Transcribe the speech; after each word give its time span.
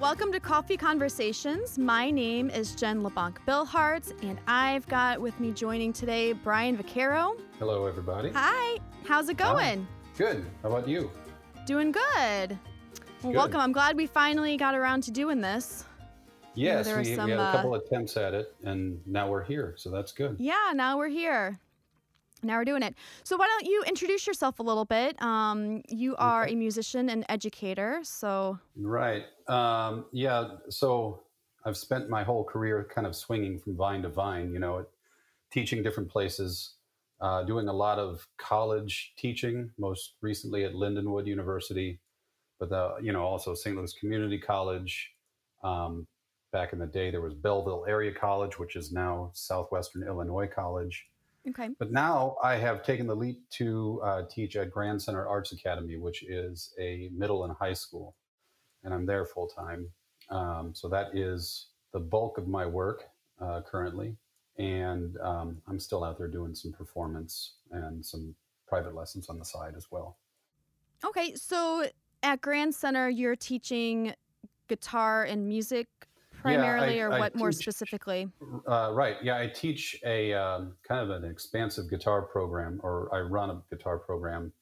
Welcome 0.00 0.30
to 0.30 0.38
Coffee 0.38 0.76
Conversations. 0.76 1.76
My 1.76 2.08
name 2.08 2.50
is 2.50 2.76
Jen 2.76 3.02
LeBlanc 3.02 3.40
Billhartz, 3.48 4.12
and 4.22 4.38
I've 4.46 4.86
got 4.86 5.20
with 5.20 5.38
me 5.40 5.50
joining 5.50 5.92
today 5.92 6.32
Brian 6.34 6.78
Vaccaro. 6.78 7.36
Hello, 7.58 7.84
everybody. 7.84 8.30
Hi, 8.30 8.78
how's 9.04 9.28
it 9.28 9.38
going? 9.38 9.82
Hi. 9.82 10.16
Good. 10.16 10.46
How 10.62 10.68
about 10.68 10.86
you? 10.86 11.10
Doing 11.66 11.90
good. 11.90 12.06
Well, 12.14 13.32
Good. 13.32 13.34
welcome. 13.34 13.60
I'm 13.60 13.72
glad 13.72 13.96
we 13.96 14.06
finally 14.06 14.56
got 14.56 14.76
around 14.76 15.02
to 15.02 15.10
doing 15.10 15.40
this. 15.40 15.84
Yes, 16.54 16.86
we, 16.86 17.16
some, 17.16 17.24
we 17.24 17.32
had 17.32 17.40
uh, 17.40 17.48
a 17.48 17.52
couple 17.56 17.74
attempts 17.74 18.16
at 18.16 18.34
it, 18.34 18.54
and 18.62 19.00
now 19.04 19.28
we're 19.28 19.42
here, 19.42 19.74
so 19.76 19.90
that's 19.90 20.12
good. 20.12 20.36
Yeah, 20.38 20.72
now 20.76 20.96
we're 20.96 21.08
here. 21.08 21.58
Now 22.42 22.58
we're 22.58 22.64
doing 22.64 22.82
it. 22.82 22.94
So 23.24 23.36
why 23.36 23.46
don't 23.46 23.70
you 23.70 23.82
introduce 23.86 24.26
yourself 24.26 24.58
a 24.58 24.62
little 24.62 24.84
bit? 24.84 25.20
Um, 25.22 25.82
you 25.88 26.16
are 26.16 26.46
a 26.46 26.54
musician 26.54 27.10
and 27.10 27.24
educator, 27.28 28.00
so 28.02 28.58
Right. 28.76 29.24
Um, 29.48 30.06
yeah. 30.12 30.48
So 30.70 31.22
I've 31.64 31.76
spent 31.76 32.08
my 32.08 32.22
whole 32.22 32.44
career 32.44 32.88
kind 32.94 33.06
of 33.06 33.16
swinging 33.16 33.58
from 33.58 33.76
vine 33.76 34.02
to 34.02 34.08
vine. 34.08 34.52
You 34.52 34.60
know, 34.60 34.86
teaching 35.50 35.82
different 35.82 36.08
places, 36.10 36.74
uh, 37.20 37.42
doing 37.42 37.68
a 37.68 37.72
lot 37.72 37.98
of 37.98 38.26
college 38.38 39.12
teaching. 39.16 39.70
Most 39.78 40.14
recently 40.20 40.64
at 40.64 40.74
Lindenwood 40.74 41.26
University, 41.26 42.00
but 42.60 42.70
the, 42.70 42.96
you 43.02 43.12
know 43.12 43.22
also 43.22 43.54
St. 43.54 43.76
Louis 43.76 43.92
Community 43.94 44.38
College. 44.38 45.12
Um, 45.64 46.06
back 46.52 46.72
in 46.72 46.78
the 46.78 46.86
day, 46.86 47.10
there 47.10 47.20
was 47.20 47.34
Belleville 47.34 47.84
Area 47.88 48.12
College, 48.12 48.58
which 48.58 48.76
is 48.76 48.92
now 48.92 49.30
Southwestern 49.34 50.02
Illinois 50.04 50.46
College. 50.46 51.06
Okay. 51.50 51.68
But 51.78 51.92
now 51.92 52.36
I 52.42 52.56
have 52.56 52.84
taken 52.84 53.06
the 53.06 53.14
leap 53.14 53.48
to 53.50 54.00
uh, 54.04 54.22
teach 54.30 54.56
at 54.56 54.70
Grand 54.70 55.00
Center 55.00 55.26
Arts 55.26 55.52
Academy, 55.52 55.96
which 55.96 56.22
is 56.24 56.74
a 56.78 57.10
middle 57.12 57.44
and 57.44 57.54
high 57.54 57.72
school, 57.72 58.14
and 58.84 58.92
I'm 58.92 59.06
there 59.06 59.24
full 59.24 59.48
time. 59.48 59.88
Um, 60.30 60.74
so 60.74 60.88
that 60.88 61.16
is 61.16 61.68
the 61.92 62.00
bulk 62.00 62.38
of 62.38 62.48
my 62.48 62.66
work 62.66 63.04
uh, 63.40 63.62
currently, 63.62 64.16
and 64.58 65.16
um, 65.22 65.62
I'm 65.66 65.78
still 65.78 66.04
out 66.04 66.18
there 66.18 66.28
doing 66.28 66.54
some 66.54 66.72
performance 66.72 67.54
and 67.70 68.04
some 68.04 68.34
private 68.66 68.94
lessons 68.94 69.28
on 69.28 69.38
the 69.38 69.44
side 69.44 69.74
as 69.76 69.86
well. 69.90 70.18
Okay, 71.04 71.34
so 71.34 71.86
at 72.22 72.40
Grand 72.40 72.74
Center, 72.74 73.08
you're 73.08 73.36
teaching 73.36 74.14
guitar 74.68 75.24
and 75.24 75.48
music 75.48 75.88
primarily, 76.56 77.00
or 77.00 77.12
I 77.12 77.18
what 77.18 77.34
more 77.36 77.52
specifically? 77.52 78.28
Uh, 78.68 78.90
right. 78.92 79.16
Yeah, 79.22 79.38
I 79.38 79.46
teach 79.48 80.00
a 80.04 80.32
um, 80.34 80.74
kind 80.86 81.00
of 81.00 81.10
an 81.22 81.28
expansive 81.30 81.88
guitar 81.90 82.22
program, 82.22 82.80
or 82.82 83.08
I 83.14 83.20
run 83.20 83.50
a 83.50 83.62
guitar 83.70 83.98
program, 83.98 84.52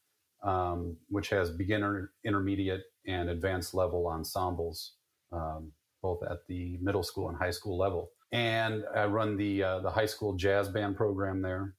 um, 0.43 0.97
which 1.09 1.29
has 1.31 1.51
beginner, 1.51 2.13
intermediate, 2.25 2.85
and 3.07 3.29
advanced 3.31 3.75
level 3.75 4.07
ensembles, 4.09 4.93
um, 5.33 5.73
both 6.03 6.23
at 6.23 6.47
the 6.49 6.79
middle 6.81 7.03
school 7.03 7.29
and 7.29 7.39
high 7.39 7.51
school 7.51 7.77
level. 7.79 8.11
And 8.33 8.85
I 8.95 9.07
run 9.07 9.37
the 9.37 9.63
uh, 9.63 9.79
the 9.81 9.91
high 9.91 10.07
school 10.07 10.35
jazz 10.35 10.69
band 10.69 10.97
program 10.97 11.41
there. 11.43 11.75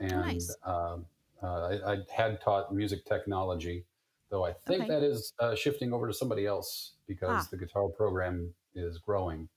And 0.00 0.12
Nice. 0.26 0.56
uh, 0.66 0.98
uh, 1.42 1.46
I, 1.86 1.92
I 1.92 1.96
had 2.12 2.40
taught 2.40 2.74
music 2.74 3.04
technology, 3.04 3.84
though 4.30 4.44
I 4.44 4.52
think 4.52 4.82
Okay. 4.82 4.90
that 4.90 5.02
is 5.02 5.32
uh, 5.40 5.54
shifting 5.54 5.92
over 5.92 6.06
to 6.08 6.12
somebody 6.12 6.46
else 6.46 6.94
because 7.06 7.44
Ah. 7.46 7.48
the 7.50 7.56
guitar 7.56 7.88
program 7.88 8.52
is 8.78 8.98
growing. 8.98 9.48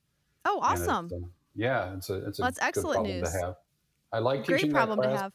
Oh, 0.46 0.60
And 0.64 0.80
it's, 0.80 0.88
awesome. 0.88 1.12
uh, 1.14 1.28
yeah, 1.56 1.94
it's 1.96 2.10
a 2.10 2.26
it's 2.28 2.40
a 2.40 2.42
Well, 2.42 2.48
that's 2.48 2.60
good 2.60 2.66
excellent 2.68 2.96
problem 2.96 3.20
news. 3.20 3.32
to 3.32 3.40
have. 3.40 3.56
I 4.14 4.20
like 4.20 4.46
Great 4.46 4.58
teaching 4.58 4.74
that 4.74 4.86
problem 4.86 5.02
to 5.04 5.18
have. 5.18 5.34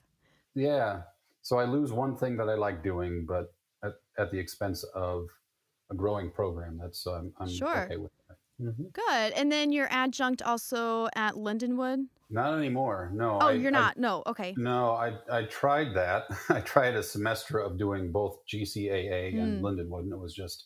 Yeah, 0.54 1.02
so 1.42 1.58
I 1.58 1.64
lose 1.64 1.92
one 1.92 2.16
thing 2.16 2.36
that 2.38 2.48
I 2.48 2.54
like 2.54 2.82
doing, 2.82 3.24
but 3.26 3.52
at, 3.84 3.94
at 4.18 4.30
the 4.30 4.38
expense 4.38 4.82
of 4.94 5.28
a 5.90 5.94
growing 5.94 6.30
program. 6.30 6.78
That's 6.78 7.06
um, 7.06 7.32
I'm 7.38 7.48
Sure. 7.48 7.84
okay 7.84 7.96
with 7.96 8.10
that. 8.28 8.36
hmm 8.58 8.88
Good. 8.92 9.32
And 9.34 9.52
then 9.52 9.70
you're 9.72 9.88
adjunct 9.90 10.42
also 10.42 11.08
at 11.14 11.34
Lindenwood. 11.34 12.06
Not 12.28 12.58
anymore. 12.58 13.10
No. 13.14 13.38
Oh, 13.40 13.48
I- 13.48 13.52
you're 13.52 13.68
I- 13.74 13.80
not. 13.80 13.96
no. 13.98 14.22
Okay. 14.26 14.54
no, 14.58 14.90
I 14.92 15.16
I 15.30 15.44
tried 15.44 15.94
that. 15.94 16.24
I 16.48 16.60
tried 16.60 16.96
a 16.96 17.02
semester 17.02 17.58
of 17.60 17.78
doing 17.78 18.10
both 18.10 18.38
GCAA 18.46 19.38
and 19.40 19.60
Hmm. 19.60 19.64
Lindenwood, 19.66 20.00
and 20.00 20.12
it 20.12 20.18
was 20.18 20.34
just 20.34 20.64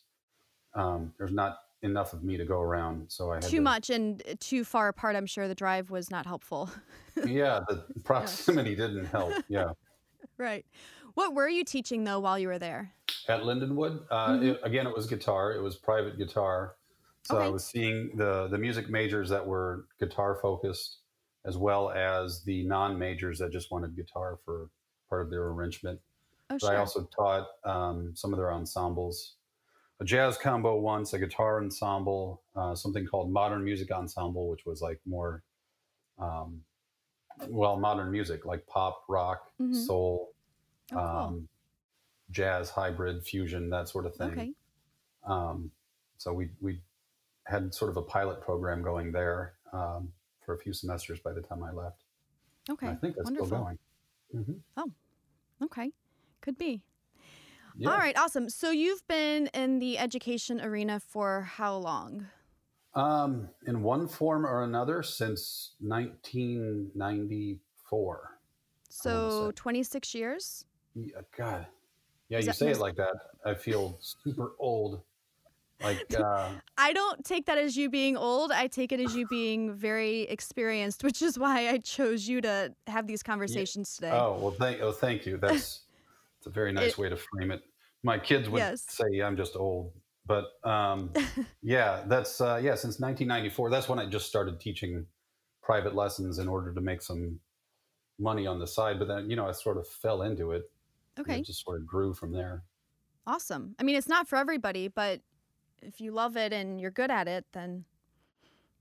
um, 0.75 1.13
there's 1.19 1.33
not 1.33 1.59
enough 1.83 2.13
of 2.13 2.23
me 2.23 2.37
to 2.37 2.45
go 2.45 2.61
around. 2.61 3.11
So 3.11 3.31
I 3.33 3.37
had 3.37 3.43
Too 3.45 3.57
to, 3.57 3.63
much 3.63 3.91
and 3.91 4.23
uh, 4.29 4.35
too 4.41 4.65
far 4.65 4.89
apart. 4.89 5.17
I'm 5.17 5.27
sure 5.27 5.49
the 5.49 5.55
drive 5.55 5.91
was 5.91 6.11
not 6.11 6.27
helpful. 6.27 6.71
Yeah, 7.27 7.61
the 7.69 7.85
proximity 8.05 8.75
didn't 8.77 9.07
help. 9.07 9.35
Yeah. 9.49 9.73
right. 10.39 10.65
What 11.15 11.35
were 11.35 11.49
you 11.49 11.65
teaching 11.65 12.05
though 12.05 12.21
while 12.21 12.39
you 12.39 12.49
were 12.49 12.59
there? 12.59 12.93
at 13.29 13.41
Lindenwood. 13.43 14.05
Uh, 14.11 14.29
Mhm. 14.31 14.55
it- 14.55 14.61
again, 14.63 14.87
it 14.87 14.95
was 14.95 15.07
guitar. 15.07 15.53
It 15.53 15.61
was 15.61 15.77
private 15.77 16.17
guitar. 16.17 16.77
So 17.25 17.37
I 17.37 17.49
was 17.49 17.65
seeing 17.67 18.17
the 18.17 18.47
the 18.49 18.57
music 18.57 18.89
majors 18.89 19.29
that 19.29 19.45
were 19.47 19.87
guitar 19.99 20.37
focused, 20.41 20.99
as 21.45 21.59
well 21.59 21.91
as 21.91 22.43
the 22.45 22.65
non 22.65 22.99
majors 22.99 23.39
that 23.41 23.51
just 23.53 23.71
wanted 23.71 23.95
guitar 23.97 24.39
for 24.45 24.71
part 25.11 25.21
of 25.23 25.31
their 25.31 25.49
arrangement. 25.49 26.01
Oh, 26.49 26.55
But 26.55 26.61
sure. 26.63 26.71
I 26.73 26.77
also 26.77 27.05
taught 27.15 27.49
um, 27.65 28.13
some 28.17 28.33
of 28.33 28.39
their 28.39 28.53
ensembles, 28.53 29.35
a 30.01 30.05
jazz 30.05 30.37
combo 30.39 30.79
once, 30.79 31.13
a 31.13 31.19
guitar 31.19 31.63
ensemble, 31.63 32.43
uh, 32.57 32.75
something 32.75 33.07
called 33.07 33.31
modern 33.31 33.63
music 33.65 33.91
ensemble, 33.91 34.49
which 34.49 34.65
was 34.65 34.81
like 34.81 34.99
more, 35.07 35.43
um, 36.19 36.63
well, 37.49 37.77
modern 37.77 38.11
music 38.11 38.45
like 38.45 38.67
pop, 38.67 39.05
rock, 39.09 39.53
Mhm. 39.61 39.75
soul, 39.75 40.33
oh, 40.93 40.97
cool. 40.97 40.99
um, 40.99 41.49
jazz, 42.31 42.71
hybrid, 42.71 43.25
fusion, 43.25 43.69
that 43.71 43.89
sort 43.89 44.07
of 44.07 44.15
thing. 44.17 44.31
okay. 44.33 44.55
Um, 45.25 45.71
so 46.17 46.33
we 46.33 46.51
we 46.61 46.81
had 47.45 47.75
sort 47.75 47.91
of 47.91 47.97
a 47.97 48.03
pilot 48.03 48.41
program 48.41 48.83
going 48.83 49.13
there 49.13 49.55
um, 49.73 50.13
for 50.41 50.55
a 50.55 50.59
few 50.59 50.73
semesters 50.73 51.21
by 51.21 51.33
the 51.33 51.41
time 51.43 51.63
I 51.63 51.73
left. 51.73 52.05
And 52.69 52.75
Okay. 52.79 52.89
I 52.89 52.95
think 52.95 53.17
that's 53.17 53.25
Wonderful. 53.25 53.47
still 53.47 53.59
going. 53.65 53.79
hmm 54.77 55.65
Okay. 55.65 55.93
Could 56.41 56.57
be. 56.57 56.83
Yeah. 57.77 57.91
All 57.91 57.99
right. 57.99 58.17
Awesome. 58.19 58.49
So 58.49 58.71
you've 58.71 59.07
been 59.09 59.49
in 59.49 59.79
the 59.79 59.99
education 59.99 60.61
arena 60.61 61.01
for 61.01 61.43
how 61.43 61.77
long? 61.77 62.27
Um, 62.95 63.49
in 63.67 63.83
one 63.83 64.09
form 64.09 64.45
or 64.45 64.65
another 64.65 65.03
since 65.03 65.73
1994. 65.81 68.39
So 68.89 69.53
26 69.55 70.15
years? 70.15 70.65
Yeah, 70.95 71.21
God. 71.37 71.67
Yeah, 72.29 72.39
Is 72.39 72.47
you 72.47 72.53
say 72.53 72.71
it 72.71 72.79
like 72.79 72.97
that. 72.97 73.15
I 73.45 73.55
feel 73.55 73.99
super 74.01 74.53
old. 74.59 75.03
Like, 75.83 76.15
uh, 76.19 76.51
I 76.77 76.93
don't 76.93 77.25
take 77.25 77.47
that 77.47 77.59
as 77.59 77.77
you 77.77 77.89
being 77.89 78.17
old. 78.17 78.53
I 78.53 78.67
take 78.67 78.93
it 78.93 79.01
as 79.01 79.15
you 79.15 79.27
being 79.29 79.73
very 79.73 80.23
experienced, 80.23 81.05
which 81.05 81.23
is 81.23 81.39
why 81.39 81.69
I 81.69 81.79
chose 81.79 82.29
you 82.29 82.41
to 82.43 82.75
have 82.87 83.07
these 83.07 83.23
conversations 83.23 83.95
today. 83.95 84.11
oh 84.13 84.39
well, 84.41 84.51
thank 84.51 84.81
oh 84.81 84.93
thank 84.93 85.27
you. 85.27 85.39
That's 85.39 85.81
it's 86.41 86.47
a 86.47 86.51
very 86.51 86.73
nice 86.73 86.93
It- 86.93 86.99
way 86.99 87.11
to 87.11 87.17
frame 87.19 87.51
it. 87.51 87.63
My 88.03 88.19
kids 88.19 88.49
would 88.49 88.59
Yes. 88.61 88.83
say 88.89 89.21
I'm 89.21 89.37
just 89.37 89.57
old, 89.57 89.93
but 90.25 90.47
um, 90.65 91.13
yeah, 91.63 92.03
that's 92.07 92.41
uh, 92.41 92.59
yeah. 92.63 92.75
Since 92.75 92.99
1994, 92.99 93.69
that's 93.69 93.91
when 93.91 93.99
I 93.99 94.07
just 94.07 94.27
started 94.27 94.59
teaching 94.59 95.07
private 95.63 95.95
lessons 95.95 96.39
in 96.39 96.49
order 96.49 96.73
to 96.73 96.81
make 96.81 97.03
some 97.03 97.39
money 98.19 98.47
on 98.47 98.59
the 98.59 98.67
side. 98.67 98.99
But 98.99 99.09
then 99.09 99.29
you 99.29 99.37
know 99.37 99.47
I 99.47 99.53
sort 99.53 99.77
of 99.77 99.87
fell 99.87 100.23
into 100.23 100.53
it. 100.53 100.71
okay. 101.19 101.41
it 101.41 101.45
just 101.45 101.63
sort 101.63 101.79
of 101.79 101.87
grew 101.87 102.15
from 102.15 102.33
there. 102.33 102.63
Awesome. 103.27 103.75
I 103.79 103.83
mean, 103.83 103.97
it's 103.97 104.09
not 104.09 104.27
for 104.27 104.37
everybody, 104.37 104.89
but 104.89 105.21
if 105.83 106.01
you 106.01 106.11
love 106.13 106.39
it 106.39 106.55
and 106.55 106.81
you're 106.81 106.91
good 106.91 107.11
at 107.11 107.29
it, 107.29 107.45
then 107.53 107.85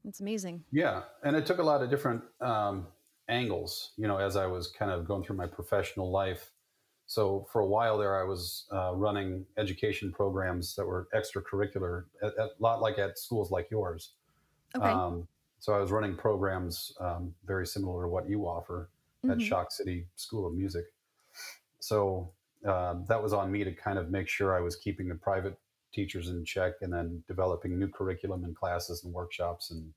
it's 0.07 0.21
amazing. 0.21 0.63
Yeah, 0.71 1.01
and 1.23 1.35
it 1.35 1.45
took 1.45 1.57
a 1.57 1.63
lot 1.63 1.83
of 1.83 1.89
different 1.89 2.23
um, 2.39 2.87
angles, 3.27 3.91
you 3.97 4.07
know, 4.07 4.17
as 4.17 4.37
I 4.37 4.45
was 4.45 4.71
kind 4.71 4.91
of 4.91 5.05
going 5.05 5.25
through 5.25 5.35
my 5.35 5.45
professional 5.45 6.09
life. 6.09 6.53
So 7.09 7.47
for 7.51 7.61
a 7.61 7.65
while 7.65 7.97
there, 7.97 8.21
I 8.21 8.23
was 8.23 8.67
uh, 8.71 8.93
running 8.93 9.43
education 9.57 10.11
programs 10.11 10.75
that 10.75 10.85
were 10.85 11.07
extracurricular, 11.15 12.03
a, 12.21 12.27
a 12.27 12.49
lot 12.59 12.81
like 12.81 12.99
at 12.99 13.17
schools 13.17 13.49
like 13.49 13.67
yours. 13.71 14.13
Okay. 14.75 14.85
Um, 14.87 15.27
so 15.57 15.73
I 15.73 15.79
was 15.79 15.89
running 15.91 16.15
programs 16.15 16.93
um, 17.01 17.33
very 17.47 17.65
similar 17.65 18.03
to 18.03 18.09
what 18.09 18.29
you 18.29 18.43
offer 18.47 18.91
at 19.23 19.37
Mhm. 19.39 19.41
Shock 19.41 19.71
City 19.71 20.05
School 20.17 20.45
of 20.45 20.53
Music. 20.53 20.85
So 21.79 22.31
uh, 22.63 22.99
that 23.07 23.21
was 23.23 23.33
on 23.33 23.51
me 23.51 23.63
to 23.63 23.73
kind 23.73 23.97
of 23.97 24.11
make 24.11 24.27
sure 24.27 24.55
I 24.55 24.61
was 24.61 24.75
keeping 24.75 25.07
the 25.09 25.15
private 25.15 25.57
teachers 25.91 26.29
in 26.29 26.45
check 26.45 26.73
and 26.81 26.93
then 26.93 27.23
developing 27.27 27.79
new 27.79 27.87
curriculum 27.87 28.43
and 28.43 28.55
classes 28.55 29.03
and 29.03 29.11
workshops 29.11 29.71
and 29.71 29.91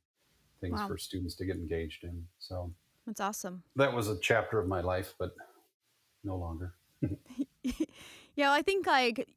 things 0.63 0.81
Wow. 0.81 0.89
for 0.89 0.97
students 0.97 1.35
to 1.35 1.45
get 1.45 1.57
engaged 1.57 2.05
in. 2.05 2.27
So 2.39 2.73
That's 3.05 3.21
awesome. 3.21 3.65
that 3.77 3.93
was 3.93 4.09
a 4.09 4.19
chapter 4.21 4.59
of 4.59 4.67
my 4.67 4.81
life, 4.81 5.13
but 5.19 5.35
no 6.25 6.37
longer. 6.37 6.73
yeah, 7.63 7.87
well, 8.37 8.53
I 8.53 8.63
think 8.63 8.87
like 8.87 9.29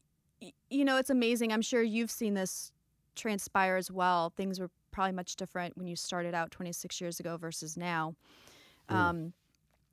you 0.70 0.86
know, 0.86 0.98
it's 0.98 1.10
amazing. 1.10 1.52
I'm 1.52 1.62
sure 1.62 1.82
you've 1.82 2.12
seen 2.12 2.34
this 2.34 2.72
transpire 3.16 3.78
as 3.78 3.92
well. 3.92 4.32
Things 4.36 4.60
were 4.60 4.70
probably 4.92 5.14
much 5.14 5.36
different 5.36 5.78
when 5.78 5.88
you 5.88 5.96
started 5.96 6.34
out 6.34 6.52
26 6.52 7.02
years 7.02 7.20
ago 7.20 7.38
versus 7.38 7.78
now. 7.78 8.16
Mm. 8.90 8.96
Um, 8.96 9.34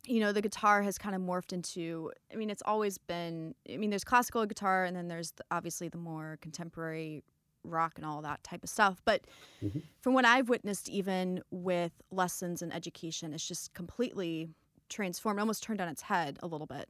you 0.06 0.20
know, 0.20 0.32
the 0.32 0.42
guitar 0.42 0.82
has 0.82 0.98
kind 0.98 1.14
of 1.14 1.22
morphed 1.22 1.52
into. 1.52 2.10
I 2.32 2.36
mean, 2.36 2.50
it's 2.50 2.62
always 2.66 2.98
been. 2.98 3.54
I 3.72 3.76
mean, 3.76 3.90
there's 3.90 4.04
classical 4.04 4.44
guitar, 4.46 4.84
and 4.84 4.96
then 4.96 5.08
there's 5.08 5.32
the, 5.32 5.44
obviously 5.50 5.88
the 5.88 5.98
more 5.98 6.38
contemporary 6.40 7.22
rock 7.64 7.92
and 7.96 8.04
all 8.04 8.20
that 8.22 8.42
type 8.42 8.64
of 8.64 8.70
stuff. 8.70 9.00
But 9.04 9.22
hmm 9.60 9.78
from 10.00 10.14
what 10.14 10.24
I've 10.24 10.48
witnessed, 10.48 10.88
even 10.88 11.42
with 11.52 11.92
lessons 12.10 12.60
and 12.60 12.74
education, 12.74 13.32
it's 13.32 13.46
just 13.46 13.72
completely 13.72 14.48
transformed, 14.88 15.38
almost 15.38 15.62
turned 15.62 15.80
on 15.80 15.86
its 15.86 16.02
head 16.02 16.38
a 16.42 16.48
little 16.48 16.66
bit. 16.66 16.88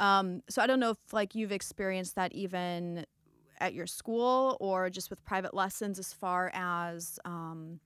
Um, 0.00 0.42
so 0.48 0.62
I 0.62 0.66
don't 0.66 0.80
know 0.80 0.90
if 0.90 0.98
like 1.12 1.34
you've 1.34 1.52
experienced 1.52 2.14
that 2.16 2.32
even 2.32 3.04
at 3.60 3.74
your 3.74 3.86
school 3.86 4.56
or 4.60 4.90
just 4.90 5.10
with 5.10 5.24
private 5.24 5.54
lessons, 5.54 5.98
as 5.98 6.12
far 6.12 6.50
as 6.54 7.18
um, 7.24 7.80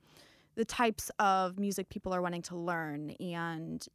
the 0.55 0.65
types 0.65 1.11
of 1.19 1.59
music 1.59 1.89
people 1.89 2.13
are 2.13 2.21
wanting 2.21 2.43
to 2.43 2.57
learn 2.57 3.11
and 3.21 3.87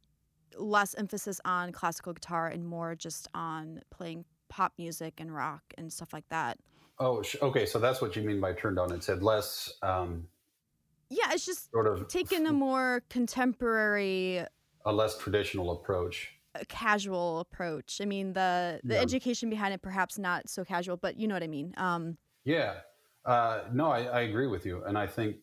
less 0.56 0.94
emphasis 0.94 1.40
on 1.44 1.72
classical 1.72 2.12
guitar 2.12 2.48
and 2.48 2.66
more 2.66 2.94
just 2.94 3.28
on 3.34 3.80
playing 3.90 4.24
pop 4.48 4.72
music 4.78 5.14
and 5.18 5.34
rock 5.34 5.62
and 5.76 5.92
stuff 5.92 6.12
like 6.12 6.28
that. 6.30 6.58
Oh, 6.98 7.22
okay. 7.42 7.64
So 7.64 7.78
that's 7.78 8.00
what 8.00 8.16
you 8.16 8.22
mean 8.22 8.40
by 8.40 8.54
turned 8.54 8.78
on 8.78 8.92
its 8.92 9.06
said 9.06 9.22
Less 9.22 9.72
um, 9.82 10.26
Yeah, 11.10 11.32
it's 11.32 11.46
just 11.46 11.70
sort 11.70 11.86
of 11.86 12.08
taking 12.08 12.46
a 12.46 12.52
more 12.66 13.04
contemporary 13.08 14.44
a 14.84 14.92
less 14.92 15.18
traditional 15.18 15.72
approach. 15.72 16.37
A 16.60 16.64
casual 16.66 17.40
approach. 17.40 18.00
I 18.00 18.04
mean, 18.04 18.32
the 18.32 18.80
the 18.84 18.94
Yeah. 18.94 19.00
education 19.00 19.50
behind 19.50 19.74
it 19.74 19.82
perhaps 19.82 20.18
not 20.18 20.48
so 20.48 20.64
casual, 20.64 20.96
but 20.96 21.16
you 21.16 21.28
know 21.28 21.34
what 21.34 21.42
I 21.42 21.48
mean. 21.48 21.74
Um, 21.76 22.18
Yeah. 22.44 22.80
Uh, 23.24 23.64
no, 23.72 23.90
I, 23.90 24.04
I 24.04 24.20
agree 24.22 24.46
with 24.46 24.64
you, 24.64 24.84
and 24.84 24.96
I 24.96 25.06
think, 25.06 25.36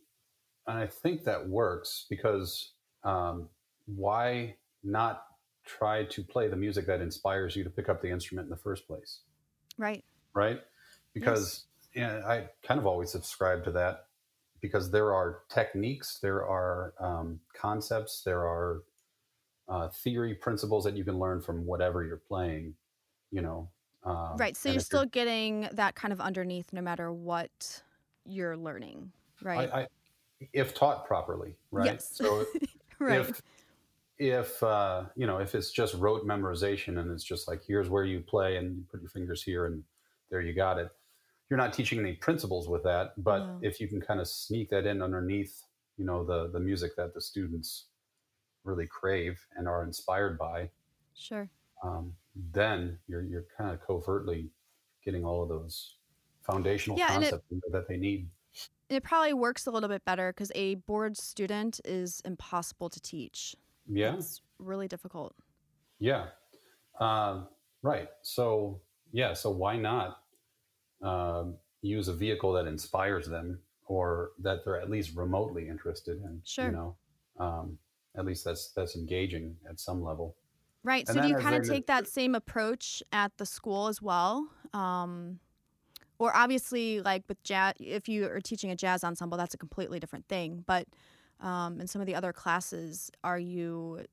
and 0.65 0.77
I 0.77 0.87
think 0.87 1.23
that 1.25 1.47
works 1.47 2.07
because 2.09 2.73
um, 3.03 3.49
why 3.85 4.55
not 4.83 5.23
try 5.65 6.05
to 6.05 6.23
play 6.23 6.47
the 6.47 6.55
music 6.55 6.87
that 6.87 7.01
inspires 7.01 7.55
you 7.55 7.63
to 7.63 7.69
pick 7.69 7.89
up 7.89 8.01
the 8.01 8.09
instrument 8.09 8.45
in 8.45 8.49
the 8.49 8.57
first 8.57 8.87
place, 8.87 9.19
right. 9.77 10.03
right? 10.33 10.61
Because 11.13 11.65
yeah, 11.93 12.21
I 12.27 12.49
kind 12.63 12.79
of 12.79 12.87
always 12.87 13.11
subscribe 13.11 13.63
to 13.65 13.71
that 13.71 14.07
because 14.61 14.89
there 14.89 15.13
are 15.13 15.43
techniques, 15.49 16.19
there 16.21 16.45
are 16.45 16.93
um, 16.99 17.39
concepts, 17.53 18.23
there 18.23 18.47
are 18.47 18.81
uh, 19.67 19.89
theory 19.89 20.35
principles 20.35 20.83
that 20.83 20.95
you 20.95 21.03
can 21.03 21.19
learn 21.19 21.41
from 21.41 21.65
whatever 21.65 22.03
you're 22.03 22.17
playing. 22.17 22.73
You 23.31 23.41
know, 23.41 23.69
um, 24.05 24.37
Right. 24.37 24.55
So 24.55 24.69
you're 24.69 24.79
still 24.79 25.05
getting 25.05 25.67
that 25.73 25.95
kind 25.95 26.13
of 26.13 26.21
underneath 26.21 26.71
no 26.71 26.81
matter 26.81 27.11
what 27.11 27.81
you're 28.25 28.55
learning. 28.55 29.11
Right. 29.41 29.69
I, 29.73 29.81
I, 29.81 29.87
if 30.53 30.73
taught 30.73 31.05
properly, 31.05 31.55
right? 31.71 31.85
Yes. 31.85 32.09
So 32.13 32.45
right. 32.99 33.21
if 33.21 33.41
if 34.17 34.63
uh, 34.63 35.05
you 35.15 35.27
know 35.27 35.37
if 35.37 35.55
it's 35.55 35.71
just 35.71 35.95
rote 35.95 36.25
memorization 36.25 36.99
and 36.99 37.11
it's 37.11 37.23
just 37.23 37.47
like 37.47 37.61
here's 37.67 37.89
where 37.89 38.05
you 38.05 38.21
play 38.21 38.57
and 38.57 38.77
you 38.77 38.83
put 38.89 39.01
your 39.01 39.09
fingers 39.09 39.43
here 39.43 39.65
and 39.65 39.83
there 40.29 40.41
you 40.41 40.53
got 40.53 40.77
it, 40.77 40.89
you're 41.49 41.57
not 41.57 41.73
teaching 41.73 41.99
any 41.99 42.13
principles 42.13 42.69
with 42.69 42.83
that. 42.83 43.21
But 43.23 43.39
No. 43.39 43.59
if 43.61 43.79
you 43.81 43.87
can 43.87 44.01
kind 44.01 44.19
of 44.19 44.27
sneak 44.27 44.69
that 44.69 44.85
in 44.85 45.01
underneath, 45.01 45.63
you 45.97 46.05
know, 46.05 46.23
the 46.23 46.49
the 46.49 46.59
music 46.59 46.95
that 46.95 47.13
the 47.13 47.21
students 47.21 47.85
really 48.65 48.87
crave 48.87 49.39
and 49.55 49.67
are 49.67 49.83
inspired 49.83 50.37
by, 50.37 50.69
sure. 51.15 51.49
um, 51.83 52.13
then 52.51 52.97
you're 53.07 53.23
you're 53.23 53.45
kind 53.57 53.71
of 53.71 53.79
covertly 53.85 54.49
getting 55.03 55.23
all 55.23 55.43
of 55.43 55.49
those 55.49 55.95
foundational 56.41 56.97
Yeah, 56.97 57.13
and 57.15 57.23
it- 57.23 57.29
concepts 57.31 57.71
that 57.71 57.87
they 57.87 57.97
need. 57.97 58.29
It 58.87 59.03
probably 59.03 59.33
works 59.33 59.65
a 59.65 59.71
little 59.71 59.89
bit 59.89 60.05
better 60.05 60.31
because 60.31 60.51
a 60.53 60.75
bored 60.75 61.17
student 61.17 61.81
is 61.85 62.21
impossible 62.23 62.87
to 62.91 63.01
teach. 63.01 63.55
Yeah. 63.91 64.13
It's 64.13 64.41
really 64.59 64.87
difficult. 64.87 65.33
Yeah. 65.97 66.27
Um, 66.99 67.47
right. 67.81 68.09
So, 68.21 68.79
yeah. 69.11 69.33
So, 69.33 69.49
why 69.49 69.75
not 69.75 70.19
um, 71.01 71.55
use 71.81 72.09
a 72.09 72.13
vehicle 72.13 72.53
that 72.53 72.67
inspires 72.67 73.25
them 73.25 73.59
or 73.87 74.31
that 74.39 74.63
they're 74.63 74.79
at 74.79 74.91
least 74.91 75.15
remotely 75.15 75.67
interested 75.67 76.21
in? 76.21 76.41
Sure. 76.45 76.65
You 76.67 76.71
know, 76.71 76.95
um, 77.39 77.79
at 78.17 78.25
least 78.25 78.45
that's 78.45 78.69
that's 78.69 78.95
engaging 78.95 79.57
at 79.69 79.79
some 79.79 80.03
level. 80.03 80.35
Right. 80.83 81.07
And 81.07 81.15
So 81.15 81.21
do 81.21 81.27
you 81.27 81.35
kind 81.35 81.55
of 81.55 81.67
take 81.67 81.87
that 81.87 82.07
same 82.07 82.35
approach 82.35 83.01
at 83.11 83.35
the 83.37 83.45
school 83.45 83.87
as 83.87 84.01
well? 84.01 84.47
Um, 84.73 85.39
or 86.19 86.35
obviously, 86.35 87.01
like 87.01 87.23
with 87.27 87.41
jazz, 87.43 87.73
if 87.79 88.07
you 88.07 88.25
are 88.27 88.39
teaching 88.39 88.71
a 88.71 88.75
jazz 88.75 89.03
ensemble, 89.03 89.37
that's 89.37 89.53
a 89.53 89.57
completely 89.57 89.99
different 89.99 90.27
thing. 90.27 90.63
But 90.65 90.87
um, 91.41 91.81
in 91.81 91.87
some 91.87 92.01
of 92.01 92.07
the 92.07 92.15
other 92.15 92.31
classes, 92.31 93.11
are 93.23 93.39
you 93.39 94.05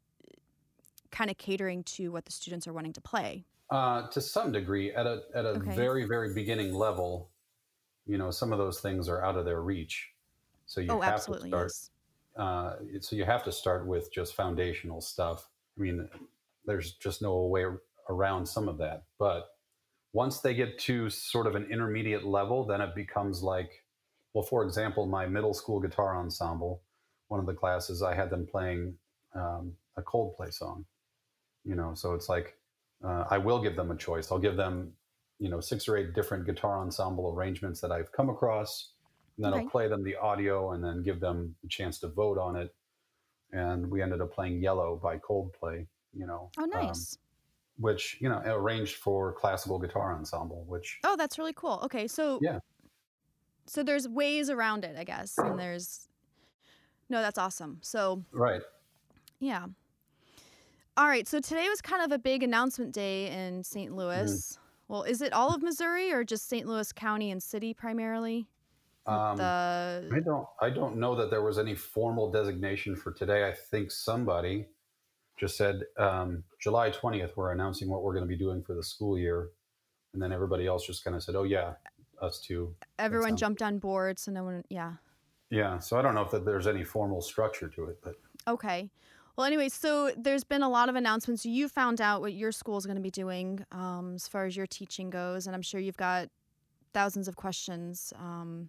kind 1.10 1.30
of 1.30 1.38
catering 1.38 1.84
to 1.84 2.10
what 2.10 2.24
the 2.24 2.32
students 2.32 2.66
are 2.66 2.72
wanting 2.72 2.94
to 2.94 3.00
play? 3.00 3.44
Uh, 3.70 4.08
to 4.08 4.20
some 4.20 4.52
degree, 4.52 4.92
at 4.92 5.06
a 5.06 5.22
at 5.34 5.44
a 5.46 5.50
Okay. 5.50 5.74
very 5.74 6.04
very 6.06 6.34
beginning 6.34 6.74
level, 6.74 7.30
you 8.06 8.18
know, 8.18 8.30
some 8.30 8.52
of 8.52 8.58
those 8.58 8.80
things 8.80 9.08
are 9.08 9.24
out 9.24 9.36
of 9.36 9.44
their 9.44 9.62
reach. 9.62 10.12
So 10.66 10.80
you 10.80 10.90
oh, 10.90 11.00
have 11.00 11.14
absolutely. 11.14 11.50
to 11.50 11.56
start 11.56 11.64
Yes. 11.68 11.90
Uh, 12.36 12.74
so 13.00 13.16
you 13.16 13.24
have 13.24 13.44
to 13.44 13.52
start 13.52 13.86
with 13.86 14.12
just 14.12 14.34
foundational 14.34 15.00
stuff. 15.00 15.48
I 15.78 15.82
mean, 15.82 16.08
there's 16.64 16.92
just 16.94 17.22
no 17.22 17.46
way 17.46 17.64
around 18.08 18.46
some 18.46 18.68
of 18.68 18.78
that. 18.78 19.04
But 19.18 19.48
once 20.12 20.40
they 20.40 20.54
get 20.54 20.78
to 20.80 21.10
sort 21.10 21.46
of 21.46 21.54
an 21.54 21.68
intermediate 21.70 22.24
level, 22.24 22.64
then 22.66 22.80
it 22.80 22.94
becomes 22.94 23.42
like, 23.42 23.70
well, 24.34 24.44
for 24.44 24.64
example, 24.64 25.06
my 25.06 25.26
middle 25.26 25.54
school 25.54 25.80
guitar 25.80 26.16
ensemble, 26.16 26.82
one 27.28 27.40
of 27.40 27.46
the 27.46 27.54
classes, 27.54 28.02
I 28.02 28.14
had 28.14 28.30
them 28.30 28.46
playing 28.50 28.94
um, 29.34 29.72
a 29.96 30.02
Coldplay 30.02 30.52
song. 30.52 30.84
You 31.64 31.76
know, 31.76 31.92
so 31.94 32.14
it's 32.14 32.28
like 32.28 32.56
uh, 33.04 33.24
I 33.30 33.38
will 33.38 33.62
give 33.62 33.76
them 33.76 33.90
a 33.90 33.96
choice. 33.96 34.32
I'll 34.32 34.38
give 34.38 34.56
them, 34.56 34.92
you 35.38 35.48
know, 35.48 35.60
six 35.60 35.86
or 35.86 35.96
eight 35.96 36.12
different 36.14 36.44
guitar 36.44 36.80
ensemble 36.80 37.32
arrangements 37.34 37.80
that 37.82 37.92
I've 37.92 38.10
come 38.10 38.30
across 38.30 38.92
and 39.42 39.52
then 39.52 39.54
Okay. 39.54 39.62
I'll 39.64 39.70
play 39.70 39.88
them 39.88 40.02
the 40.04 40.16
audio 40.16 40.72
and 40.72 40.82
then 40.84 41.02
give 41.02 41.20
them 41.20 41.54
a 41.64 41.68
chance 41.68 41.98
to 42.00 42.08
vote 42.08 42.38
on 42.38 42.56
it. 42.56 42.74
And 43.52 43.90
we 43.90 44.00
ended 44.02 44.20
up 44.20 44.32
playing 44.32 44.60
Yellow 44.62 44.98
by 45.02 45.18
Coldplay, 45.18 45.86
you 46.14 46.26
know. 46.26 46.50
Oh, 46.58 46.62
um, 46.64 46.70
nice. 46.70 47.18
which, 47.78 48.18
you 48.20 48.28
know, 48.28 48.40
arranged 48.46 48.96
for 48.96 49.32
classical 49.32 49.78
guitar 49.78 50.14
ensemble, 50.14 50.64
which, 50.68 50.98
oh, 51.04 51.16
that's 51.16 51.38
really 51.38 51.52
cool. 51.54 51.80
Okay, 51.84 52.06
so 52.06 52.38
Yeah. 52.42 52.60
So 53.66 53.82
there's 53.82 54.08
ways 54.08 54.50
around 54.50 54.84
it, 54.84 54.96
I 54.98 55.04
guess, 55.04 55.38
and 55.38 55.58
there's. 55.58 56.08
No, 57.08 57.20
that's 57.20 57.38
awesome. 57.38 57.78
So 57.82 58.24
right. 58.32 58.62
Yeah. 59.38 59.66
All 60.96 61.06
right. 61.06 61.26
So 61.28 61.40
today 61.40 61.68
was 61.68 61.80
kind 61.80 62.02
of 62.04 62.12
a 62.12 62.18
big 62.18 62.42
announcement 62.42 62.92
day 62.92 63.28
in 63.28 63.62
St. 63.64 63.94
Louis. 63.94 64.58
Well, 64.88 65.02
is 65.04 65.22
it 65.22 65.32
all 65.32 65.54
of 65.54 65.62
Missouri 65.62 66.12
or 66.12 66.24
just 66.24 66.48
St. 66.48 66.66
Louis 66.66 66.92
County 66.92 67.30
and 67.30 67.42
City 67.42 67.72
primarily? 67.74 68.46
Um, 69.06 69.36
the 69.36 70.08
I 70.12 70.20
don't, 70.20 70.46
I 70.60 70.70
don't 70.70 70.96
know 70.96 71.14
that 71.16 71.30
there 71.30 71.42
was 71.42 71.58
any 71.58 71.74
formal 71.74 72.30
designation 72.30 72.94
for 72.94 73.12
today. 73.12 73.46
I 73.46 73.52
think 73.52 73.90
somebody 73.90 74.66
just 75.36 75.56
said 75.56 75.82
um, 75.98 76.44
July 76.60 76.90
20th, 76.90 77.36
we're 77.36 77.52
announcing 77.52 77.88
what 77.88 78.02
we're 78.02 78.12
going 78.12 78.24
to 78.24 78.28
be 78.28 78.36
doing 78.36 78.62
for 78.62 78.74
the 78.74 78.82
school 78.82 79.18
year. 79.18 79.50
And 80.12 80.22
then 80.22 80.32
everybody 80.32 80.66
else 80.66 80.86
just 80.86 81.02
kind 81.04 81.16
of 81.16 81.22
said, 81.22 81.34
oh, 81.34 81.44
yeah, 81.44 81.72
us 82.20 82.40
too. 82.40 82.74
everyone 82.98 83.36
jumped 83.36 83.62
on 83.62 83.78
board, 83.78 84.18
so 84.18 84.30
no 84.30 84.44
one. 84.44 84.62
Yeah. 84.68 84.92
Yeah. 85.50 85.78
So 85.78 85.98
I 85.98 86.02
don't 86.02 86.14
know 86.14 86.22
if 86.22 86.30
that 86.30 86.44
there's 86.44 86.66
any 86.66 86.84
formal 86.84 87.20
structure 87.20 87.68
to 87.68 87.86
it, 87.86 87.98
but 88.02 88.14
Okay. 88.46 88.90
Well, 89.36 89.46
anyway, 89.46 89.68
so 89.68 90.12
there's 90.16 90.44
been 90.44 90.62
a 90.62 90.68
lot 90.68 90.88
of 90.88 90.94
announcements. 90.94 91.46
You 91.46 91.68
found 91.68 92.00
out 92.00 92.20
what 92.20 92.34
your 92.34 92.52
school 92.52 92.76
is 92.76 92.84
going 92.84 92.96
to 92.96 93.02
be 93.02 93.10
doing 93.10 93.64
um, 93.72 94.12
as 94.14 94.28
far 94.28 94.44
as 94.44 94.56
your 94.56 94.66
teaching 94.66 95.08
goes, 95.08 95.46
and 95.46 95.56
I'm 95.56 95.62
sure 95.62 95.80
you've 95.80 95.96
got 95.96 96.28
thousands 96.92 97.28
of 97.28 97.36
questions. 97.36 98.12
Um, 98.18 98.68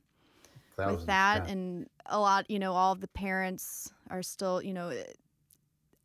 thousands. 0.77 0.97
with 0.99 1.07
that 1.07 1.45
yeah. 1.45 1.51
and 1.51 1.87
a 2.07 2.19
lot 2.19 2.49
you 2.49 2.59
know 2.59 2.73
all 2.73 2.91
of 2.91 3.01
the 3.01 3.07
parents 3.09 3.91
are 4.09 4.23
still 4.23 4.61
you 4.61 4.73
know 4.73 4.89
it, 4.89 5.17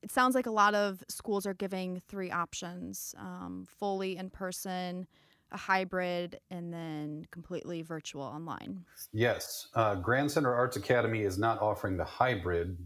it 0.03 0.11
sounds 0.13 0.35
like 0.35 0.47
a 0.47 0.51
lot 0.51 0.75
of 0.75 1.03
schools 1.09 1.47
are 1.47 1.55
giving 1.55 2.01
three 2.01 2.31
options 2.31 3.15
um, 3.19 3.67
fully 3.79 4.17
in 4.17 4.31
person 4.31 5.07
a 5.51 5.57
hybrid 5.57 6.39
and 6.51 6.73
then 6.73 7.25
completely 7.31 7.83
virtual 7.83 8.23
online 8.23 8.85
Yes, 9.13 9.69
uh, 9.75 9.95
Grand 9.95 10.31
Center 10.31 10.55
Arts 10.55 10.77
Academy 10.77 11.23
is 11.23 11.39
not 11.39 11.61
offering 11.63 11.97
the 11.97 12.05
hybrid 12.05 12.77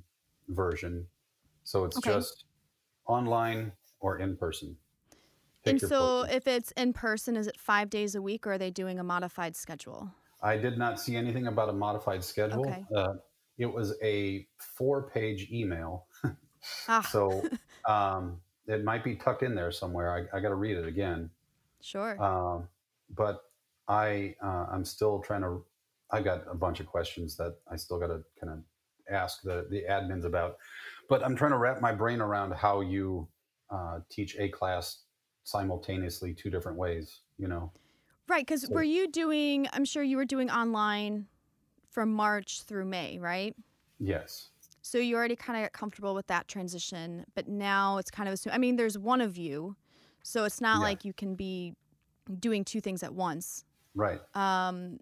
version, 0.48 1.06
so 1.64 1.84
it's 1.84 1.96
Okay. 1.98 2.12
just 2.12 2.44
online 3.06 3.72
or 3.98 4.18
in 4.18 4.36
person. 4.36 4.76
Pick 5.64 5.72
and 5.72 5.80
so 5.80 6.20
portion. 6.20 6.36
if 6.36 6.46
it's 6.46 6.70
in 6.76 6.92
person 6.92 7.36
is 7.36 7.46
it 7.48 7.58
five 7.58 7.90
days 7.90 8.14
a 8.14 8.22
week 8.22 8.46
or 8.46 8.52
are 8.52 8.58
they 8.58 8.70
doing 8.70 8.98
a 9.00 9.04
modified 9.04 9.54
schedule 9.56 10.10
I 10.42 10.56
did 10.56 10.76
not 10.76 11.00
see 11.00 11.16
anything 11.16 11.46
about 11.46 11.68
a 11.68 11.72
modified 11.72 12.24
schedule. 12.24 12.66
Okay. 12.66 12.84
Uh, 12.94 13.14
it 13.58 13.66
was 13.66 13.94
a 14.02 14.46
four-page 14.58 15.50
email, 15.52 16.06
ah 16.88 17.00
so 17.02 17.42
um, 17.88 18.40
it 18.66 18.84
might 18.84 19.04
be 19.04 19.14
tucked 19.14 19.42
in 19.42 19.54
there 19.54 19.70
somewhere. 19.70 20.28
I, 20.32 20.36
I 20.36 20.40
got 20.40 20.48
to 20.48 20.54
read 20.54 20.76
it 20.76 20.86
again. 20.86 21.30
sure 21.80 22.20
Um, 22.20 22.68
but 23.14 23.44
I 23.88 24.34
uh, 24.42 24.66
I'm 24.70 24.84
still 24.84 25.20
trying 25.20 25.42
to. 25.42 25.64
I've 26.10 26.24
got 26.24 26.44
a 26.50 26.54
bunch 26.54 26.80
of 26.80 26.86
questions 26.86 27.36
that 27.36 27.56
I 27.70 27.76
still 27.76 27.98
got 27.98 28.08
to 28.08 28.22
kind 28.40 28.52
of 28.52 28.58
ask 29.10 29.42
the 29.42 29.66
the 29.70 29.84
admins 29.88 30.24
about. 30.24 30.56
But 31.08 31.24
I'm 31.24 31.36
trying 31.36 31.52
to 31.52 31.58
wrap 31.58 31.80
my 31.80 31.92
brain 31.92 32.20
around 32.20 32.52
how 32.52 32.80
you 32.80 33.28
uh, 33.70 34.00
teach 34.10 34.36
a 34.38 34.48
class 34.48 35.02
simultaneously 35.44 36.34
two 36.34 36.50
different 36.50 36.78
ways. 36.78 37.20
You 37.38 37.48
know. 37.48 37.72
Right, 38.28 38.46
because 38.46 38.62
So- 38.62 38.72
were 38.74 38.82
you 38.82 39.08
doing? 39.08 39.68
I'm 39.72 39.84
sure 39.84 40.02
you 40.02 40.16
were 40.16 40.24
doing 40.24 40.50
online 40.50 41.26
from 41.90 42.12
March 42.12 42.62
through 42.62 42.86
May, 42.86 43.18
right? 43.18 43.54
Yes. 43.98 44.50
So 44.80 44.98
you 44.98 45.16
already 45.16 45.36
kind 45.36 45.58
of 45.58 45.64
got 45.64 45.72
comfortable 45.72 46.14
with 46.14 46.26
that 46.28 46.48
transition, 46.48 47.24
but 47.34 47.46
now 47.48 47.98
it's 47.98 48.10
kind 48.10 48.28
of 48.28 48.32
assume. 48.34 48.52
I 48.52 48.58
mean, 48.58 48.76
there's 48.76 48.98
one 48.98 49.20
of 49.20 49.36
you, 49.36 49.76
so 50.22 50.44
it's 50.44 50.60
not 50.60 50.76
Yeah. 50.78 50.82
like 50.84 51.04
you 51.04 51.12
can 51.12 51.34
be 51.34 51.76
doing 52.40 52.64
two 52.64 52.80
things 52.80 53.02
at 53.02 53.14
once. 53.14 53.64
Right. 53.94 54.20
Um, 54.34 54.98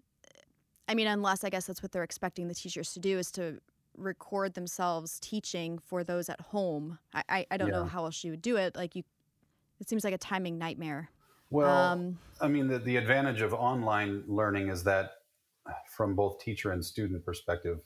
I 0.87 0.93
mean, 0.95 1.07
unless 1.07 1.43
I 1.43 1.49
guess 1.49 1.65
that's 1.67 1.81
what 1.81 1.91
they're 1.93 2.03
expecting 2.03 2.47
the 2.47 2.53
teachers 2.55 2.93
to 2.93 2.99
do 2.99 3.17
is 3.17 3.31
to 3.33 3.61
record 3.97 4.53
themselves 4.53 5.19
teaching 5.19 5.77
for 5.79 6.03
those 6.03 6.29
at 6.29 6.39
home. 6.41 6.99
I 7.13 7.23
I, 7.29 7.45
I 7.51 7.57
don't 7.57 7.69
know 7.71 7.85
how 7.85 8.05
else 8.05 8.23
you 8.23 8.31
would 8.31 8.41
do 8.41 8.57
it. 8.57 8.75
Like 8.75 8.95
you, 8.95 9.03
it 9.79 9.87
seems 9.89 10.03
like 10.03 10.13
a 10.13 10.17
timing 10.17 10.57
nightmare. 10.57 11.09
Well, 11.51 11.69
um, 11.69 12.17
I 12.39 12.47
mean, 12.47 12.67
the, 12.67 12.79
the 12.79 12.95
advantage 12.97 13.41
of 13.41 13.53
online 13.53 14.23
learning 14.27 14.69
is 14.69 14.83
that 14.85 15.11
from 15.95 16.15
both 16.15 16.39
teacher 16.39 16.71
and 16.71 16.83
student 16.83 17.23
perspective, 17.23 17.81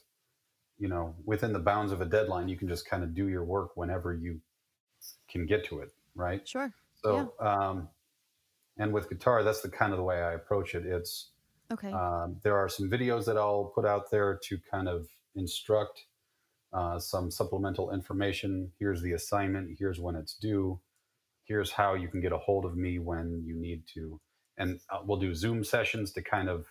you 0.77 0.87
know, 0.87 1.15
within 1.25 1.53
the 1.53 1.59
bounds 1.59 1.91
of 1.91 2.01
a 2.01 2.05
deadline, 2.05 2.47
you 2.47 2.57
can 2.57 2.67
just 2.67 2.87
kind 2.87 3.03
of 3.03 3.13
do 3.13 3.27
your 3.27 3.43
work 3.43 3.75
whenever 3.75 4.13
you 4.13 4.39
can 5.29 5.45
get 5.45 5.65
to 5.65 5.79
it, 5.79 5.89
right? 6.15 6.47
sure. 6.47 6.71
So, 7.03 7.33
um, 7.39 7.89
and 8.77 8.93
with 8.93 9.09
guitar, 9.09 9.43
that's 9.43 9.61
the 9.61 9.69
kind 9.69 9.91
of 9.91 9.97
the 9.97 10.03
way 10.03 10.21
I 10.21 10.33
approach 10.33 10.75
it. 10.75 10.85
It's 10.85 11.31
Okay. 11.71 11.91
um, 11.91 12.39
there 12.43 12.55
are 12.57 12.69
some 12.69 12.89
videos 12.89 13.25
that 13.25 13.37
I'll 13.37 13.71
put 13.73 13.85
out 13.85 14.11
there 14.11 14.37
to 14.43 14.59
kind 14.69 14.87
of 14.87 15.09
instruct 15.35 16.05
uh, 16.73 16.99
some 16.99 17.31
supplemental 17.31 17.91
information. 17.91 18.71
Here's 18.77 19.01
the 19.01 19.13
assignment. 19.13 19.77
Here's 19.79 19.99
when 19.99 20.15
it's 20.15 20.35
due. 20.35 20.79
Here's 21.45 21.71
how 21.71 21.93
you 21.93 22.07
can 22.07 22.21
get 22.21 22.31
a 22.31 22.37
hold 22.37 22.65
of 22.65 22.75
me 22.75 22.99
when 22.99 23.43
you 23.45 23.55
need 23.55 23.83
to. 23.93 24.19
And 24.57 24.79
uh, 24.89 24.99
we'll 25.05 25.19
do 25.19 25.33
Zoom 25.33 25.63
sessions 25.63 26.11
to 26.13 26.21
kind 26.21 26.49
of 26.49 26.65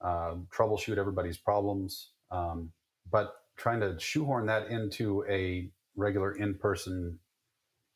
uh, 0.00 0.34
troubleshoot 0.54 0.98
everybody's 0.98 1.36
problems. 1.36 2.10
Um, 2.30 2.72
but 3.10 3.34
trying 3.56 3.80
to 3.80 3.98
shoehorn 3.98 4.46
that 4.46 4.68
into 4.68 5.24
a 5.28 5.70
regular 5.96 6.32
in 6.36 6.54
person 6.54 7.18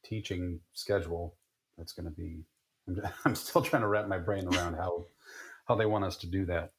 teaching 0.05 0.61
schedule, 0.73 1.35
that's 1.77 1.93
going 1.93 2.07
to 2.07 2.13
be, 2.13 2.45
I'm, 2.89 3.01
I'm 3.25 3.35
still 3.35 3.63
trying 3.63 3.83
to 3.83 3.89
wrap 3.89 4.09
my 4.09 4.19
brain 4.19 4.47
around 4.47 4.75
how, 4.75 5.07
how 5.67 5.75
they 5.75 5.87
want 5.87 6.05
us 6.05 6.17
to 6.19 6.27
do 6.27 6.45
that. 6.47 6.73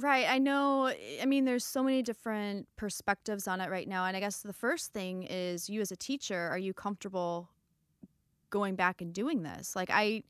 Right. 0.00 0.26
I 0.28 0.38
know. 0.38 0.92
I 1.20 1.26
mean, 1.26 1.44
there's 1.44 1.64
so 1.64 1.82
many 1.82 2.02
different 2.02 2.66
perspectives 2.76 3.46
on 3.46 3.60
it 3.60 3.70
right 3.70 3.86
now. 3.86 4.06
And 4.06 4.16
I 4.16 4.20
guess 4.20 4.40
the 4.40 4.52
first 4.52 4.92
thing 4.92 5.24
is 5.24 5.68
you 5.68 5.80
as 5.80 5.92
a 5.92 5.96
teacher, 5.96 6.48
are 6.48 6.58
you 6.58 6.72
comfortable 6.72 7.50
going 8.52 8.76
back 8.76 9.00
and 9.02 9.12
doing 9.12 9.42
this? 9.42 9.74
Like, 9.74 9.90
I, 9.90 10.22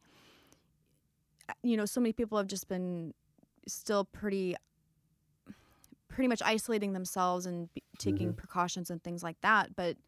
you 1.62 1.76
know, 1.76 1.84
so 1.84 2.00
many 2.00 2.14
people 2.14 2.38
have 2.38 2.46
just 2.46 2.68
been 2.68 3.12
still 3.68 4.06
pretty, 4.06 4.56
pretty 6.08 6.28
much 6.28 6.40
isolating 6.42 6.94
themselves 6.94 7.44
and 7.44 7.68
taking 7.98 8.32
precautions 8.32 8.88
and 8.88 9.02
things 9.04 9.22
like 9.22 9.38
that. 9.42 9.76
But, 9.76 9.98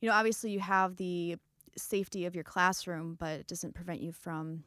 you 0.00 0.08
know, 0.08 0.14
obviously 0.14 0.50
you 0.52 0.60
have 0.60 0.96
the 0.96 1.36
safety 1.76 2.24
of 2.24 2.34
your 2.34 2.44
classroom, 2.44 3.16
but 3.20 3.40
it 3.40 3.46
doesn't 3.46 3.74
prevent 3.74 4.00
you 4.00 4.12
from 4.12 4.64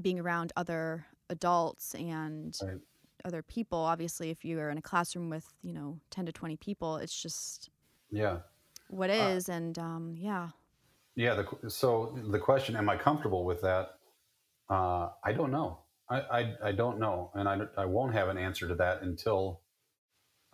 being 0.00 0.20
around 0.20 0.52
other 0.56 1.06
adults 1.28 1.94
and 1.94 2.56
Right. 2.62 2.78
other 3.24 3.42
people 3.42 3.78
obviously 3.78 4.30
if 4.30 4.44
you 4.44 4.58
are 4.58 4.70
in 4.70 4.78
a 4.78 4.82
classroom 4.82 5.30
with 5.30 5.46
you 5.62 5.72
know 5.72 5.98
10 6.10 6.26
to 6.26 6.32
20 6.32 6.56
people 6.56 6.96
it's 6.96 7.20
just 7.22 7.70
yeah, 8.10 8.38
what 8.88 9.10
is 9.10 9.48
and 9.48 9.78
um, 9.78 10.14
yeah 10.16 10.48
Yeah. 11.16 11.34
The, 11.34 11.70
so 11.70 12.18
the 12.28 12.38
question, 12.38 12.76
am 12.76 12.88
I 12.88 12.96
comfortable 12.96 13.44
with 13.44 13.60
that? 13.62 13.96
Uh, 14.68 15.10
I 15.24 15.32
don't 15.32 15.50
know. 15.50 15.80
I, 16.08 16.20
I, 16.20 16.54
I 16.66 16.72
don't 16.72 16.98
know. 16.98 17.30
And 17.34 17.48
I, 17.48 17.60
I 17.76 17.84
won't 17.84 18.14
have 18.14 18.28
an 18.28 18.38
answer 18.38 18.68
to 18.68 18.74
that 18.76 19.02
until 19.02 19.60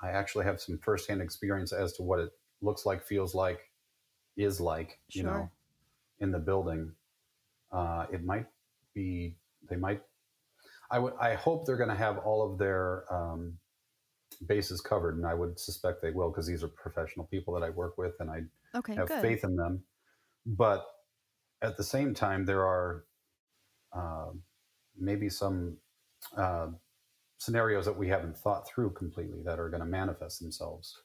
I 0.00 0.10
actually 0.10 0.44
have 0.44 0.60
some 0.60 0.78
firsthand 0.78 1.22
experience 1.22 1.72
as 1.72 1.92
to 1.94 2.02
what 2.02 2.20
it 2.20 2.30
looks 2.60 2.84
like, 2.84 3.04
feels 3.06 3.34
like, 3.34 3.60
is 4.36 4.60
like, 4.60 4.98
you 5.10 5.22
know, 5.22 5.50
in 6.20 6.30
the 6.30 6.38
building. 6.38 6.92
Uh, 7.72 8.06
it 8.12 8.25
might 8.25 8.46
be, 8.94 9.36
they 9.68 9.76
might, 9.76 10.02
I 10.90 10.98
would, 10.98 11.14
I 11.20 11.34
hope 11.34 11.66
they're 11.66 11.76
going 11.76 11.88
to 11.90 11.96
have 11.96 12.18
all 12.18 12.50
of 12.50 12.58
their 12.58 13.04
um, 13.12 13.54
bases 14.46 14.80
covered. 14.80 15.16
And 15.16 15.26
I 15.26 15.34
would 15.34 15.58
suspect 15.58 16.02
they 16.02 16.10
will 16.10 16.30
because 16.30 16.46
these 16.46 16.62
are 16.62 16.68
professional 16.68 17.26
people 17.26 17.54
that 17.54 17.62
I 17.62 17.70
work 17.70 17.98
with 17.98 18.14
and 18.20 18.30
I 18.30 18.42
okay 18.75 18.94
have 18.94 19.08
good 19.08 19.22
faith 19.22 19.44
in 19.44 19.56
them. 19.56 19.82
But 20.46 20.86
at 21.62 21.76
the 21.76 21.84
same 21.84 22.14
time, 22.14 22.44
there 22.46 22.64
are 22.64 23.04
uh, 23.92 24.30
maybe 24.98 25.28
some 25.28 25.78
uh, 26.36 26.68
scenarios 27.38 27.84
that 27.86 27.96
we 27.98 28.08
haven't 28.08 28.36
thought 28.38 28.68
through 28.68 28.90
completely 28.92 29.42
that 29.44 29.58
are 29.60 29.68
going 29.68 29.80
to 29.80 29.86
manifest 29.86 30.40
themselves. 30.40 31.02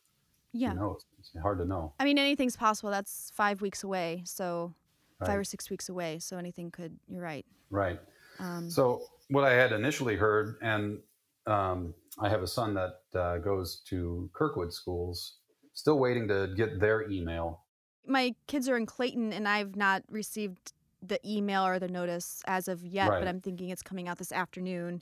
yeah 0.54 0.74
Who 0.74 0.80
knows? 0.80 1.06
It's 1.20 1.32
hard 1.42 1.60
to 1.60 1.66
know. 1.66 1.94
i 2.00 2.04
mean 2.04 2.18
anything's 2.18 2.56
possible 2.58 2.90
that's 2.92 3.32
five 3.36 3.62
weeks 3.62 3.84
away 3.84 4.24
so 4.26 4.74
five 5.20 5.36
or 5.36 5.38
Right. 5.38 5.48
six 5.48 5.70
weeks 5.70 5.90
away 5.90 6.20
so 6.20 6.38
anything 6.38 6.72
could 6.72 7.00
you're 7.08 7.22
right 7.24 7.46
Right. 7.70 8.00
um, 8.40 8.68
So, 8.70 9.08
what 9.30 9.46
I 9.46 9.54
had 9.54 9.72
initially 9.72 10.18
heard, 10.18 10.58
and 10.62 11.00
um, 11.48 11.94
I 12.20 12.28
have 12.30 12.44
a 12.44 12.48
son 12.48 12.74
that 12.74 12.96
uh, 13.18 13.38
goes 13.38 13.82
to 13.90 14.30
Kirkwood 14.34 14.74
schools, 14.74 15.38
still 15.74 16.00
waiting 16.00 16.28
to 16.28 16.54
get 16.58 16.80
their 16.82 17.10
email. 17.10 17.61
My 18.06 18.34
kids 18.48 18.68
are 18.70 18.78
in 18.78 18.86
clayton 18.86 19.32
and 19.34 19.48
i've 19.48 19.76
not 19.76 20.04
received 20.10 20.74
the 21.02 21.20
email 21.28 21.66
or 21.66 21.80
the 21.80 21.88
notice 21.88 22.42
as 22.48 22.68
of 22.68 22.86
yet 22.86 23.10
Right. 23.10 23.20
but 23.20 23.28
i'm 23.28 23.40
thinking 23.42 23.70
it's 23.70 23.82
coming 23.84 24.08
out 24.08 24.18
this 24.18 24.32
afternoon 24.32 25.02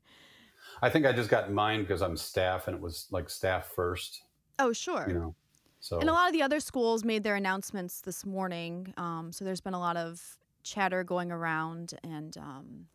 I 0.81 0.89
think 0.89 1.05
I 1.05 1.13
just 1.13 1.29
got 1.29 1.51
mine 1.51 1.81
because 1.81 2.01
I'm 2.01 2.17
staff 2.17 2.67
and 2.67 2.75
it 2.75 2.81
was 2.81 3.07
like 3.11 3.29
staff 3.29 3.71
first, 3.73 4.21
oh 4.59 4.73
sure 4.73 5.05
you 5.07 5.13
know. 5.13 5.35
So, 5.79 5.99
And 5.99 6.09
a 6.09 6.13
lot 6.13 6.27
of 6.27 6.33
the 6.33 6.41
other 6.41 6.59
schools 6.59 7.05
made 7.05 7.23
their 7.23 7.35
announcements 7.35 8.01
this 8.01 8.25
morning. 8.25 8.93
Um, 8.97 9.31
so 9.31 9.45
there's 9.45 9.61
been 9.61 9.73
a 9.73 9.79
lot 9.79 9.95
of 9.95 10.21
chatter 10.63 11.05
going 11.05 11.31
around 11.31 11.93
and 12.03 12.37
um, 12.37 12.85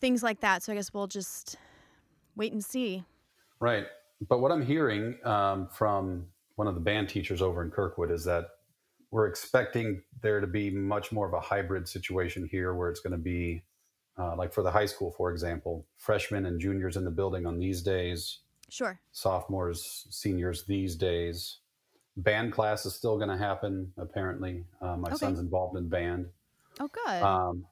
things 0.00 0.22
like 0.24 0.40
that. 0.40 0.64
So 0.64 0.72
I 0.72 0.76
guess 0.76 0.92
we'll 0.92 1.06
just 1.06 1.56
wait 2.34 2.52
and 2.52 2.64
see. 2.64 3.04
Right. 3.60 3.86
But 4.28 4.40
what 4.40 4.50
I'm 4.50 4.66
hearing 4.66 5.18
um, 5.24 5.68
from 5.68 6.26
one 6.60 6.66
of 6.66 6.74
the 6.74 6.80
band 6.80 7.08
teachers 7.08 7.40
over 7.40 7.62
in 7.62 7.70
Kirkwood 7.70 8.10
is 8.10 8.22
that 8.26 8.44
we're 9.10 9.26
expecting 9.26 10.02
there 10.20 10.40
to 10.42 10.46
be 10.46 10.68
much 10.68 11.10
more 11.10 11.26
of 11.26 11.32
a 11.32 11.40
hybrid 11.40 11.88
situation 11.88 12.46
here 12.46 12.74
where 12.74 12.90
it's 12.90 13.00
going 13.00 13.12
to 13.12 13.16
be 13.16 13.62
uh, 14.18 14.36
like 14.36 14.52
for 14.52 14.62
the 14.62 14.70
high 14.70 14.84
school, 14.84 15.10
for 15.10 15.30
example, 15.30 15.86
freshmen 15.96 16.44
and 16.44 16.60
juniors 16.60 16.98
in 16.98 17.04
the 17.06 17.10
building 17.10 17.46
on 17.46 17.58
these 17.58 17.80
days, 17.80 18.40
Sure. 18.68 19.00
sophomores, 19.10 20.06
seniors 20.10 20.66
these 20.66 20.96
days. 20.96 21.60
Band 22.18 22.52
class 22.52 22.84
is 22.84 22.94
still 22.94 23.16
going 23.16 23.30
to 23.30 23.38
happen, 23.38 23.94
apparently. 23.96 24.66
Uh, 24.82 24.98
my 24.98 25.08
Okay. 25.08 25.16
son's 25.16 25.38
involved 25.38 25.78
in 25.78 25.88
band. 25.88 26.26
Oh, 26.78 26.88
good. 26.88 27.22
Um, 27.22 27.64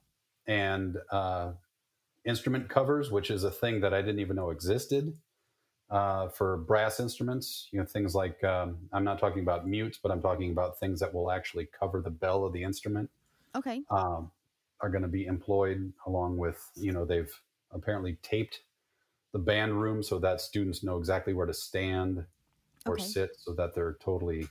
and 0.47 0.97
uh, 1.12 1.52
instrument 2.25 2.71
covers, 2.71 3.11
which 3.11 3.30
is 3.30 3.45
a 3.45 3.50
thing 3.50 3.83
that 3.83 3.92
I 3.92 4.00
didn't 4.00 4.21
even 4.21 4.37
know 4.37 4.49
existed 4.49 5.12
uh, 5.90 6.28
for 6.28 6.59
brass 6.59 7.00
instruments. 7.00 7.68
You 7.73 7.80
know, 7.80 7.87
things 7.87 8.14
like 8.14 8.42
um, 8.45 8.78
I'm 8.92 9.04
not 9.04 9.18
talking 9.18 9.42
about 9.42 9.66
mutes, 9.66 9.99
but 10.02 10.12
I'm 10.12 10.23
talking 10.23 10.50
about 10.50 10.78
things 10.78 11.00
that 11.00 11.12
will 11.14 11.30
actually 11.30 11.66
cover 11.66 12.00
the 12.00 12.11
bell 12.11 12.45
of 12.45 12.52
the 12.52 12.62
instrument. 12.62 13.11
okay. 13.54 13.85
Um, 13.90 14.30
are 14.80 14.90
going 14.90 15.02
to 15.02 15.09
be 15.09 15.26
employed 15.26 15.92
along 16.07 16.37
with 16.37 16.71
you 16.76 16.92
know 16.92 17.04
they've 17.04 17.33
apparently 17.73 18.18
taped 18.23 18.62
the 19.33 19.38
band 19.38 19.80
room 19.80 20.02
so 20.02 20.18
that 20.21 20.40
students 20.40 20.83
know 20.85 20.99
exactly 20.99 21.35
where 21.35 21.47
to 21.47 21.54
stand 21.54 22.26
or 22.87 22.99
Okay. 22.99 22.99
sit 22.99 23.37
so 23.38 23.54
that 23.54 23.75
they're 23.75 23.95
totally 24.00 24.49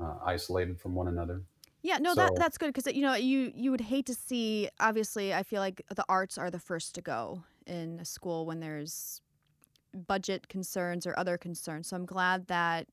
uh, 0.00 0.18
isolated 0.24 0.80
from 0.80 0.94
one 0.94 1.08
another. 1.08 1.42
Yeah, 1.82 1.98
no, 1.98 2.14
that 2.14 2.34
that's 2.34 2.56
good 2.56 2.72
because 2.72 2.92
you 2.94 3.02
know 3.02 3.14
you 3.14 3.52
you 3.54 3.70
would 3.70 3.80
hate 3.82 4.06
to 4.06 4.14
see. 4.14 4.68
Obviously, 4.80 5.34
I 5.34 5.42
feel 5.42 5.60
like 5.60 5.82
the 5.94 6.04
arts 6.08 6.38
are 6.38 6.50
the 6.50 6.58
first 6.58 6.94
to 6.94 7.02
go 7.02 7.44
in 7.66 7.98
a 8.00 8.04
school 8.04 8.46
when 8.46 8.60
there's 8.60 9.20
budget 9.94 10.48
concerns 10.48 11.06
or 11.06 11.14
other 11.18 11.38
concerns. 11.38 11.88
So 11.88 11.96
I'm 11.96 12.06
glad 12.06 12.46
that 12.48 12.88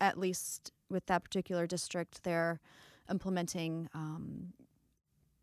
at 0.00 0.18
least 0.18 0.72
with 0.88 1.06
that 1.06 1.24
particular 1.24 1.66
district, 1.66 2.22
they're 2.22 2.60
implementing 3.10 3.88
um, 3.94 4.52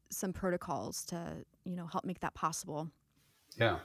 some 0.09 0.33
protocols 0.33 1.03
to 1.05 1.45
you 1.65 1.75
know 1.75 1.85
help 1.87 2.05
make 2.05 2.19
that 2.21 2.33
possible. 2.33 2.89
Yeah, 3.57 3.79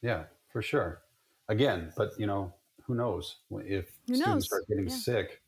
yeah, 0.00 0.24
for 0.48 0.62
sure. 0.62 1.02
Again, 1.48 1.92
but 1.96 2.12
you 2.18 2.26
know, 2.26 2.52
who 2.82 2.94
knows 2.94 3.38
if 3.50 3.92
Who 4.08 4.14
students 4.14 4.26
knows? 4.26 4.46
start 4.46 4.62
getting 4.68 4.88
Yeah. 4.88 4.94
sick, 4.96 5.42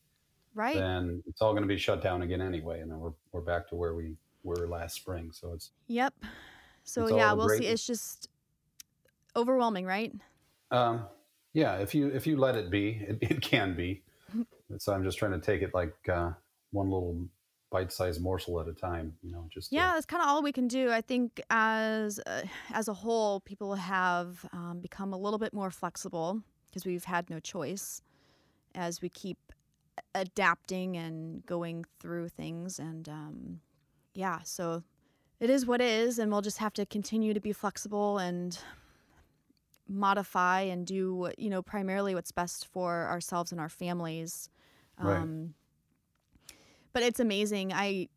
Right. 0.55 0.77
then 0.77 1.23
it's 1.27 1.41
all 1.41 1.53
going 1.53 1.63
to 1.63 1.69
be 1.69 1.79
shut 1.79 2.03
down 2.03 2.23
again 2.23 2.41
anyway, 2.41 2.81
and 2.81 2.91
then 2.91 2.99
we're 3.01 3.15
we're 3.33 3.41
back 3.41 3.69
to 3.69 3.75
where 3.77 3.95
we 3.95 4.17
were 4.43 4.69
last 4.69 4.97
spring. 4.97 5.33
So 5.33 5.53
it's 5.53 5.71
Yep. 5.89 6.15
So 6.85 7.03
It's 7.03 7.13
yeah, 7.13 7.33
we'll 7.33 7.49
see. 7.49 7.67
It's 7.67 7.87
just 7.87 8.29
overwhelming, 9.37 9.87
right? 9.87 10.13
Um, 10.71 11.07
yeah, 11.53 11.77
if 11.77 11.95
you 11.95 12.09
if 12.09 12.27
you 12.27 12.37
let 12.37 12.57
it 12.57 12.71
be, 12.71 13.01
it, 13.09 13.19
it 13.21 13.41
can 13.41 13.75
be. 13.77 14.03
so 14.79 14.93
I'm 14.93 15.05
just 15.05 15.19
trying 15.19 15.33
to 15.33 15.41
take 15.41 15.63
it 15.63 15.73
like 15.75 15.95
uh, 16.09 16.31
one 16.73 16.91
little 16.91 17.29
bite-sized 17.71 18.21
morsel 18.21 18.61
at 18.61 18.69
a 18.69 18.73
time. 18.73 19.15
You 19.23 19.33
know, 19.33 19.49
just 19.53 19.71
to- 19.71 19.77
Yeah, 19.77 19.93
that's 19.95 20.07
kind 20.07 20.23
of 20.23 20.29
all 20.29 20.43
we 20.43 20.53
can 20.53 20.69
do. 20.69 20.91
I 20.91 21.01
think 21.01 21.41
as 21.51 22.21
uh, 22.27 22.43
as 22.73 22.89
a 22.89 22.95
whole, 22.95 23.41
people 23.41 23.75
have 23.75 24.45
um, 24.53 24.81
become 24.81 25.13
a 25.13 25.19
little 25.19 25.39
bit 25.39 25.53
more 25.53 25.71
flexible 25.71 26.41
because 26.67 26.85
we've 26.85 27.05
had 27.05 27.31
no 27.31 27.39
choice 27.41 28.01
as 28.75 29.01
we 29.01 29.09
keep 29.09 29.39
adapting 30.15 30.97
and 30.97 31.45
going 31.47 31.85
through 32.01 32.29
things. 32.29 32.79
And 32.79 33.09
um, 33.09 33.61
yeah, 34.15 34.41
so 34.45 34.83
it 35.41 35.51
is 35.51 35.67
what 35.67 35.81
it 35.81 35.89
is, 35.91 36.19
and 36.19 36.31
we'll 36.33 36.43
just 36.43 36.59
have 36.59 36.73
to 36.75 36.87
continue 36.87 37.35
to 37.35 37.41
be 37.41 37.53
flexible 37.53 38.19
and 38.19 38.59
modify 39.89 40.63
and 40.63 40.87
do 40.87 41.31
you 41.37 41.51
know 41.51 41.63
primarily 41.63 42.15
what's 42.15 42.33
best 42.33 42.67
for 42.67 43.07
ourselves 43.09 43.53
and 43.53 43.61
our 43.61 43.69
families. 43.69 44.49
Right. 44.99 45.17
Um, 45.17 45.55
but 46.93 47.03
it's 47.03 47.21
amazing. 47.21 47.73
I, 47.73 48.09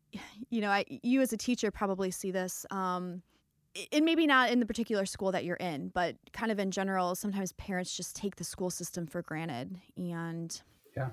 you 0.50 0.60
know, 0.60 0.70
I 0.70 0.84
you 0.88 1.20
as 1.20 1.32
a 1.32 1.36
teacher 1.36 1.70
probably 1.70 2.10
see 2.10 2.30
this. 2.30 2.64
Um, 2.70 3.22
and 3.92 4.04
maybe 4.04 4.26
not 4.26 4.50
in 4.50 4.60
the 4.60 4.66
particular 4.66 5.06
school 5.06 5.30
that 5.32 5.44
you're 5.44 5.56
in, 5.56 5.88
but 5.88 6.16
kind 6.32 6.50
of 6.50 6.58
in 6.58 6.70
general, 6.70 7.14
sometimes 7.14 7.52
parents 7.52 7.96
just 7.96 8.16
take 8.16 8.36
the 8.36 8.44
school 8.44 8.70
system 8.70 9.06
for 9.06 9.22
granted. 9.22 9.78
And 9.96 10.60
Yeah. 10.96 11.10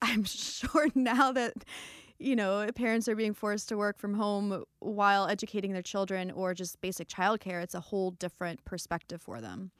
I'm 0.00 0.24
sure 0.24 0.88
now 0.94 1.32
that, 1.32 1.64
you 2.22 2.36
know, 2.36 2.66
parents 2.74 3.08
are 3.08 3.16
being 3.16 3.34
forced 3.34 3.68
to 3.70 3.76
work 3.76 3.98
from 3.98 4.14
home 4.14 4.64
while 4.78 5.26
educating 5.28 5.72
their 5.72 5.82
children 5.82 6.30
or 6.30 6.54
just 6.54 6.80
basic 6.80 7.08
childcare, 7.08 7.62
it's 7.62 7.74
a 7.74 7.80
whole 7.80 8.12
different 8.12 8.64
perspective 8.64 9.20
for 9.20 9.40
them. 9.40 9.70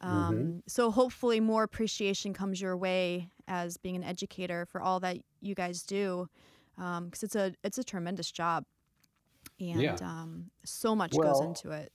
Um, 0.00 0.62
So 0.66 0.90
hopefully, 0.90 1.40
more 1.40 1.62
appreciation 1.62 2.32
comes 2.34 2.60
your 2.60 2.76
way 2.76 3.30
as 3.48 3.76
being 3.76 3.96
an 3.96 4.04
educator 4.04 4.66
for 4.66 4.80
all 4.80 5.00
that 5.00 5.18
you 5.40 5.54
guys 5.54 5.82
do, 5.82 6.28
because 6.76 7.22
it's 7.22 7.36
a 7.36 7.54
it's 7.64 7.78
a 7.78 7.84
tremendous 7.84 8.30
job, 8.30 8.64
and 9.60 9.80
Yeah. 9.82 9.94
um, 10.02 10.50
so 10.64 10.94
much 10.94 11.12
goes 11.12 11.40
into 11.40 11.70
it. 11.70 11.92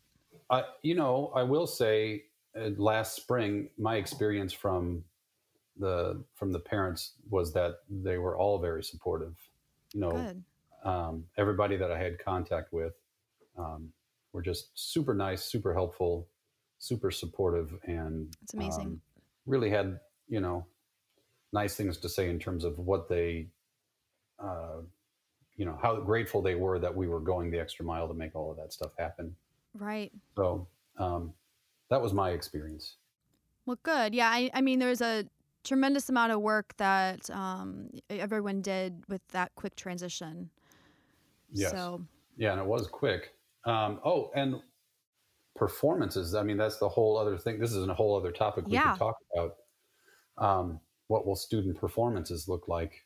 I, 0.50 0.64
you 0.82 0.96
know, 0.96 1.32
I 1.36 1.44
will 1.44 1.68
say, 1.68 2.26
uh, 2.56 2.72
last 2.78 3.16
spring, 3.16 3.70
my 3.78 3.96
experience 3.98 4.54
from 4.54 5.04
the 5.78 6.24
from 6.36 6.52
the 6.52 6.60
parents 6.60 7.14
was 7.30 7.54
that 7.54 7.76
they 7.90 8.18
were 8.18 8.36
all 8.38 8.60
very 8.60 8.84
supportive. 8.84 9.36
You 9.94 10.02
know, 10.02 10.36
um, 10.84 11.26
everybody 11.38 11.78
that 11.78 11.92
I 11.92 11.98
had 11.98 12.24
contact 12.24 12.72
with 12.74 12.94
um, 13.58 13.90
were 14.34 14.42
just 14.42 14.70
super 14.76 15.14
nice, 15.14 15.44
super 15.44 15.74
helpful, 15.74 16.28
super 16.80 17.12
supportive, 17.12 17.78
and 17.84 18.34
That's 18.42 18.54
amazing. 18.54 18.86
um, 18.86 19.02
really 19.46 19.70
had 19.70 20.00
you 20.28 20.40
know 20.40 20.66
nice 21.54 21.76
things 21.76 21.98
to 21.98 22.10
say 22.10 22.30
in 22.30 22.40
terms 22.40 22.64
of 22.64 22.78
what 22.78 23.10
they, 23.10 23.48
uh, 24.40 24.82
you 25.58 25.66
know, 25.66 25.78
how 25.82 25.96
grateful 25.98 26.42
they 26.42 26.56
were 26.56 26.80
that 26.80 26.96
we 26.96 27.08
were 27.08 27.20
going 27.20 27.52
the 27.52 27.60
extra 27.60 27.86
mile 27.86 28.08
to 28.08 28.14
make 28.14 28.36
all 28.36 28.52
of 28.52 28.58
that 28.58 28.72
stuff 28.72 28.92
happen. 28.98 29.36
Right. 29.74 30.12
So 30.36 30.68
um, 30.98 31.34
that 31.90 32.02
was 32.02 32.14
my 32.14 32.32
experience. 32.32 32.96
Well, 33.66 33.78
good. 33.84 34.16
Yeah, 34.16 34.30
I, 34.30 34.50
I 34.54 34.62
mean, 34.62 34.80
there's 34.80 35.02
a 35.02 35.26
tremendous 35.64 36.10
amount 36.10 36.32
of 36.32 36.42
work 36.42 36.76
that 36.78 37.30
um, 37.30 37.90
everyone 38.10 38.62
did 38.62 39.04
with 39.08 39.22
that 39.30 39.52
quick 39.56 39.76
transition. 39.76 40.50
Yes. 41.52 41.72
So, 41.72 42.02
Yeah, 42.38 42.54
and 42.54 42.62
it 42.62 42.68
was 42.68 42.88
quick. 42.88 43.34
Um, 43.66 44.00
oh, 44.04 44.32
and 44.36 44.62
performances. 45.56 46.34
I 46.34 46.44
mean, 46.44 46.58
that's 46.58 46.78
the 46.78 46.90
whole 46.90 47.18
other 47.18 47.38
thing. 47.38 47.60
This 47.60 47.74
is 47.74 47.88
a 47.88 47.94
whole 47.94 48.16
other 48.18 48.32
topic 48.32 48.66
we 48.66 48.74
Yeah. 48.74 48.92
could 48.92 49.00
talk 49.00 49.18
about. 49.34 49.56
Um, 50.38 50.80
what 51.08 51.28
will 51.28 51.36
student 51.36 51.78
performances 51.78 52.48
look 52.48 52.68
like? 52.68 53.06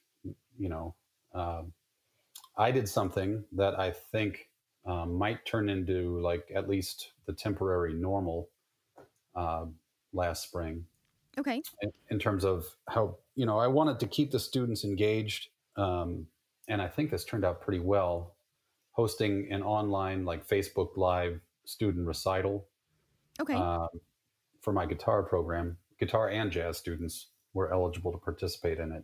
You 0.58 0.70
know, 0.70 0.96
um, 1.34 1.74
I 2.58 2.72
did 2.72 2.88
something 2.88 3.44
that 3.54 3.78
I 3.78 3.92
think 3.92 4.50
um, 4.86 5.16
might 5.16 5.46
turn 5.46 5.68
into 5.70 6.20
like 6.22 6.50
at 6.56 6.70
least 6.70 7.12
the 7.26 7.34
temporary 7.34 7.94
normal 7.94 8.50
uh, 9.36 9.66
last 10.14 10.44
spring. 10.44 10.86
Okay. 11.38 11.62
in, 11.82 11.92
in 12.10 12.20
terms 12.20 12.44
of 12.46 12.66
how 12.90 13.18
you 13.36 13.46
know 13.46 13.58
I 13.58 13.68
wanted 13.68 14.00
to 14.00 14.08
keep 14.08 14.32
the 14.32 14.40
students 14.40 14.84
engaged, 14.84 15.50
um, 15.78 16.28
and 16.68 16.82
I 16.82 16.88
think 16.88 17.12
this 17.12 17.26
turned 17.26 17.46
out 17.46 17.62
pretty 17.62 17.80
well. 17.80 18.36
Hosting 18.92 19.52
an 19.52 19.62
online 19.62 20.24
like 20.24 20.48
Facebook 20.48 20.96
Live 20.96 21.42
student 21.66 22.08
recital 22.08 22.66
Okay. 23.42 23.56
um, 23.56 23.90
for 24.62 24.72
my 24.72 24.86
guitar 24.86 25.24
program. 25.24 25.78
Guitar 26.00 26.30
and 26.30 26.52
jazz 26.52 26.78
students 26.78 27.28
were 27.54 27.74
eligible 27.74 28.12
to 28.12 28.18
participate 28.18 28.80
in 28.80 28.92
it. 28.92 29.04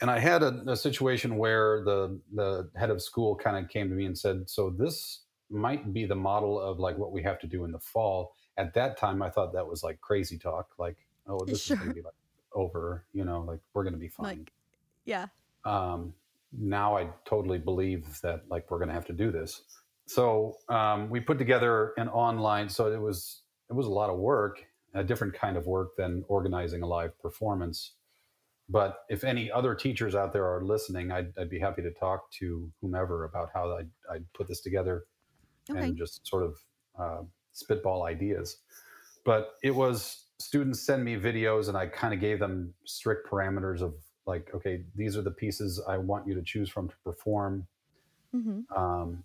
And 0.00 0.10
I 0.10 0.18
had 0.18 0.42
a, 0.42 0.62
a 0.68 0.76
situation 0.76 1.36
where 1.36 1.82
the 1.84 2.20
the 2.34 2.70
head 2.76 2.90
of 2.90 3.02
school 3.02 3.34
kind 3.34 3.56
of 3.56 3.70
came 3.70 3.88
to 3.88 3.94
me 3.94 4.06
and 4.06 4.16
said, 4.16 4.48
"So 4.48 4.70
this 4.70 5.24
might 5.50 5.92
be 5.92 6.06
the 6.06 6.14
model 6.14 6.60
of 6.60 6.78
like 6.78 6.96
what 6.96 7.12
we 7.12 7.22
have 7.22 7.38
to 7.40 7.46
do 7.46 7.64
in 7.64 7.72
the 7.72 7.80
fall." 7.80 8.34
At 8.56 8.74
that 8.74 8.96
time, 8.96 9.22
I 9.22 9.30
thought 9.30 9.52
that 9.52 9.66
was 9.66 9.82
like 9.82 10.00
crazy 10.00 10.38
talk, 10.38 10.68
like, 10.78 10.96
"Oh, 11.26 11.44
this 11.46 11.62
Sure. 11.62 11.76
is 11.76 11.80
going 11.80 11.90
to 11.90 11.94
be 11.94 12.02
like 12.02 12.14
over," 12.54 13.04
you 13.12 13.24
know, 13.24 13.42
like 13.42 13.60
we're 13.74 13.84
going 13.84 13.94
to 13.94 13.98
be 13.98 14.08
fine. 14.08 14.38
Like, 14.40 14.52
yeah. 15.04 15.26
um, 15.64 16.14
now 16.52 16.96
I 16.96 17.08
totally 17.24 17.58
believe 17.58 18.20
that 18.22 18.48
like 18.48 18.70
we're 18.70 18.78
going 18.78 18.88
to 18.88 18.94
have 18.94 19.06
to 19.06 19.12
do 19.12 19.30
this. 19.30 19.62
So 20.06 20.56
um, 20.68 21.08
we 21.10 21.20
put 21.20 21.38
together 21.38 21.92
an 21.96 22.08
online. 22.08 22.68
So 22.68 22.92
it 22.92 23.00
was 23.00 23.42
it 23.68 23.74
was 23.74 23.86
a 23.86 23.90
lot 23.90 24.10
of 24.10 24.18
work, 24.18 24.64
a 24.94 25.04
different 25.04 25.34
kind 25.34 25.56
of 25.56 25.66
work 25.66 25.90
than 25.96 26.24
organizing 26.28 26.82
a 26.82 26.86
live 26.86 27.16
performance. 27.20 27.94
But 28.68 28.98
if 29.08 29.24
any 29.24 29.50
other 29.50 29.74
teachers 29.74 30.14
out 30.14 30.32
there 30.32 30.44
are 30.46 30.62
listening, 30.62 31.10
I'd, 31.10 31.32
I'd 31.38 31.50
be 31.50 31.58
happy 31.58 31.82
to 31.82 31.90
talk 31.92 32.30
to 32.38 32.70
whomever 32.80 33.24
about 33.24 33.50
how 33.52 33.76
I'd, 33.76 33.88
I'd 34.12 34.32
put 34.32 34.46
this 34.48 34.60
together 34.60 35.06
Okay. 35.68 35.80
and 35.86 35.96
just 35.96 36.26
sort 36.26 36.44
of 36.44 36.56
uh, 36.98 37.22
spitball 37.52 38.04
ideas. 38.04 38.58
But 39.24 39.56
it 39.62 39.72
was 39.72 40.26
students 40.38 40.80
send 40.80 41.04
me 41.04 41.16
videos, 41.16 41.68
and 41.68 41.76
I 41.76 41.86
kind 41.86 42.14
of 42.14 42.20
gave 42.20 42.38
them 42.38 42.74
strict 42.86 43.28
parameters 43.28 43.80
of 43.82 43.94
like, 44.26 44.50
okay, 44.54 44.84
these 44.94 45.16
are 45.16 45.22
the 45.22 45.30
pieces 45.30 45.82
I 45.86 45.98
want 45.98 46.26
you 46.26 46.34
to 46.34 46.42
choose 46.42 46.70
from 46.70 46.88
to 46.88 46.96
perform. 47.04 47.68
hmm 48.32 48.60
Um, 48.74 49.24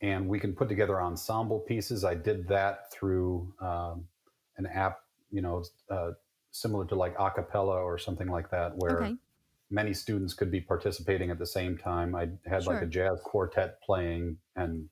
and 0.00 0.28
we 0.28 0.38
can 0.38 0.54
put 0.54 0.68
together 0.68 1.00
ensemble 1.00 1.60
pieces. 1.60 2.04
I 2.04 2.14
did 2.14 2.48
that 2.48 2.92
through 2.92 3.54
um, 3.60 4.08
an 4.56 4.66
app, 4.66 5.00
you 5.30 5.40
know, 5.40 5.64
uh, 5.90 6.12
similar 6.50 6.84
to 6.86 6.94
like 6.94 7.16
acapella 7.16 7.82
or 7.82 7.98
something 7.98 8.28
like 8.28 8.50
that, 8.50 8.76
where 8.76 9.00
Okay. 9.02 9.16
many 9.70 9.94
students 9.94 10.34
could 10.34 10.50
be 10.50 10.60
participating 10.60 11.30
at 11.30 11.38
the 11.38 11.46
same 11.46 11.78
time. 11.78 12.14
I 12.14 12.30
had 12.46 12.66
like 12.66 12.82
a 12.82 12.86
jazz 12.86 13.20
quartet 13.24 13.80
playing, 13.82 14.38
and 14.56 14.88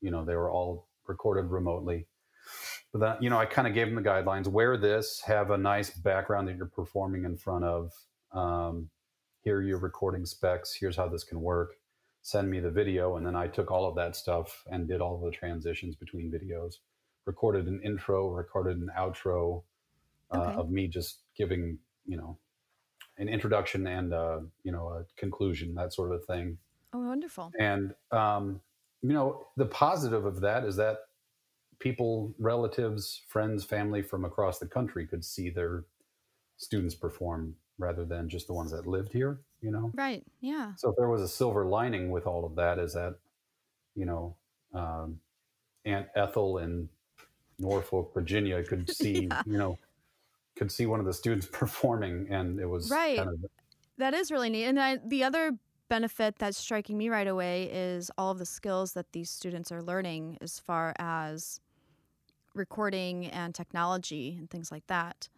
you 0.00 0.10
know 0.10 0.24
they 0.24 0.36
were 0.36 0.50
all 0.50 0.88
recorded 1.06 1.50
remotely. 1.50 2.08
But 2.92 3.00
that 3.00 3.22
you 3.22 3.30
know, 3.30 3.38
I 3.38 3.46
kind 3.46 3.66
of 3.66 3.74
gave 3.74 3.86
them 3.86 3.96
the 3.96 4.08
guidelines: 4.08 4.46
wear 4.48 4.76
this, 4.76 5.22
have 5.26 5.50
a 5.50 5.58
nice 5.58 5.90
background 5.90 6.48
that 6.48 6.56
you're 6.56 6.66
performing 6.66 7.24
in 7.24 7.36
front 7.36 7.64
of. 7.64 7.92
Um, 8.32 8.90
here 9.40 9.56
are 9.58 9.62
your 9.62 9.78
recording 9.78 10.24
specs. 10.26 10.74
Here's 10.74 10.96
how 10.96 11.08
this 11.08 11.24
can 11.24 11.40
work. 11.40 11.74
Send 12.22 12.50
me 12.50 12.60
the 12.60 12.70
video, 12.70 13.16
and 13.16 13.26
then 13.26 13.34
I 13.34 13.48
took 13.48 13.70
all 13.70 13.88
of 13.88 13.96
that 13.96 14.14
stuff 14.14 14.62
and 14.70 14.86
did 14.86 15.00
all 15.00 15.16
of 15.16 15.22
the 15.22 15.30
transitions 15.36 15.96
between 15.96 16.30
videos. 16.30 16.74
Recorded 17.24 17.66
an 17.66 17.80
intro, 17.84 18.28
recorded 18.30 18.76
an 18.78 18.90
outro 18.96 19.62
uh, 20.30 20.38
Okay. 20.38 20.54
of 20.60 20.70
me 20.70 20.86
just 20.88 21.20
giving 21.36 21.78
you 22.06 22.16
know 22.16 22.38
an 23.18 23.28
introduction 23.28 23.86
and 23.86 24.12
uh, 24.12 24.40
you 24.64 24.72
know 24.72 24.88
a 24.88 25.04
conclusion, 25.16 25.74
that 25.74 25.92
sort 25.94 26.12
of 26.12 26.24
thing. 26.26 26.58
Oh, 26.92 27.00
wonderful. 27.00 27.50
And 27.58 27.94
um, 28.10 28.60
you 29.02 29.14
know, 29.14 29.46
the 29.56 29.66
positive 29.66 30.24
of 30.26 30.40
that 30.42 30.64
is 30.64 30.76
that 30.76 30.98
people, 31.78 32.34
relatives, 32.38 33.22
friends, 33.28 33.64
family 33.64 34.02
from 34.02 34.24
across 34.24 34.58
the 34.58 34.66
country 34.66 35.06
could 35.06 35.24
see 35.24 35.50
their 35.50 35.84
students 36.56 36.94
perform 36.94 37.56
rather 37.78 38.04
than 38.04 38.28
just 38.28 38.46
the 38.46 38.52
ones 38.54 38.70
that 38.72 38.86
lived 38.86 39.12
here. 39.12 39.40
You 39.60 39.70
know, 39.72 39.92
Right. 39.94 40.24
Yeah. 40.40 40.74
so 40.76 40.90
if 40.90 40.96
there 40.96 41.08
was 41.08 41.22
a 41.22 41.28
silver 41.28 41.64
lining 41.66 42.10
with 42.10 42.26
all 42.26 42.44
of 42.44 42.54
that, 42.56 42.78
is 42.78 42.94
that 42.94 43.16
you 43.94 44.06
know, 44.06 44.36
um, 44.74 45.20
Aunt 45.84 46.08
Ethel 46.14 46.58
in 46.58 46.88
Norfolk, 47.58 48.12
Virginia, 48.14 48.62
could 48.64 48.88
see 48.90 49.28
Yeah. 49.28 49.42
you 49.46 49.58
know 49.58 49.78
could 50.56 50.70
see 50.72 50.86
one 50.86 51.00
of 51.00 51.06
the 51.06 51.12
students 51.14 51.46
performing, 51.52 52.28
and 52.30 52.60
it 52.60 52.66
was 52.66 52.90
Right. 52.90 53.16
kind 53.16 53.28
of 53.28 53.50
That 53.98 54.14
is 54.14 54.30
really 54.30 54.50
neat. 54.50 54.64
And 54.64 54.80
I, 54.80 54.96
the 54.96 55.24
other 55.24 55.58
benefit 55.88 56.36
that's 56.38 56.58
striking 56.58 56.96
me 56.96 57.08
right 57.08 57.26
away 57.26 57.64
is 57.72 58.10
all 58.16 58.30
of 58.30 58.38
the 58.38 58.46
skills 58.46 58.92
that 58.94 59.12
these 59.12 59.30
students 59.30 59.70
are 59.70 59.82
learning 59.82 60.38
as 60.40 60.58
far 60.58 60.94
as 60.98 61.60
recording 62.54 63.26
and 63.26 63.54
technology 63.54 64.36
and 64.38 64.50
things 64.50 64.70
like 64.70 64.86
that. 64.86 65.28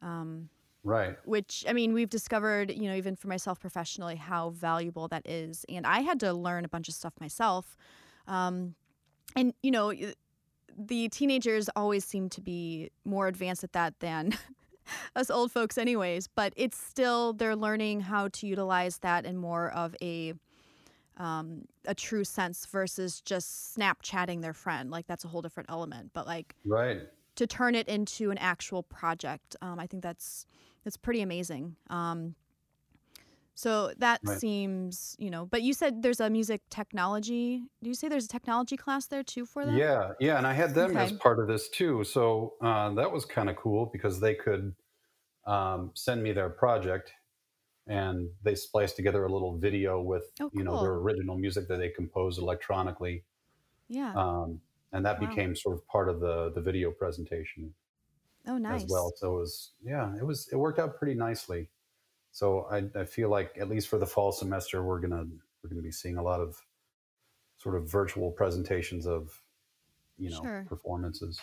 Um, 0.00 0.48
right. 0.84 1.16
which 1.24 1.64
I 1.68 1.72
mean, 1.72 1.92
we've 1.92 2.10
discovered, 2.10 2.72
you 2.72 2.88
know, 2.88 2.96
even 2.96 3.14
for 3.14 3.28
myself 3.28 3.60
professionally, 3.60 4.16
how 4.16 4.50
valuable 4.50 5.08
that 5.08 5.26
is. 5.28 5.64
And 5.68 5.86
I 5.86 6.00
had 6.00 6.18
to 6.20 6.32
learn 6.32 6.64
a 6.64 6.68
bunch 6.68 6.88
of 6.88 6.94
stuff 6.94 7.12
myself. 7.20 7.76
Um, 8.26 8.74
and, 9.36 9.54
you 9.62 9.70
know, 9.70 9.92
the 10.76 11.08
teenagers 11.08 11.68
always 11.76 12.04
seem 12.04 12.28
to 12.30 12.40
be 12.40 12.90
more 13.04 13.28
advanced 13.28 13.62
at 13.64 13.72
that 13.72 14.00
than 14.00 14.36
us 15.16 15.30
old 15.30 15.52
folks, 15.52 15.78
anyways. 15.78 16.28
But 16.28 16.52
it's 16.56 16.78
still, 16.78 17.32
they're 17.32 17.56
learning 17.56 18.00
how 18.00 18.28
to 18.28 18.46
utilize 18.46 18.98
that 18.98 19.24
in 19.24 19.36
more 19.36 19.70
of 19.70 19.94
a 20.02 20.34
um, 21.18 21.66
a 21.84 21.94
true 21.94 22.24
sense 22.24 22.66
versus 22.66 23.20
just 23.20 23.76
Snapchatting 23.76 24.40
their 24.40 24.54
friend. 24.54 24.90
Like 24.90 25.06
that's 25.06 25.24
a 25.24 25.28
whole 25.28 25.42
different 25.42 25.70
element. 25.70 26.10
But 26.14 26.26
like 26.26 26.54
right 26.64 27.02
to 27.36 27.46
turn 27.46 27.74
it 27.74 27.88
into 27.88 28.30
an 28.30 28.38
actual 28.38 28.82
project, 28.82 29.56
um, 29.62 29.78
I 29.78 29.86
think 29.86 30.02
that's 30.02 30.46
that's 30.84 30.96
pretty 30.96 31.20
amazing. 31.20 31.76
Um, 31.90 32.34
so 33.54 33.92
that 33.98 34.26
Right. 34.26 34.42
seems, 34.42 35.14
you 35.18 35.30
know. 35.30 35.46
But 35.46 35.62
you 35.62 35.74
said 35.74 36.02
there's 36.02 36.20
a 36.20 36.30
music 36.30 36.62
technology. 36.70 37.64
Do 37.82 37.88
you 37.90 37.94
say 37.94 38.08
there's 38.08 38.24
a 38.26 38.28
technology 38.28 38.76
class 38.76 39.06
there 39.08 39.22
too 39.24 39.46
for 39.46 39.66
them? 39.66 39.82
Yeah, 39.84 40.12
yeah, 40.18 40.38
and 40.38 40.46
I 40.46 40.54
had 40.54 40.74
them 40.74 40.96
as 40.96 41.12
part 41.12 41.38
of 41.38 41.46
this 41.46 41.68
too. 41.68 42.02
So 42.04 42.56
uh, 42.60 42.94
that 42.94 43.12
was 43.12 43.24
kind 43.24 43.48
of 43.48 43.56
cool 43.56 43.86
because 43.86 44.18
they 44.20 44.34
could 44.34 44.74
um, 45.46 45.92
send 45.94 46.22
me 46.22 46.32
their 46.32 46.50
project, 46.50 47.12
and 47.86 48.30
they 48.42 48.54
spliced 48.56 48.96
together 48.96 49.24
a 49.26 49.32
little 49.32 49.58
video 49.58 50.02
with 50.02 50.24
Oh, 50.40 50.52
you 50.52 50.64
know 50.64 50.78
their 50.78 50.94
original 50.94 51.38
music 51.38 51.68
that 51.68 51.78
they 51.78 51.90
composed 51.90 52.40
electronically, 52.40 53.24
Yeah. 53.88 54.16
um, 54.16 54.62
and 54.92 55.06
that 55.06 55.18
Wow. 55.18 55.20
became 55.20 55.56
sort 55.56 55.76
of 55.76 55.86
part 55.88 56.08
of 56.08 56.20
the 56.20 56.52
the 56.52 56.62
video 56.62 56.92
presentation 56.92 57.74
oh, 58.46 58.58
nice. 58.58 58.84
as 58.84 58.86
well. 58.88 59.12
So 59.16 59.36
it 59.36 59.40
was 59.40 59.72
yeah, 59.82 60.16
it 60.16 60.24
was 60.24 60.48
it 60.52 60.56
worked 60.56 60.78
out 60.78 60.96
pretty 60.98 61.14
nicely. 61.14 61.70
So 62.32 62.66
I, 62.70 62.88
I 62.98 63.04
feel 63.04 63.28
like 63.28 63.56
at 63.60 63.68
least 63.68 63.88
for 63.88 63.98
the 63.98 64.06
fall 64.06 64.32
semester, 64.32 64.82
we're 64.82 65.00
gonna 65.00 65.24
we're 65.62 65.70
gonna 65.70 65.82
be 65.82 65.92
seeing 65.92 66.16
a 66.16 66.22
lot 66.22 66.40
of 66.40 66.56
sort 67.58 67.76
of 67.76 67.88
virtual 67.90 68.30
presentations 68.32 69.06
of 69.06 69.40
you 70.18 70.30
know 70.30 70.40
Sure. 70.42 70.64
performances. 70.68 71.40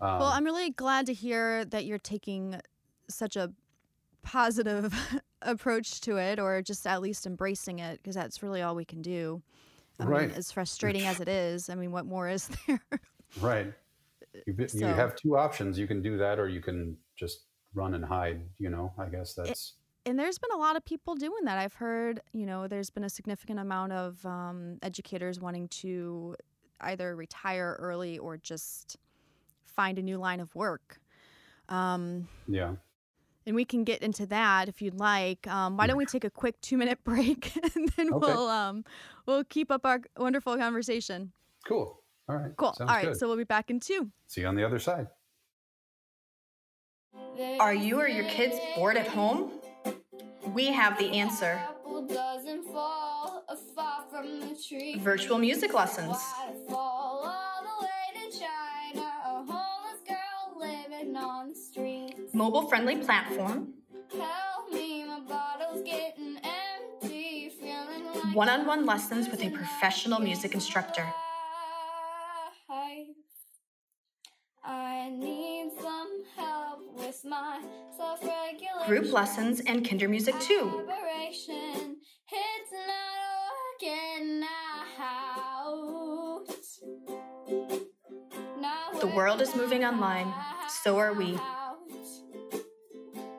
Um, 0.00 0.20
Well, 0.20 0.28
I'm 0.28 0.44
really 0.44 0.70
glad 0.70 1.06
to 1.06 1.14
hear 1.14 1.64
that 1.66 1.84
you're 1.84 1.98
taking 1.98 2.60
such 3.08 3.36
a 3.36 3.52
positive 4.22 4.94
approach 5.42 6.00
to 6.02 6.16
it, 6.16 6.38
or 6.38 6.62
just 6.62 6.86
at 6.86 7.02
least 7.02 7.26
embracing 7.26 7.80
it, 7.80 7.98
because 8.02 8.14
that's 8.14 8.42
really 8.42 8.62
all 8.62 8.74
we 8.74 8.84
can 8.84 9.02
do. 9.02 9.42
I 10.00 10.04
Right. 10.04 10.28
mean, 10.28 10.36
as 10.36 10.50
frustrating 10.52 11.02
as 11.06 11.20
it 11.20 11.28
is, 11.28 11.68
I 11.68 11.74
mean, 11.74 11.92
what 11.92 12.06
more 12.06 12.28
is 12.28 12.48
there? 12.66 12.80
right. 13.40 13.72
You, 14.46 14.54
you 14.58 14.68
So- 14.68 14.86
have 14.94 15.16
two 15.16 15.36
options. 15.36 15.78
You 15.78 15.86
can 15.86 16.02
do 16.02 16.16
that, 16.18 16.38
or 16.38 16.48
you 16.48 16.60
can 16.60 16.96
just 17.16 17.46
run 17.74 17.94
and 17.94 18.04
hide. 18.04 18.48
You 18.58 18.70
know, 18.70 18.92
I 18.98 19.06
guess 19.08 19.34
that's 19.34 19.74
and 20.06 20.18
there's 20.18 20.38
been 20.38 20.50
a 20.52 20.56
lot 20.58 20.76
of 20.76 20.84
people 20.84 21.14
doing 21.14 21.44
that. 21.44 21.58
I've 21.58 21.74
heard, 21.74 22.20
you 22.32 22.46
know, 22.46 22.68
there's 22.68 22.90
been 22.90 23.04
a 23.04 23.08
significant 23.10 23.58
amount 23.60 23.92
of 23.92 24.24
um, 24.26 24.78
educators 24.82 25.40
wanting 25.40 25.68
to 25.68 26.36
either 26.80 27.14
retire 27.16 27.76
early 27.80 28.18
or 28.18 28.36
just 28.36 28.96
find 29.64 29.98
a 29.98 30.02
new 30.02 30.18
line 30.18 30.40
of 30.40 30.54
work. 30.54 31.00
Um, 31.68 32.28
yeah. 32.46 32.74
and 33.46 33.56
we 33.56 33.64
can 33.64 33.84
get 33.84 34.02
into 34.02 34.26
that 34.26 34.68
if 34.68 34.82
you'd 34.82 34.98
like. 34.98 35.46
Um, 35.46 35.76
why 35.76 35.86
don't 35.86 35.96
we 35.96 36.04
take 36.14 36.24
a 36.24 36.30
quick 36.30 36.60
two 36.60 36.76
minute 36.76 37.02
break 37.04 37.52
and 37.74 37.88
then 37.96 38.12
Okay. 38.12 38.26
we'll 38.32 38.48
um, 38.48 38.84
we'll 39.26 39.44
keep 39.44 39.70
up 39.70 39.86
our 39.86 40.00
wonderful 40.16 40.56
conversation. 40.56 41.32
Cool. 41.66 42.00
All 42.28 42.36
right. 42.36 42.52
Cool. 42.56 42.72
Sounds 42.74 42.90
All 42.90 42.96
right, 42.96 43.06
good. 43.06 43.16
so 43.18 43.26
we'll 43.26 43.36
be 43.36 43.44
back 43.44 43.70
in 43.70 43.80
two. 43.80 44.10
See 44.26 44.42
you 44.42 44.46
on 44.46 44.54
the 44.54 44.64
other 44.64 44.78
side. 44.78 45.06
Are 47.60 47.74
you 47.74 48.00
or 48.00 48.08
your 48.08 48.24
kids 48.24 48.56
bored 48.76 48.96
at 48.96 49.06
home? 49.08 49.50
We 50.52 50.66
have 50.66 50.98
the 50.98 51.10
answer. 51.18 51.60
Virtual 54.98 55.38
music 55.38 55.74
lessons. 55.74 56.16
Mobile 62.32 62.68
friendly 62.68 62.96
platform. 62.96 63.74
One 68.32 68.48
on 68.48 68.66
one 68.66 68.84
lessons 68.84 69.28
with 69.28 69.42
a 69.42 69.50
professional 69.50 70.20
music 70.20 70.54
instructor. 70.54 71.06
I 74.64 75.10
need 75.10 75.53
Group 78.86 79.12
lessons 79.12 79.60
and 79.60 79.88
kinder 79.88 80.08
music 80.08 80.38
too. 80.40 80.86
It's 82.36 82.72
not 82.72 83.52
working 83.80 84.42
out. 85.00 86.44
Not 88.60 89.00
The 89.00 89.06
world 89.06 89.40
is 89.40 89.54
moving 89.56 89.84
online. 89.84 90.32
So 90.68 90.98
are 90.98 91.14
we. 91.14 91.38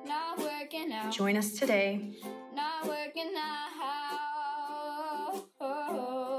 Not 0.06 0.40
working 0.40 0.92
out. 0.92 1.12
Join 1.12 1.38
us 1.38 1.54
today. 1.54 2.16
Not 2.56 2.88
working 2.88 3.34
out. 3.38 3.86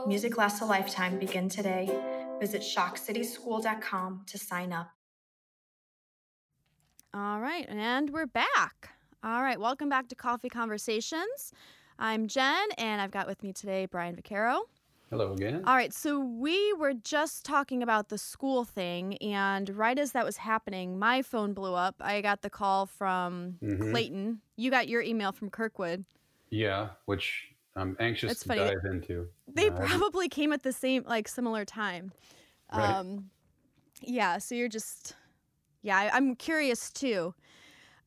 Music 0.08 0.36
lasts 0.36 0.62
a 0.62 0.64
lifetime. 0.64 1.18
Begin 1.18 1.48
today. 1.48 1.88
Visit 2.40 2.62
shockcityschool.com 2.62 4.24
to 4.26 4.38
sign 4.38 4.72
up. 4.72 4.90
All 7.16 7.40
right, 7.40 7.64
and 7.70 8.10
we're 8.10 8.26
back. 8.26 8.90
All 9.24 9.40
right, 9.42 9.58
welcome 9.58 9.88
back 9.88 10.08
to 10.08 10.14
Coffee 10.14 10.50
Conversations. 10.50 11.54
I'm 11.98 12.28
Jen, 12.28 12.68
and 12.76 13.00
I've 13.00 13.10
got 13.10 13.26
with 13.26 13.42
me 13.42 13.54
today 13.54 13.86
Brian 13.86 14.14
Vaccaro. 14.14 14.60
Hello 15.08 15.32
again. 15.32 15.62
All 15.66 15.74
right, 15.74 15.94
so 15.94 16.20
we 16.20 16.74
were 16.74 16.92
just 16.92 17.46
talking 17.46 17.82
about 17.82 18.10
the 18.10 18.18
school 18.18 18.64
thing, 18.64 19.16
and 19.18 19.70
right 19.70 19.98
as 19.98 20.12
that 20.12 20.26
was 20.26 20.36
happening, 20.36 20.98
my 20.98 21.22
phone 21.22 21.54
blew 21.54 21.72
up. 21.72 21.94
I 22.00 22.20
got 22.20 22.42
the 22.42 22.50
call 22.50 22.84
from 22.84 23.56
Mhm. 23.62 23.92
Clayton. 23.92 24.42
You 24.56 24.70
got 24.70 24.86
your 24.86 25.00
email 25.00 25.32
from 25.32 25.48
Kirkwood. 25.48 26.04
Yeah, 26.50 26.90
which 27.06 27.54
I'm 27.76 27.96
anxious 27.98 28.28
That's 28.28 28.40
to 28.42 28.48
funny. 28.48 28.60
dive 28.60 28.84
into. 28.92 29.30
They 29.48 29.70
Uh, 29.70 29.76
probably 29.76 30.28
came 30.28 30.52
at 30.52 30.62
the 30.64 30.72
same, 30.72 31.04
like, 31.04 31.28
similar 31.28 31.64
time. 31.64 32.12
Right. 32.70 32.90
Um, 32.90 33.30
yeah, 34.02 34.36
so 34.36 34.54
you're 34.54 34.68
just, 34.68 35.16
yeah, 35.86 35.96
I, 35.96 36.10
I'm 36.16 36.34
curious 36.34 36.90
too. 36.90 37.32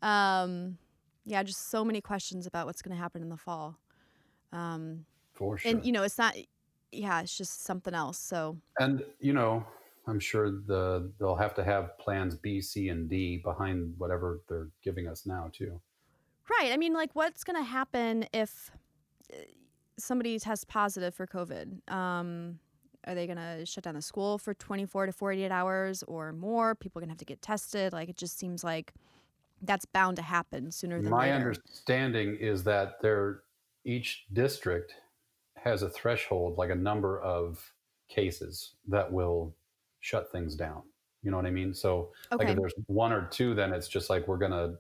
Um, 0.02 0.78
yeah, 1.24 1.42
just 1.44 1.70
so 1.70 1.86
many 1.86 2.02
questions 2.02 2.46
about 2.46 2.66
what's 2.66 2.82
going 2.82 2.96
to 2.96 3.02
happen 3.02 3.22
in 3.22 3.30
the 3.30 3.38
fall. 3.38 3.78
Um, 4.52 5.06
for 5.34 5.58
sure. 5.58 5.72
and, 5.72 5.86
you 5.86 5.94
know, 5.94 6.04
it's 6.04 6.18
not, 6.18 6.36
yeah, 6.92 7.22
it's 7.22 7.38
just 7.38 7.64
something 7.64 7.94
else. 7.94 8.18
So, 8.18 8.58
And 8.80 9.06
you 9.22 9.32
know, 9.32 9.66
I'm 10.08 10.20
sure 10.20 10.52
the 10.52 11.10
they'll 11.20 11.36
have 11.36 11.54
to 11.56 11.64
have 11.64 11.98
plans 12.00 12.36
B, 12.36 12.60
C, 12.60 12.90
and 12.90 13.10
D 13.10 13.38
behind 13.38 13.94
whatever 13.98 14.42
they're 14.50 14.70
giving 14.84 15.08
us 15.08 15.26
now 15.26 15.50
too. 15.54 15.80
Right. 16.50 16.74
I 16.74 16.78
mean, 16.78 16.94
like, 16.94 17.12
what's 17.14 17.46
going 17.46 17.58
to 17.58 17.64
happen 17.64 18.26
if 18.34 18.72
uh, 19.32 19.38
somebody 19.98 20.38
tests 20.40 20.66
positive 20.66 21.16
for 21.16 21.28
COVID? 21.28 21.90
Um, 21.90 22.60
are 23.08 23.16
they 23.16 23.28
going 23.28 23.38
to 23.38 23.66
shut 23.66 23.84
down 23.84 23.96
the 23.96 24.02
school 24.02 24.38
for 24.38 24.54
24 24.54 25.08
to 25.08 25.12
48 25.14 25.52
hours 25.52 26.04
or 26.04 26.34
more? 26.34 26.76
People 26.76 27.00
are 27.00 27.02
going 27.02 27.10
to 27.10 27.14
have 27.14 27.20
to 27.20 27.26
get 27.26 27.42
tested. 27.42 27.94
Like, 27.94 28.10
it 28.10 28.18
just 28.18 28.38
seems 28.38 28.64
like 28.64 28.94
that's 29.62 29.86
bound 29.86 30.18
to 30.18 30.24
happen 30.24 30.72
sooner 30.72 31.02
than 31.02 31.12
My 31.12 31.20
later. 31.20 31.36
understanding 31.36 32.36
is 32.38 32.64
that 32.66 33.02
there 33.02 33.44
each 33.86 34.26
district 34.34 34.96
has 35.56 35.82
a 35.84 35.90
threshold, 35.90 36.58
like 36.58 36.70
a 36.70 36.76
number 36.76 37.20
of 37.22 37.74
cases 38.10 38.76
that 38.88 39.12
will 39.12 39.56
shut 40.00 40.32
things 40.32 40.56
down. 40.56 40.84
You 41.22 41.32
know 41.32 41.38
what 41.38 41.46
I 41.46 41.52
mean? 41.52 41.74
So 41.74 42.14
like 42.38 42.48
if 42.50 42.56
there's 42.58 42.74
one 42.88 43.12
or 43.12 43.28
two, 43.28 43.54
then 43.54 43.74
it's 43.74 43.88
just 43.90 44.10
like 44.10 44.28
we're 44.28 44.38
gonna 44.38 44.80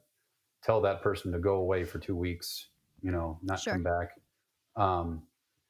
tell 0.63 0.81
that 0.81 1.01
person 1.01 1.31
to 1.33 1.39
go 1.39 1.55
away 1.57 1.83
for 1.85 1.99
two 1.99 2.15
weeks, 2.15 2.69
you 3.01 3.11
know, 3.11 3.39
not 3.43 3.59
Sure. 3.59 3.73
come 3.73 3.83
back. 3.83 4.19
Um, 4.75 5.27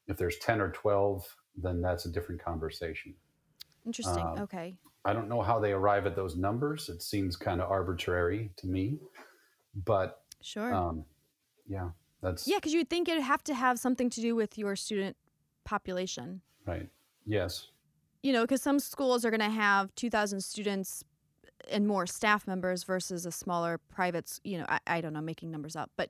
if 0.07 0.17
there's 0.17 0.37
10 0.39 0.61
or 0.61 0.71
12, 0.71 1.35
then 1.55 1.81
that's 1.81 2.05
a 2.05 2.09
different 2.09 2.43
conversation. 2.43 3.13
Interesting. 3.85 4.25
um, 4.25 4.39
okay. 4.39 4.75
I 5.05 5.13
don't 5.13 5.29
know 5.29 5.41
how 5.41 5.59
they 5.59 5.71
arrive 5.71 6.05
at 6.05 6.15
those 6.15 6.35
numbers. 6.35 6.89
It 6.89 7.01
seems 7.01 7.35
kind 7.35 7.61
of 7.61 7.69
arbitrary 7.71 8.51
to 8.57 8.67
me, 8.67 8.99
but 9.85 10.21
Sure. 10.41 10.73
um, 10.73 11.05
yeah, 11.67 11.89
that's 12.21 12.47
yeah, 12.47 12.57
because 12.57 12.73
you'd 12.73 12.89
think 12.89 13.07
it'd 13.09 13.23
have 13.23 13.43
to 13.45 13.53
have 13.53 13.79
something 13.79 14.09
to 14.11 14.21
do 14.21 14.35
with 14.35 14.57
your 14.57 14.75
student 14.75 15.15
population. 15.65 16.41
right. 16.65 16.89
Yes, 17.25 17.67
You 18.23 18.33
know, 18.33 18.41
because 18.41 18.61
some 18.61 18.79
schools 18.79 19.23
are 19.23 19.29
going 19.29 19.39
to 19.41 19.49
have 19.49 19.93
2,000 19.95 20.41
students 20.41 21.03
and 21.69 21.85
more 21.87 22.07
staff 22.07 22.47
members 22.47 22.83
versus 22.83 23.25
a 23.27 23.31
smaller 23.31 23.77
private, 23.77 24.39
you 24.43 24.57
know, 24.57 24.65
I, 24.67 24.79
I 24.87 25.01
don't 25.01 25.13
know, 25.13 25.21
making 25.21 25.51
numbers 25.51 25.75
up. 25.75 25.91
But 25.95 26.09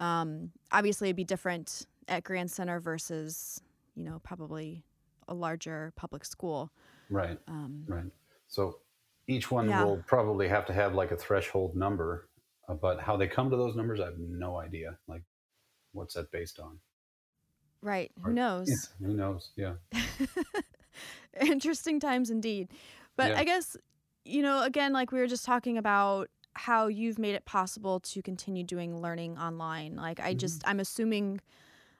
um, 0.00 0.52
obviously 0.72 1.08
it'd 1.08 1.16
be 1.16 1.24
different 1.24 1.86
at 2.08 2.24
Grand 2.24 2.50
Center 2.50 2.80
versus, 2.80 3.60
you 3.94 4.04
know, 4.04 4.18
probably 4.22 4.84
a 5.28 5.34
larger 5.34 5.92
public 5.96 6.24
school. 6.24 6.70
right, 7.10 7.38
Um, 7.48 7.84
right. 7.86 8.10
So 8.48 8.80
each 9.26 9.50
one 9.50 9.68
Yeah. 9.68 9.84
will 9.84 10.02
probably 10.06 10.48
have 10.48 10.66
to 10.66 10.72
have 10.72 10.94
like 10.94 11.10
a 11.12 11.16
threshold 11.16 11.74
number, 11.76 12.28
uh, 12.68 12.74
but 12.74 13.00
how 13.00 13.16
they 13.16 13.26
come 13.28 13.50
to 13.50 13.56
those 13.56 13.74
numbers, 13.76 14.00
I 14.00 14.06
have 14.06 14.18
no 14.18 14.56
idea. 14.58 14.98
Like, 15.06 15.22
what's 15.92 16.14
that 16.14 16.30
based 16.30 16.58
on? 16.60 16.80
right. 17.80 18.10
Who 18.22 18.30
Or- 18.30 18.32
knows? 18.32 18.88
Who 18.98 19.12
knows? 19.12 19.50
Yeah. 19.56 19.74
Interesting 21.40 22.00
times 22.00 22.30
indeed. 22.30 22.68
But 23.16 23.32
Yeah. 23.32 23.40
I 23.40 23.44
guess, 23.44 23.76
you 24.24 24.40
know, 24.42 24.62
again, 24.62 24.92
like 24.92 25.12
we 25.12 25.18
were 25.18 25.26
just 25.26 25.44
talking 25.44 25.76
about 25.76 26.30
how 26.54 26.86
you've 26.86 27.18
made 27.18 27.34
it 27.34 27.44
possible 27.44 28.00
to 28.00 28.22
continue 28.22 28.62
doing 28.62 29.00
learning 29.02 29.36
online. 29.38 29.96
Like, 29.96 30.20
I 30.20 30.34
Mhm. 30.34 30.38
just, 30.38 30.66
I'm 30.66 30.80
assuming 30.80 31.40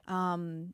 um, 0.07 0.73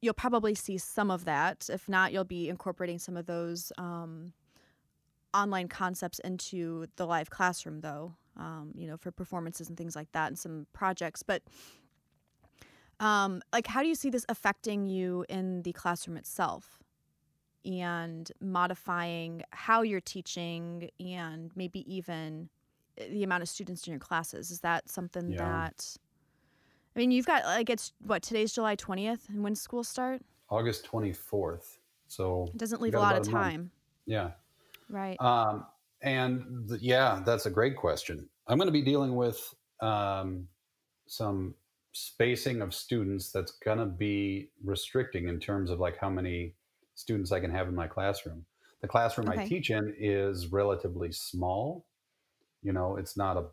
you'll 0.00 0.14
probably 0.14 0.54
see 0.54 0.78
some 0.78 1.10
of 1.10 1.24
that. 1.24 1.68
If 1.72 1.88
not, 1.88 2.12
you'll 2.12 2.24
be 2.24 2.48
incorporating 2.48 2.98
some 2.98 3.16
of 3.16 3.26
those 3.26 3.72
um, 3.78 4.32
online 5.34 5.68
concepts 5.68 6.18
into 6.20 6.86
the 6.96 7.06
live 7.06 7.30
classroom, 7.30 7.80
though. 7.80 8.14
Um, 8.38 8.72
you 8.76 8.86
know, 8.86 8.98
for 8.98 9.10
performances 9.10 9.68
and 9.70 9.78
things 9.78 9.96
like 9.96 10.12
that, 10.12 10.26
and 10.26 10.38
some 10.38 10.66
projects. 10.74 11.22
But 11.22 11.42
um, 13.00 13.40
like, 13.52 13.66
how 13.66 13.82
do 13.82 13.88
you 13.88 13.94
see 13.94 14.10
this 14.10 14.26
affecting 14.28 14.86
you 14.86 15.24
in 15.28 15.62
the 15.62 15.72
classroom 15.72 16.16
itself? 16.16 16.82
And 17.64 18.30
modifying 18.40 19.42
how 19.50 19.82
you're 19.82 20.00
teaching, 20.00 20.90
and 21.00 21.50
maybe 21.56 21.80
even 21.92 22.48
eh, 22.98 23.08
the 23.08 23.24
amount 23.24 23.42
of 23.42 23.48
students 23.48 23.86
in 23.86 23.92
your 23.92 24.00
classes. 24.00 24.50
Is 24.50 24.60
that 24.60 24.88
something 24.88 25.30
Yeah. 25.30 25.38
that 25.38 25.96
I 26.96 26.98
mean, 26.98 27.10
you've 27.10 27.26
got 27.26 27.44
like 27.44 27.68
it's 27.68 27.92
what 28.00 28.22
today's 28.22 28.54
July 28.54 28.74
twentieth, 28.74 29.28
and 29.28 29.42
when 29.44 29.54
school 29.54 29.84
start? 29.84 30.22
August 30.48 30.86
24th. 30.90 31.76
So 32.06 32.46
It 32.54 32.56
doesn't 32.58 32.80
leave 32.80 32.94
a 32.94 33.00
lot 33.00 33.16
of 33.16 33.26
month. 33.30 33.32
time, 33.32 33.70
Yeah. 34.06 34.30
right? 34.88 35.20
Um, 35.20 35.66
and 36.02 36.68
th- 36.68 36.80
yeah, 36.80 37.20
that's 37.26 37.46
a 37.46 37.50
great 37.50 37.76
question. 37.76 38.28
I'm 38.46 38.56
going 38.56 38.68
to 38.68 38.72
be 38.72 38.80
dealing 38.82 39.16
with 39.16 39.52
um, 39.80 40.46
some 41.08 41.56
spacing 41.90 42.62
of 42.62 42.72
students 42.72 43.32
that's 43.32 43.50
going 43.58 43.78
to 43.78 43.86
be 43.86 44.50
restricting 44.64 45.26
in 45.26 45.40
terms 45.40 45.68
of 45.68 45.80
like 45.80 45.98
how 45.98 46.08
many 46.10 46.54
students 46.94 47.32
I 47.32 47.40
can 47.40 47.50
have 47.50 47.66
in 47.66 47.74
my 47.74 47.88
classroom. 47.88 48.46
The 48.82 48.88
classroom 48.88 49.28
I 49.28 49.44
teach 49.46 49.70
in 49.70 49.94
is 49.98 50.52
relatively 50.52 51.10
small. 51.10 51.86
You 52.62 52.72
know, 52.72 52.96
it's 52.98 53.16
not 53.16 53.36
a 53.36 53.46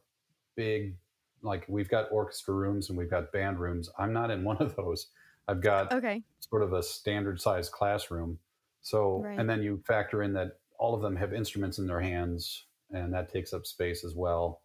big 0.55 0.95
like 1.43 1.65
we've 1.67 1.89
got 1.89 2.11
orchestra 2.11 2.53
rooms 2.53 2.89
and 2.89 2.97
we've 2.97 3.09
got 3.11 3.31
band 3.31 3.59
rooms. 3.59 3.89
I'm 3.99 4.13
not 4.13 4.31
in 4.31 4.43
one 4.43 4.57
of 4.57 4.75
those. 4.75 5.07
I've 5.47 5.61
got 5.61 5.91
okay, 5.91 6.23
sort 6.39 6.63
of 6.63 6.73
a 6.73 6.81
standard 6.81 7.39
sized 7.39 7.71
classroom. 7.71 8.39
So, 8.81 9.21
Right. 9.23 9.37
and 9.39 9.49
then 9.49 9.61
you 9.61 9.81
factor 9.85 10.23
in 10.23 10.33
that 10.33 10.59
all 10.79 10.93
of 10.95 11.01
them 11.01 11.15
have 11.15 11.33
instruments 11.33 11.77
in 11.79 11.87
their 11.87 12.01
hands, 12.01 12.65
and 12.91 13.13
that 13.13 13.31
takes 13.31 13.53
up 13.53 13.65
space 13.65 14.03
as 14.03 14.15
well. 14.15 14.61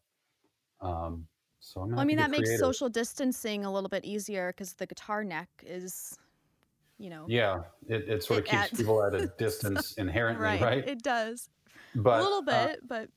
Um, 0.81 1.27
so 1.61 1.81
I'm. 1.83 1.91
Well, 1.91 2.01
I 2.01 2.05
mean 2.05 2.17
that 2.19 2.31
makes 2.31 2.59
social 2.59 2.89
distancing 2.89 3.65
a 3.65 3.73
little 3.73 3.89
bit 3.89 4.05
easier 4.05 4.53
because 4.53 4.75
the 4.75 4.87
guitar 4.87 5.25
neck 5.25 5.49
is, 5.67 6.17
you 6.99 7.11
know, 7.11 7.27
Yeah, 7.29 7.63
it, 7.89 8.09
it 8.09 8.23
sort 8.23 8.41
of 8.41 8.45
keeps 8.45 8.57
adds- 8.57 8.79
people 8.79 9.03
at 9.05 9.15
a 9.15 9.27
distance 9.39 9.93
inherently, 9.99 10.47
right? 10.65 10.87
It 10.87 11.03
does 11.03 11.49
But 11.97 12.21
a 12.21 12.23
little 12.23 12.49
uh, 12.49 12.67
bit, 12.69 12.81
but 12.89 13.09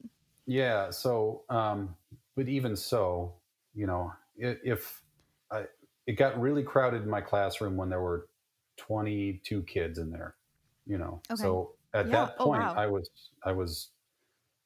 Yeah. 0.48 0.90
So, 0.90 1.44
um, 1.50 1.96
but 2.36 2.48
even 2.48 2.76
so, 2.76 3.36
you 3.74 3.88
know, 3.88 4.14
if 4.38 5.04
I, 5.52 5.66
it 6.08 6.14
got 6.14 6.40
really 6.40 6.64
crowded 6.64 7.04
in 7.04 7.10
my 7.10 7.22
classroom 7.22 7.78
when 7.78 7.90
there 7.90 8.02
were 8.02 8.30
22 8.78 9.64
kids 9.64 10.00
in 10.00 10.12
there, 10.12 10.36
you 10.86 10.98
know, 10.98 11.24
Okay. 11.30 11.58
so 11.58 11.76
at 11.94 12.10
Yeah. 12.10 12.12
that 12.12 12.38
Oh, 12.38 12.46
point, 12.46 12.72
wow. 12.74 12.76
I 12.76 12.88
was, 12.88 13.10
I 13.44 13.52
was, 13.52 13.92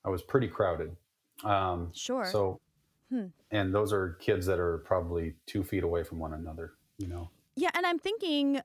I 0.06 0.10
was 0.10 0.24
pretty 0.24 0.48
crowded. 0.48 0.96
Um, 1.44 1.94
sure. 1.94 2.24
so, 2.24 2.62
Hmm. 3.10 3.28
and 3.52 3.74
those 3.74 3.94
are 3.94 4.14
kids 4.16 4.46
that 4.48 4.60
are 4.60 4.80
probably 4.80 5.36
two 5.46 5.64
feet 5.64 5.84
away 5.84 6.04
from 6.04 6.20
one 6.20 6.34
another, 6.34 6.76
you 6.98 7.08
know? 7.08 7.32
Yeah, 7.56 7.72
and 7.74 7.86
I'm 7.86 8.00
thinking, 8.00 8.62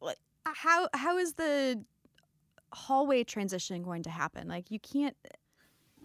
like, 0.00 0.18
how 0.46 0.88
how 0.94 1.16
is 1.18 1.34
the 1.34 1.84
hallway 2.72 3.24
transition 3.24 3.82
going 3.82 4.04
to 4.04 4.10
happen? 4.10 4.48
Like, 4.48 4.70
you 4.70 4.80
can't. 4.80 5.16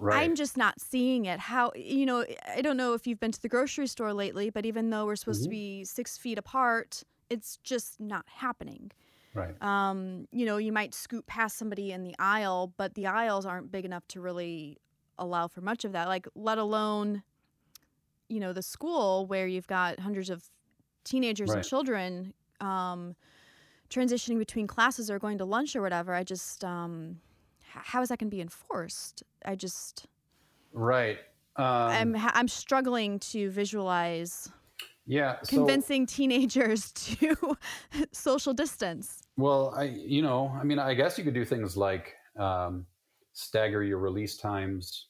Right. 0.02 0.24
I'm 0.24 0.34
just 0.36 0.56
not 0.56 0.80
seeing 0.80 1.26
it. 1.26 1.40
How 1.40 1.72
you 1.76 2.06
know? 2.06 2.26
I 2.48 2.62
don't 2.62 2.78
know 2.78 2.94
if 2.94 3.06
you've 3.06 3.20
been 3.20 3.34
to 3.34 3.42
the 3.42 3.50
grocery 3.50 3.86
store 3.86 4.14
lately, 4.14 4.50
but 4.50 4.66
even 4.66 4.90
though 4.92 5.06
we're 5.06 5.18
supposed 5.18 5.44
to 5.44 5.50
Mhm. 5.50 5.52
be 5.52 5.84
six 5.84 6.18
feet 6.18 6.38
apart, 6.38 7.04
it's 7.30 7.58
just 7.58 8.00
not 8.00 8.26
happening. 8.28 8.92
right. 9.36 9.62
Um, 9.62 10.28
you 10.32 10.46
know, 10.46 10.58
you 10.58 10.72
might 10.72 10.94
scoot 10.96 11.26
past 11.28 11.58
somebody 11.58 11.92
in 11.92 12.04
the 12.04 12.16
aisle, 12.18 12.74
but 12.78 12.96
the 12.96 13.06
aisles 13.08 13.46
aren't 13.46 13.72
big 13.72 13.86
enough 13.86 14.08
to 14.10 14.22
really 14.22 14.78
allow 15.18 15.48
for 15.48 15.62
much 15.62 15.84
of 15.86 15.92
that. 15.92 16.08
Like, 16.08 16.28
let 16.34 16.58
alone, 16.58 17.22
you 18.30 18.40
know, 18.40 18.54
the 18.54 18.64
school 18.64 19.26
where 19.28 19.48
you've 19.48 19.68
got 19.68 20.00
hundreds 20.00 20.30
of 20.30 20.50
teenagers 21.04 21.50
and 21.52 21.64
children 21.64 22.34
um, 22.62 23.16
transitioning 23.90 24.38
between 24.40 24.66
classes 24.66 25.12
or 25.12 25.20
going 25.20 25.38
to 25.38 25.46
lunch 25.46 25.76
or 25.76 25.82
whatever. 25.82 26.14
I 26.14 26.24
just, 26.24 26.64
um, 26.64 27.20
how 27.70 28.02
is 28.02 28.10
that 28.10 28.20
going 28.20 28.30
to 28.30 28.36
be 28.36 28.42
enforced? 28.42 29.24
I 29.46 29.56
just, 29.56 30.08
Right. 30.74 31.18
Um, 31.56 31.66
I'm, 31.66 32.16
I'm 32.18 32.48
struggling 32.48 33.20
to 33.20 33.50
visualize 33.50 34.50
yeah. 35.06 35.42
So, 35.44 35.58
convincing 35.58 36.06
teenagers 36.06 36.92
to 36.94 37.58
social 38.12 38.54
distance. 38.54 39.22
Well, 39.38 39.74
I 39.76 39.84
you 39.86 40.22
know, 40.22 40.56
I 40.60 40.64
mean, 40.64 40.80
I 40.80 40.94
guess 40.94 41.18
you 41.18 41.24
could 41.24 41.34
do 41.34 41.44
things 41.46 41.76
like 41.76 42.14
um, 42.38 42.86
stagger 43.34 43.84
your 43.84 43.98
release 43.98 44.38
times 44.38 45.08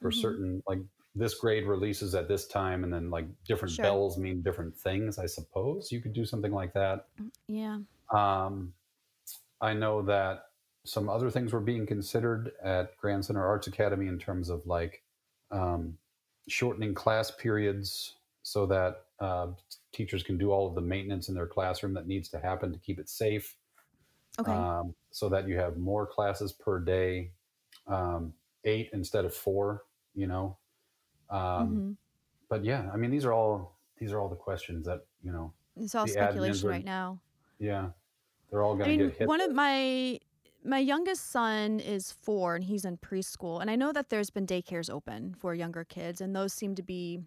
for 0.00 0.10
Mhm. 0.10 0.20
certain 0.20 0.62
like 0.68 0.78
this 1.14 1.34
grade 1.34 1.66
releases 1.66 2.14
at 2.14 2.28
this 2.28 2.46
time, 2.46 2.84
and 2.84 2.92
then 2.92 3.10
like 3.10 3.26
different 3.44 3.74
Sure. 3.74 3.84
bells 3.84 4.16
mean 4.18 4.42
different 4.42 4.76
things. 4.76 5.18
I 5.18 5.26
suppose 5.26 5.90
you 5.90 6.00
could 6.00 6.12
do 6.12 6.24
something 6.24 6.52
like 6.52 6.72
that. 6.74 7.06
Yeah. 7.48 7.78
Um, 8.12 8.74
I 9.60 9.72
know 9.74 10.02
that 10.02 10.49
some 10.90 11.08
other 11.08 11.30
things 11.30 11.52
were 11.52 11.60
being 11.60 11.86
considered 11.86 12.50
at 12.64 12.96
Grand 12.96 13.24
Center 13.24 13.46
Arts 13.46 13.68
Academy 13.68 14.08
in 14.08 14.18
terms 14.18 14.48
of 14.50 14.66
like 14.66 15.04
um, 15.52 15.96
shortening 16.48 16.94
class 16.94 17.30
periods 17.30 18.16
so 18.42 18.66
that 18.66 19.04
uh, 19.20 19.48
teachers 19.92 20.24
can 20.24 20.36
do 20.36 20.50
all 20.50 20.66
of 20.66 20.74
the 20.74 20.80
maintenance 20.80 21.28
in 21.28 21.34
their 21.36 21.46
classroom 21.46 21.94
that 21.94 22.08
needs 22.08 22.28
to 22.30 22.40
happen 22.40 22.72
to 22.72 22.78
keep 22.80 22.98
it 22.98 23.08
safe 23.08 23.56
Okay. 24.40 24.50
um, 24.50 24.92
so 25.12 25.28
that 25.28 25.46
you 25.46 25.56
have 25.58 25.76
more 25.76 26.06
classes 26.06 26.52
per 26.52 26.80
day, 26.80 27.30
um, 27.86 28.32
eight 28.64 28.88
instead 28.92 29.24
of 29.24 29.32
four. 29.34 29.84
You 30.14 30.26
know, 30.26 30.56
um, 31.30 31.38
Mhm. 31.40 31.96
but 32.48 32.64
yeah, 32.64 32.90
I 32.92 32.96
mean, 32.96 33.10
these 33.12 33.24
are 33.24 33.32
all 33.32 33.76
these 33.98 34.12
are 34.12 34.18
all 34.18 34.28
the 34.28 34.36
questions 34.36 34.86
that 34.86 35.06
you 35.22 35.30
know. 35.30 35.52
It's 35.76 35.94
all 35.94 36.06
speculation 36.08 36.66
are- 36.68 36.70
right 36.72 36.84
now. 36.84 37.20
Yeah, 37.58 37.90
they're 38.50 38.62
all 38.62 38.74
going 38.76 38.90
to 38.90 38.96
mean, 38.96 39.08
get 39.10 39.18
hit. 39.18 39.28
one 39.28 39.40
of 39.40 39.52
my 39.52 40.18
my 40.64 40.78
youngest 40.78 41.30
son 41.30 41.80
is 41.80 42.12
four 42.12 42.54
and 42.54 42.64
he's 42.64 42.84
in 42.84 42.98
preschool, 42.98 43.60
and 43.60 43.70
I 43.70 43.76
know 43.76 43.92
that 43.92 44.08
there's 44.10 44.30
been 44.30 44.46
daycares 44.46 44.90
open 44.90 45.34
for 45.34 45.54
younger 45.54 45.84
kids, 45.84 46.20
and 46.20 46.34
those 46.34 46.52
seem 46.52 46.74
to 46.74 46.82
be 46.82 47.20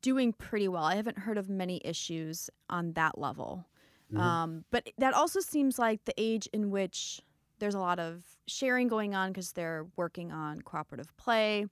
doing 0.00 0.32
pretty 0.32 0.68
well. 0.68 0.84
I 0.84 0.96
haven't 0.96 1.18
heard 1.18 1.38
of 1.38 1.48
many 1.48 1.80
issues 1.84 2.48
on 2.70 2.92
that 2.94 3.18
level. 3.18 3.66
Mhm. 4.12 4.18
Um, 4.18 4.64
but 4.70 4.88
that 4.98 5.14
also 5.14 5.40
seems 5.40 5.78
like 5.78 6.04
the 6.04 6.14
age 6.16 6.48
in 6.52 6.70
which 6.70 7.20
there's 7.58 7.74
a 7.74 7.80
lot 7.80 7.98
of 7.98 8.24
sharing 8.46 8.88
going 8.88 9.14
on 9.14 9.30
because 9.30 9.52
they're 9.52 9.86
working 9.96 10.32
on 10.32 10.60
cooperative 10.62 11.14
play 11.16 11.66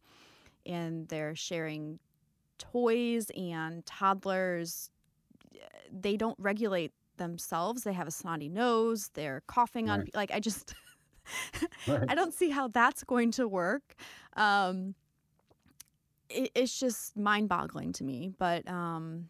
and 0.65 1.09
they're 1.09 1.35
sharing 1.35 1.99
toys 2.59 3.31
and 3.37 3.85
toddlers 3.85 4.91
they 5.91 6.17
don't 6.17 6.39
regulate 6.39 6.93
themselves 7.23 7.79
they 7.85 7.93
have 8.01 8.09
a 8.09 8.11
snotty 8.21 8.49
nose 8.49 9.11
they're 9.15 9.43
coughing 9.47 9.87
on 9.93 10.01
Right. 10.01 10.15
like 10.21 10.31
i 10.37 10.41
just 10.41 10.75
Right. 11.89 12.05
i 12.09 12.15
don't 12.15 12.35
see 12.41 12.51
how 12.51 12.69
that's 12.69 13.03
going 13.05 13.31
to 13.39 13.45
work 13.47 13.87
um 14.37 14.95
it, 16.29 16.51
it's 16.55 16.79
just 16.79 17.17
mind-boggling 17.17 17.93
to 17.95 18.05
me 18.05 18.31
but 18.39 18.67
um 18.69 19.29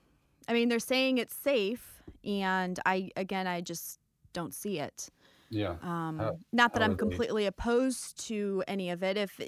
i 0.48 0.52
mean 0.52 0.68
they're 0.68 0.78
saying 0.94 1.18
it's 1.18 1.35
safe 1.35 2.02
and 2.24 2.78
i 2.87 3.11
again 3.16 3.46
i 3.46 3.61
just 3.61 3.98
don't 4.33 4.55
see 4.55 4.78
it 4.78 5.09
yeah. 5.50 5.74
um, 5.83 6.18
How- 6.18 6.38
not 6.52 6.72
that 6.74 6.83
I'm 6.83 6.92
are 6.92 6.94
they- 6.94 6.98
completely 6.98 7.44
opposed 7.44 8.18
to 8.28 8.64
any 8.66 8.88
of 8.88 9.02
it. 9.02 9.18
If 9.18 9.38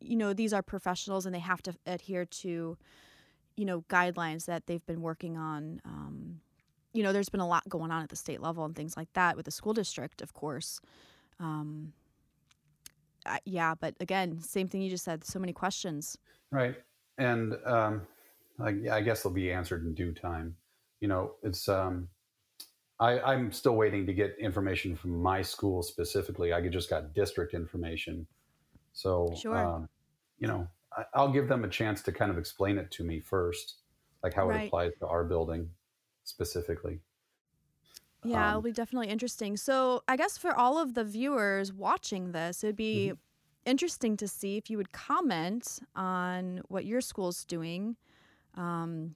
you 0.00 0.16
know 0.16 0.32
these 0.32 0.52
are 0.52 0.62
professionals 0.62 1.26
and 1.26 1.32
they 1.34 1.38
have 1.52 1.62
to 1.62 1.72
adhere 1.86 2.24
to, 2.42 2.76
you 3.56 3.64
know, 3.64 3.82
guidelines 3.82 4.46
that 4.46 4.66
they've 4.66 4.84
been 4.84 5.02
working 5.02 5.36
on. 5.36 5.80
Um, 5.84 6.40
you 6.96 7.02
know, 7.02 7.12
there's 7.12 7.28
been 7.28 7.40
a 7.40 7.46
lot 7.46 7.68
going 7.68 7.90
on 7.90 8.02
at 8.02 8.08
the 8.08 8.16
state 8.16 8.40
level 8.40 8.64
and 8.64 8.74
things 8.74 8.96
like 8.96 9.12
that 9.12 9.36
with 9.36 9.44
the 9.44 9.50
school 9.50 9.74
district, 9.74 10.22
of 10.22 10.32
course. 10.32 10.80
Um, 11.38 11.92
I, 13.26 13.40
yeah, 13.44 13.74
but 13.78 13.94
again, 14.00 14.40
same 14.40 14.66
thing 14.66 14.80
you 14.80 14.88
just 14.88 15.04
said. 15.04 15.24
So 15.24 15.38
many 15.38 15.52
questions. 15.52 16.16
Right. 16.50 16.76
And 17.18 17.54
um, 17.66 18.02
I, 18.58 18.76
I 18.90 19.00
guess 19.02 19.22
they'll 19.22 19.32
be 19.32 19.52
answered 19.52 19.84
in 19.84 19.94
due 19.94 20.12
time. 20.12 20.56
You 21.00 21.08
know, 21.08 21.32
it's, 21.42 21.68
um, 21.68 22.08
I, 22.98 23.20
I'm 23.20 23.52
still 23.52 23.76
waiting 23.76 24.06
to 24.06 24.14
get 24.14 24.36
information 24.40 24.96
from 24.96 25.20
my 25.22 25.42
school 25.42 25.82
specifically. 25.82 26.54
I 26.54 26.66
just 26.68 26.88
got 26.88 27.12
district 27.12 27.52
information. 27.52 28.26
So, 28.94 29.34
Sure. 29.36 29.56
um, 29.56 29.88
you 30.38 30.48
know, 30.48 30.66
I, 30.96 31.04
I'll 31.12 31.32
give 31.32 31.48
them 31.48 31.64
a 31.64 31.68
chance 31.68 32.00
to 32.02 32.12
kind 32.12 32.30
of 32.30 32.38
explain 32.38 32.78
it 32.78 32.90
to 32.92 33.04
me 33.04 33.20
first, 33.20 33.74
like 34.22 34.32
how 34.32 34.48
Right. 34.48 34.62
it 34.62 34.66
applies 34.68 34.92
to 35.00 35.06
our 35.06 35.24
building 35.24 35.68
specifically. 36.26 37.00
Yeah, 38.24 38.48
Um, 38.48 38.50
it'll 38.50 38.62
be 38.62 38.72
definitely 38.72 39.08
interesting. 39.08 39.56
So, 39.56 40.02
I 40.08 40.16
guess 40.16 40.36
for 40.36 40.54
all 40.54 40.78
of 40.78 40.94
the 40.94 41.04
viewers 41.04 41.72
watching 41.72 42.32
this, 42.32 42.64
it'd 42.64 42.76
be 42.76 43.08
Mm-hmm. 43.08 43.14
interesting 43.64 44.16
to 44.16 44.28
see 44.28 44.56
if 44.56 44.70
you 44.70 44.76
would 44.76 44.92
comment 44.92 45.80
on 45.94 46.62
what 46.68 46.84
your 46.84 47.00
school's 47.00 47.44
doing. 47.44 47.96
Um, 48.54 49.14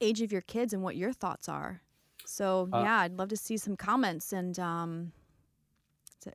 age 0.00 0.22
of 0.22 0.32
your 0.32 0.40
kids 0.40 0.72
and 0.72 0.82
what 0.82 0.96
your 0.96 1.12
thoughts 1.12 1.48
are. 1.48 1.82
So 2.24 2.68
Uh, 2.72 2.80
yeah, 2.82 2.98
I'd 3.00 3.18
love 3.18 3.28
to 3.28 3.36
see 3.36 3.56
some 3.56 3.76
comments 3.76 4.32
and 4.32 4.58
um, 4.58 5.12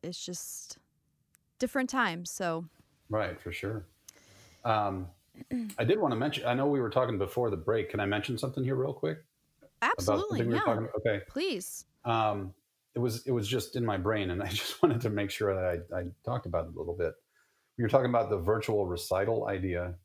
it's, 0.03 0.23
just 0.23 0.77
different 1.59 1.89
times. 1.89 2.29
So 2.31 2.65
Right, 3.09 3.39
for 3.39 3.51
sure. 3.51 3.85
Um, 4.63 5.07
I 5.77 5.83
did 5.83 5.99
want 5.99 6.11
to 6.13 6.15
mention. 6.19 6.45
I 6.45 6.53
know 6.53 6.67
we 6.67 6.79
were 6.81 6.89
talking 6.89 7.17
before 7.17 7.49
the 7.49 7.57
break. 7.57 7.89
Can 7.89 7.99
I 7.99 8.05
mention 8.05 8.37
something 8.37 8.63
here 8.63 8.75
real 8.75 8.93
quick 8.93 9.19
absolutely, 9.81 10.43
we 10.43 10.55
yeah. 10.55 10.87
Okay. 10.99 11.21
Please. 11.27 11.85
Um, 12.05 12.53
it 12.95 12.99
was 12.99 13.25
it 13.27 13.31
was 13.31 13.47
just 13.47 13.75
in 13.75 13.85
my 13.85 13.97
brain, 13.97 14.31
and 14.31 14.41
I 14.47 14.47
just 14.47 14.81
wanted 14.81 15.01
to 15.01 15.09
make 15.09 15.29
sure 15.29 15.53
that 15.53 15.83
I, 15.93 15.97
I 15.99 16.03
talked 16.25 16.45
about 16.45 16.65
it 16.65 16.75
a 16.75 16.77
little 16.77 16.95
bit. 16.95 17.13
We 17.77 17.83
were 17.83 17.89
talking 17.89 18.09
about 18.09 18.29
the 18.29 18.37
virtual 18.39 18.87
recital 18.87 19.47
idea 19.47 19.95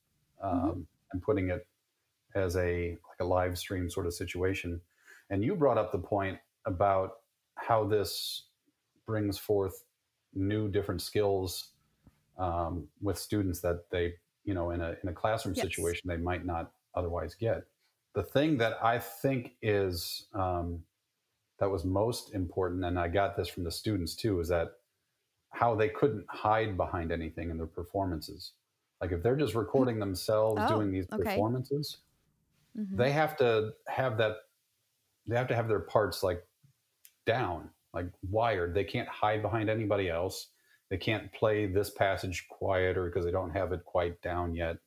um, 0.43 0.59
Mm-hmm. 0.59 0.81
and 1.13 1.23
putting 1.23 1.51
it 1.51 1.67
as 2.35 2.57
a 2.57 2.91
like 3.09 3.21
a 3.21 3.25
live 3.25 3.59
stream 3.59 3.89
sort 3.91 4.07
of 4.07 4.15
situation, 4.15 4.81
and 5.31 5.45
you 5.45 5.55
brought 5.57 5.79
up 5.79 5.93
the 5.93 5.99
point 5.99 6.39
about 6.67 7.13
how 7.57 7.85
this 7.85 8.47
brings 9.07 9.39
forth 9.39 9.85
new 10.35 10.69
different 10.69 11.03
skills 11.03 11.71
um, 12.39 12.89
with 13.01 13.19
students 13.19 13.61
that 13.61 13.91
they 13.91 14.15
you 14.45 14.55
know 14.55 14.71
in 14.71 14.81
a 14.81 14.97
in 15.03 15.09
a 15.09 15.13
classroom 15.13 15.55
Yes. 15.55 15.67
situation 15.67 16.09
they 16.09 16.17
might 16.17 16.45
not 16.45 16.73
otherwise 16.95 17.35
get. 17.35 17.65
The 18.15 18.23
thing 18.23 18.59
that 18.59 18.83
I 18.85 18.99
think 18.99 19.57
is 19.63 20.27
um, 20.35 20.85
that 21.59 21.71
was 21.71 21.85
most 21.85 22.35
important, 22.35 22.85
and 22.85 22.99
I 22.99 23.09
got 23.09 23.37
this 23.37 23.49
from 23.49 23.65
the 23.65 23.71
students 23.71 24.15
too, 24.17 24.41
is 24.41 24.49
that 24.49 24.81
how 25.51 25.75
they 25.75 25.89
couldn't 25.89 26.27
hide 26.29 26.77
behind 26.77 27.13
anything 27.13 27.51
in 27.51 27.57
their 27.59 27.67
performances. 27.67 28.53
Like 29.01 29.13
if 29.13 29.23
they're 29.23 29.37
just 29.37 29.55
recording 29.55 29.99
themselves 29.99 30.61
Oh, 30.65 30.77
doing 30.77 30.93
these 30.93 31.07
okay. 31.13 31.23
performances, 31.25 31.99
Mhm. 32.77 32.97
they 32.97 33.13
have 33.13 33.37
to 33.39 33.75
have 33.89 34.19
that. 34.19 34.37
They 35.27 35.37
have 35.37 35.49
to 35.49 35.55
have 35.55 35.69
their 35.69 35.81
parts 35.81 36.23
like 36.23 36.47
down, 37.27 37.71
like 37.95 38.07
wired. 38.31 38.75
They 38.75 38.85
can't 38.85 39.09
hide 39.09 39.43
behind 39.43 39.71
anybody 39.71 40.09
else. 40.09 40.49
They 40.89 40.99
can't 40.99 41.33
play 41.33 41.67
this 41.67 41.91
passage 41.91 42.49
quieter 42.49 43.07
because 43.07 43.25
they 43.25 43.31
don't 43.31 43.51
have 43.53 43.73
it 43.73 43.85
quite 43.85 44.21
down 44.23 44.55
yet. 44.55 44.79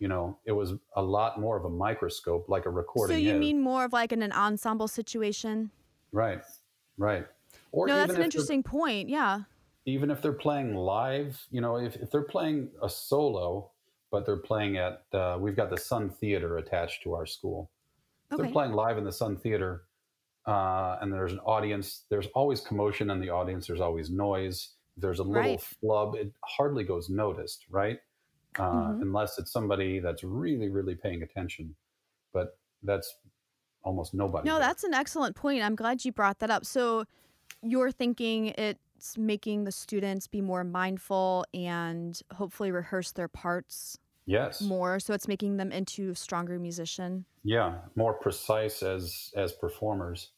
You 0.00 0.08
know, 0.08 0.38
it 0.46 0.52
was 0.52 0.72
a 0.96 1.02
lot 1.02 1.38
more 1.38 1.56
of 1.56 1.66
a 1.66 1.70
microscope, 1.70 2.48
like 2.48 2.64
a 2.66 2.70
recording. 2.70 3.16
So 3.16 3.20
you 3.20 3.34
is. 3.34 3.38
mean 3.38 3.60
more 3.60 3.84
of 3.84 3.92
like 3.92 4.12
in 4.12 4.22
an 4.22 4.32
ensemble 4.32 4.88
situation? 4.88 5.70
Right, 6.10 6.42
right. 6.96 7.26
Or 7.70 7.86
no, 7.86 7.94
that's 7.96 8.14
an 8.14 8.22
interesting 8.22 8.62
point. 8.62 9.08
Yeah. 9.08 9.42
Even 9.84 10.10
if 10.10 10.22
they're 10.22 10.32
playing 10.32 10.74
live, 10.74 11.40
you 11.50 11.60
know, 11.60 11.76
if, 11.76 11.96
if 11.96 12.10
they're 12.10 12.22
playing 12.22 12.70
a 12.82 12.88
solo, 12.88 13.70
but 14.10 14.24
they're 14.26 14.38
playing 14.38 14.78
at, 14.78 15.02
uh, 15.12 15.36
we've 15.38 15.54
got 15.54 15.70
the 15.70 15.76
Sun 15.76 16.10
Theater 16.10 16.56
attached 16.56 17.02
to 17.04 17.14
our 17.14 17.26
school. 17.26 17.70
Okay. 18.32 18.42
they're 18.42 18.52
playing 18.52 18.72
live 18.72 18.96
in 18.96 19.04
the 19.04 19.12
Sun 19.12 19.36
Theater, 19.38 19.84
uh, 20.46 20.96
and 21.00 21.12
there's 21.12 21.32
an 21.32 21.40
audience, 21.40 22.04
there's 22.08 22.26
always 22.28 22.60
commotion 22.60 23.10
in 23.10 23.20
the 23.20 23.28
audience. 23.28 23.66
There's 23.66 23.80
always 23.80 24.10
noise. 24.10 24.74
There's 24.96 25.18
a 25.18 25.24
little 25.24 25.52
Right. 25.52 25.60
flub, 25.60 26.14
it 26.14 26.32
hardly 26.44 26.84
goes 26.84 27.08
noticed, 27.10 27.66
right? 27.70 28.00
Uh, 28.58 28.62
Mhm. 28.62 29.02
Unless 29.02 29.38
it's 29.38 29.52
somebody 29.52 30.00
that's 30.00 30.24
really, 30.24 30.68
really 30.68 30.94
paying 30.94 31.22
attention. 31.22 31.74
But 32.32 32.58
that's 32.82 33.14
almost 33.82 34.12
nobody. 34.14 34.48
No, 34.48 34.58
that's 34.58 34.84
an 34.84 34.92
excellent 34.94 35.36
point. 35.36 35.62
I'm 35.62 35.74
glad 35.76 36.04
you 36.04 36.12
brought 36.12 36.38
that 36.40 36.50
up. 36.50 36.64
So 36.66 37.04
you're 37.62 37.92
thinking 37.92 38.46
it's 38.48 39.16
making 39.16 39.64
the 39.64 39.72
students 39.72 40.26
be 40.26 40.40
more 40.40 40.64
mindful 40.64 41.44
and 41.54 42.20
hopefully 42.34 42.70
rehearse 42.70 43.12
their 43.12 43.28
parts 43.28 43.98
yes. 44.26 44.60
more. 44.60 44.98
So 45.00 45.14
it's 45.14 45.28
making 45.28 45.56
them 45.56 45.70
into 45.72 46.14
stronger 46.14 46.58
musician. 46.58 47.24
yeah 47.42 47.78
more 47.96 48.12
precise 48.12 48.82
as 48.82 49.32
as 49.34 49.50
performers 49.52 50.32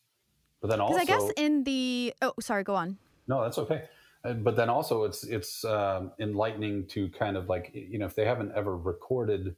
but 0.61 0.69
then 0.69 0.79
Because 0.79 0.91
also 0.93 1.01
I 1.01 1.05
guess 1.05 1.31
in 1.37 1.65
the 1.65 2.15
oh, 2.23 2.33
sorry, 2.39 2.63
go 2.63 2.77
on. 2.77 2.97
no 3.27 3.43
that's 3.43 3.59
okay 3.59 3.89
but 4.23 4.57
then 4.57 4.69
also 4.69 5.05
it's 5.05 5.25
it's 5.25 5.65
um, 5.65 6.13
enlightening 6.19 6.87
to 6.87 7.09
kind 7.11 7.37
of 7.37 7.49
like 7.49 7.71
you 7.75 7.99
know 7.99 8.07
if 8.07 8.15
they 8.15 8.25
haven't 8.25 8.53
ever 8.55 8.77
recorded 8.77 9.57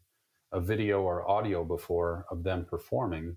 a 0.52 0.60
video 0.60 1.02
or 1.02 1.28
audio 1.28 1.64
before 1.64 2.24
of 2.30 2.42
them 2.42 2.64
performing 2.64 3.36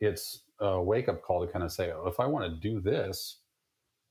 it's 0.00 0.42
a 0.60 0.82
wake 0.82 1.08
up 1.08 1.22
call 1.22 1.46
to 1.46 1.52
kind 1.52 1.64
of 1.64 1.70
say 1.70 1.92
oh, 1.92 2.08
if 2.08 2.18
i 2.18 2.26
want 2.26 2.44
to 2.44 2.68
do 2.68 2.80
this 2.80 3.38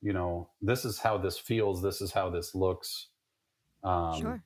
you 0.02 0.14
know 0.14 0.50
this 0.62 0.86
is 0.86 1.00
how 1.00 1.18
this 1.18 1.38
feels 1.38 1.82
this 1.82 2.02
is 2.02 2.12
how 2.12 2.30
this 2.30 2.56
looks 2.56 3.08
um, 3.84 4.20
sure. 4.20 4.44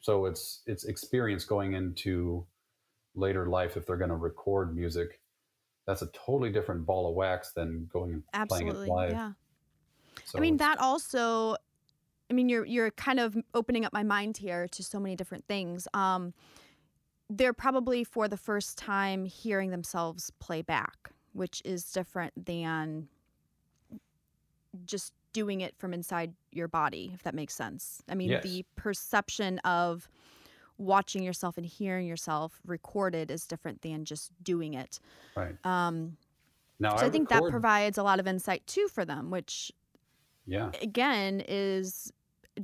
so 0.00 0.26
it's 0.26 0.62
it's 0.66 0.84
experience 0.84 1.44
going 1.44 1.74
into 1.74 2.44
later 3.14 3.46
life 3.46 3.76
if 3.76 3.86
they're 3.86 3.96
going 3.96 4.10
to 4.10 4.16
record 4.16 4.74
music 4.74 5.20
that's 5.86 6.02
a 6.02 6.08
totally 6.08 6.50
different 6.50 6.84
ball 6.84 7.08
of 7.08 7.14
wax 7.14 7.52
than 7.52 7.88
going 7.92 8.22
and 8.32 8.48
playing 8.48 8.66
it 8.66 8.70
Absolutely. 8.70 8.90
live 8.94 9.12
Yeah. 9.12 9.32
So 10.28 10.38
I 10.38 10.40
mean 10.42 10.56
that 10.58 10.78
also 10.78 11.56
I 12.30 12.34
mean 12.34 12.48
you're 12.48 12.64
you're 12.64 12.90
kind 12.92 13.18
of 13.20 13.36
opening 13.54 13.84
up 13.84 13.92
my 13.92 14.02
mind 14.02 14.36
here 14.36 14.68
to 14.68 14.82
so 14.82 15.00
many 15.00 15.16
different 15.16 15.44
things. 15.46 15.88
Um 15.94 16.34
they're 17.30 17.52
probably 17.52 18.04
for 18.04 18.26
the 18.28 18.36
first 18.38 18.78
time 18.78 19.24
hearing 19.26 19.70
themselves 19.70 20.30
play 20.38 20.62
back, 20.62 21.10
which 21.34 21.60
is 21.64 21.84
different 21.92 22.32
than 22.46 23.08
just 24.86 25.12
doing 25.32 25.60
it 25.60 25.74
from 25.76 25.92
inside 25.92 26.32
your 26.52 26.68
body, 26.68 27.10
if 27.14 27.22
that 27.24 27.34
makes 27.34 27.54
sense. 27.54 28.02
I 28.08 28.14
mean, 28.14 28.30
Yes. 28.30 28.42
the 28.42 28.64
perception 28.76 29.58
of 29.60 30.08
watching 30.78 31.22
yourself 31.22 31.58
and 31.58 31.66
hearing 31.66 32.06
yourself 32.06 32.60
recorded 32.64 33.30
is 33.30 33.46
different 33.46 33.82
than 33.82 34.04
just 34.04 34.32
doing 34.42 34.74
it. 34.74 35.00
right 35.36 35.54
Um, 35.66 36.16
now 36.78 36.96
so 36.96 37.06
I, 37.06 37.10
think 37.10 37.28
that 37.28 37.42
provides 37.50 37.98
a 37.98 38.02
lot 38.02 38.20
of 38.20 38.26
insight 38.26 38.66
too 38.66 38.88
for 38.88 39.04
them, 39.04 39.30
which 39.30 39.70
yeah 40.48 40.70
again 40.82 41.42
is 41.46 42.12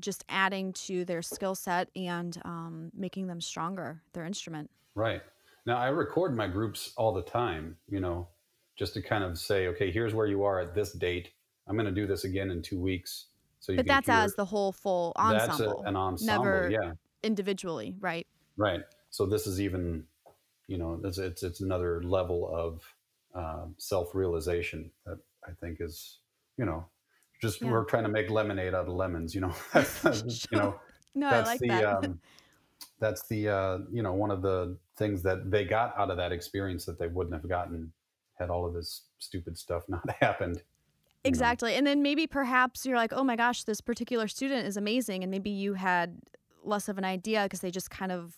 just 0.01 0.25
adding 0.29 0.73
to 0.73 1.05
their 1.05 1.23
skill 1.23 1.55
set 1.55 1.89
and 1.95 2.43
um, 2.45 2.91
making 2.97 3.29
them 3.29 3.41
stronger 3.41 4.03
their 4.13 4.25
instrument 4.25 4.69
Right. 4.95 5.23
Now 5.67 5.79
I 5.79 5.89
record 5.89 6.37
my 6.37 6.47
groups 6.47 6.93
all 6.97 7.13
the 7.13 7.23
time, 7.23 7.77
you 7.89 8.01
know, 8.01 8.29
just 8.79 8.95
to 8.95 9.03
kind 9.03 9.25
of 9.25 9.39
say, 9.39 9.69
okay, 9.69 9.91
here's 9.91 10.15
where 10.15 10.27
you 10.27 10.45
are 10.45 10.61
at 10.61 10.75
this 10.75 10.93
date. 10.93 11.31
I'm 11.69 11.77
going 11.77 11.87
to 11.87 11.93
do 11.93 12.07
this 12.07 12.25
again 12.25 12.51
in 12.51 12.63
two 12.63 12.81
weeks. 12.81 13.27
So 13.61 13.73
you 13.73 13.79
but 13.79 13.87
that's 13.87 14.07
hear, 14.07 14.17
as 14.17 14.35
the 14.35 14.45
whole 14.45 14.73
full 14.73 15.13
that's 15.17 15.49
ensemble 15.49 15.83
a, 15.85 15.89
an 15.89 15.97
ensemble. 15.97 16.45
never 16.45 16.71
Yeah. 16.71 16.93
individually 17.23 17.97
right 18.01 18.27
Right. 18.57 18.83
So 19.11 19.27
this 19.27 19.47
is 19.47 19.61
even, 19.61 20.05
you 20.69 20.79
know, 20.79 21.01
it's 21.03 21.19
it's, 21.19 21.43
it's 21.43 21.61
another 21.61 22.03
level 22.03 22.49
of 22.55 22.83
uh, 23.35 23.67
self 23.79 24.15
realization 24.15 24.91
that 25.07 25.19
I 25.47 25.53
think 25.61 25.79
is, 25.81 26.19
you 26.57 26.65
know, 26.67 26.85
just 27.41 27.61
Yeah. 27.61 27.71
we're 27.71 27.85
trying 27.85 28.05
to 28.05 28.09
make 28.09 28.31
lemonade 28.31 28.75
out 28.75 28.87
of 28.89 28.95
lemons. 28.95 29.35
You 29.35 29.43
know, 29.43 29.55
That's, 29.73 30.47
you 30.51 30.59
know, 30.59 30.79
no 31.15 31.29
i 31.29 31.31
that's 31.31 31.49
like 31.49 31.61
the 31.61 31.69
that 31.69 31.85
um, 32.05 32.21
that's 33.01 33.27
the 33.29 33.49
uh, 33.49 33.79
you 33.93 34.03
know 34.03 34.13
one 34.13 34.31
of 34.31 34.43
the 34.43 34.77
things 34.97 35.23
that 35.23 35.51
they 35.51 35.65
got 35.65 35.95
out 35.99 36.11
of 36.11 36.17
that 36.17 36.33
experience 36.33 36.85
that 36.87 36.99
they 36.99 37.07
wouldn't 37.07 37.35
have 37.35 37.49
gotten 37.49 37.93
had 38.39 38.51
all 38.51 38.67
of 38.67 38.75
this 38.75 39.03
stupid 39.19 39.57
stuff 39.57 39.85
not 39.89 40.03
happened. 40.21 40.57
you 40.57 40.63
know. 40.63 41.29
exactly 41.29 41.75
and 41.75 41.87
then 41.87 42.03
maybe 42.03 42.27
perhaps 42.27 42.85
you're 42.85 42.97
like 42.97 43.13
oh 43.13 43.23
my 43.25 43.37
gosh 43.37 43.63
this 43.65 43.81
particular 43.81 44.27
student 44.27 44.67
is 44.67 44.77
amazing 44.77 45.23
and 45.23 45.31
maybe 45.31 45.51
you 45.51 45.75
had 45.75 46.19
less 46.65 46.89
of 46.89 46.99
an 46.99 47.05
idea 47.05 47.45
because 47.45 47.61
they 47.61 47.71
just 47.71 47.91
kind 47.91 48.11
of 48.11 48.35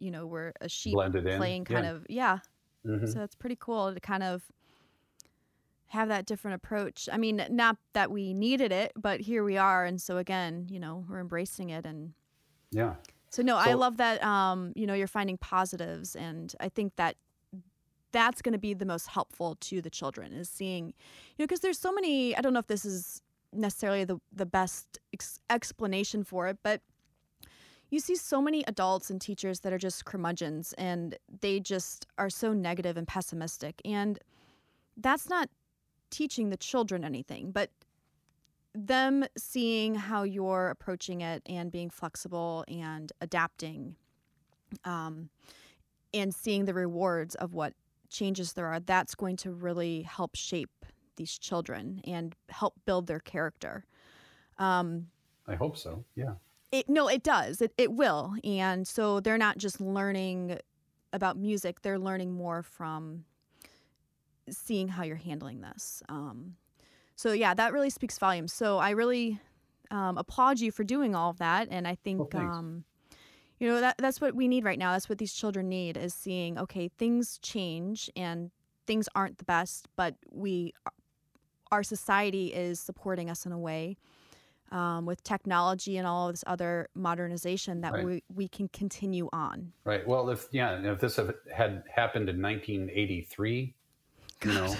you 0.00 0.10
know 0.10 0.26
were 0.26 0.52
a 0.60 0.68
sheep 0.68 0.94
Blended 0.94 1.26
in, 1.26 1.36
playing 1.38 1.64
kind 1.64 1.84
yeah. 1.84 1.90
of 1.92 2.06
yeah 2.08 2.38
Mhm. 2.86 3.12
So 3.12 3.22
it's 3.22 3.34
pretty 3.34 3.56
cool 3.60 3.92
to 3.92 4.00
kind 4.00 4.22
of 4.22 4.42
have 5.88 6.08
that 6.08 6.26
different 6.26 6.54
approach. 6.54 7.08
I 7.10 7.16
mean, 7.16 7.44
not 7.50 7.76
that 7.94 8.10
we 8.10 8.34
needed 8.34 8.72
it, 8.72 8.92
but 8.96 9.20
here 9.20 9.42
we 9.42 9.56
are. 9.56 9.84
And 9.84 10.00
so 10.00 10.18
again, 10.18 10.66
you 10.70 10.78
know, 10.78 11.04
we're 11.08 11.20
embracing 11.20 11.70
it. 11.70 11.86
And 11.86 12.12
Yeah. 12.70 12.96
so, 13.30 13.42
no, 13.42 13.56
I 13.56 13.72
love 13.72 13.96
that, 13.96 14.22
um, 14.22 14.72
you 14.76 14.86
know, 14.86 14.94
you're 14.94 15.06
finding 15.06 15.38
positives. 15.38 16.14
And 16.14 16.54
I 16.60 16.68
think 16.68 16.96
that 16.96 17.16
that's 18.12 18.42
going 18.42 18.52
to 18.52 18.58
be 18.58 18.74
the 18.74 18.86
most 18.86 19.06
helpful 19.08 19.56
to 19.60 19.80
the 19.82 19.90
children 19.90 20.32
is 20.32 20.48
seeing, 20.48 20.88
you 20.88 20.92
know, 21.38 21.44
because 21.44 21.60
there's 21.60 21.78
so 21.78 21.92
many, 21.92 22.36
I 22.36 22.40
don't 22.40 22.52
know 22.52 22.58
if 22.58 22.66
this 22.66 22.84
is 22.84 23.22
necessarily 23.52 24.04
the, 24.04 24.18
the 24.32 24.46
best 24.46 24.98
ex- 25.12 25.40
explanation 25.50 26.22
for 26.22 26.48
it, 26.48 26.58
but 26.62 26.82
you 27.90 28.00
see 28.00 28.14
so 28.14 28.42
many 28.42 28.62
adults 28.66 29.08
and 29.08 29.20
teachers 29.20 29.60
that 29.60 29.72
are 29.72 29.78
just 29.78 30.04
curmudgeons 30.04 30.74
and 30.74 31.16
they 31.40 31.60
just 31.60 32.06
are 32.18 32.28
so 32.28 32.52
negative 32.52 32.98
and 32.98 33.08
pessimistic. 33.08 33.80
And 33.84 34.18
that's 34.96 35.28
not 35.28 35.48
teaching 36.10 36.50
the 36.50 36.56
children 36.56 37.04
anything, 37.04 37.50
but 37.50 37.70
them 38.74 39.24
seeing 39.36 39.94
how 39.94 40.22
you're 40.22 40.68
approaching 40.68 41.20
it 41.20 41.42
and 41.46 41.72
being 41.72 41.90
flexible 41.90 42.64
and 42.68 43.12
adapting 43.20 43.96
um, 44.84 45.30
and 46.14 46.34
seeing 46.34 46.64
the 46.64 46.74
rewards 46.74 47.34
of 47.36 47.54
what 47.54 47.74
changes 48.08 48.52
there 48.52 48.66
are, 48.66 48.80
that's 48.80 49.14
going 49.14 49.36
to 49.36 49.50
really 49.50 50.02
help 50.02 50.34
shape 50.34 50.84
these 51.16 51.36
children 51.38 52.00
and 52.04 52.34
help 52.48 52.74
build 52.86 53.06
their 53.06 53.20
character. 53.20 53.84
Um, 54.58 55.08
I 55.46 55.54
hope 55.54 55.76
so. 55.76 56.04
Yeah. 56.14 56.34
it, 56.72 56.88
no, 56.88 57.08
it 57.08 57.22
does. 57.22 57.60
It, 57.60 57.72
it 57.76 57.92
will. 57.92 58.34
And 58.44 58.86
so 58.86 59.20
they're 59.20 59.38
not 59.38 59.58
just 59.58 59.80
learning 59.80 60.58
about 61.12 61.36
music, 61.38 61.80
they're 61.82 61.98
learning 61.98 62.32
more 62.32 62.62
from 62.62 63.24
seeing 64.52 64.88
how 64.88 65.02
you're 65.04 65.16
handling 65.16 65.60
this. 65.60 66.02
Um, 66.08 66.56
so 67.16 67.32
yeah, 67.32 67.54
that 67.54 67.72
really 67.72 67.90
speaks 67.90 68.18
volumes. 68.18 68.52
So 68.52 68.78
I 68.78 68.90
really 68.90 69.40
um, 69.90 70.18
applaud 70.18 70.60
you 70.60 70.70
for 70.70 70.84
doing 70.84 71.14
all 71.14 71.30
of 71.30 71.38
that, 71.38 71.68
and 71.70 71.86
I 71.86 71.96
think 71.96 72.32
Well, 72.32 72.44
um, 72.44 72.84
you 73.58 73.68
know 73.68 73.80
that 73.80 73.96
that's 73.98 74.20
what 74.20 74.34
we 74.34 74.46
need 74.48 74.64
right 74.64 74.78
now. 74.78 74.92
That's 74.92 75.08
what 75.08 75.18
these 75.18 75.32
children 75.32 75.68
need 75.68 75.96
is 75.96 76.14
seeing 76.14 76.58
okay, 76.58 76.88
things 76.88 77.38
change 77.42 78.10
and 78.16 78.50
things 78.86 79.08
aren't 79.14 79.38
the 79.38 79.44
best, 79.44 79.88
but 79.96 80.14
we 80.30 80.72
our 81.70 81.82
society 81.82 82.48
is 82.48 82.80
supporting 82.80 83.28
us 83.28 83.44
in 83.44 83.52
a 83.52 83.58
way 83.58 83.96
um, 84.70 85.06
with 85.06 85.22
technology 85.22 85.96
and 85.96 86.06
all 86.06 86.28
of 86.28 86.34
this 86.34 86.44
other 86.46 86.88
modernization 86.94 87.80
that 87.82 87.92
Right. 87.92 88.04
we, 88.04 88.22
we 88.34 88.48
can 88.48 88.68
continue 88.68 89.28
on. 89.32 89.72
Right. 89.84 90.06
Well, 90.06 90.30
if 90.30 90.48
yeah, 90.52 90.92
if 90.92 91.00
this 91.00 91.16
had 91.16 91.84
happened 91.94 92.28
in 92.28 92.40
1983, 92.40 93.74
you 94.44 94.52
know, 94.52 94.74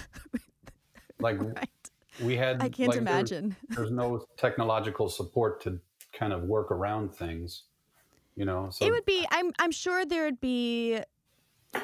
like 1.20 1.40
Right. 1.40 1.68
we 2.20 2.36
had, 2.36 2.62
I 2.62 2.68
can't 2.68 2.90
like, 2.90 2.98
imagine. 2.98 3.56
there's 3.70 3.90
no 3.90 4.24
technological 4.36 5.08
support 5.08 5.60
to 5.62 5.78
kind 6.12 6.32
of 6.32 6.42
work 6.44 6.70
around 6.70 7.14
things, 7.14 7.64
you 8.36 8.44
know. 8.44 8.70
So 8.70 8.86
it 8.86 8.90
would 8.90 9.04
be 9.04 9.26
I'm 9.30 9.52
I'm 9.58 9.70
sure 9.72 10.04
there 10.06 10.24
would 10.24 10.40
be 10.40 11.00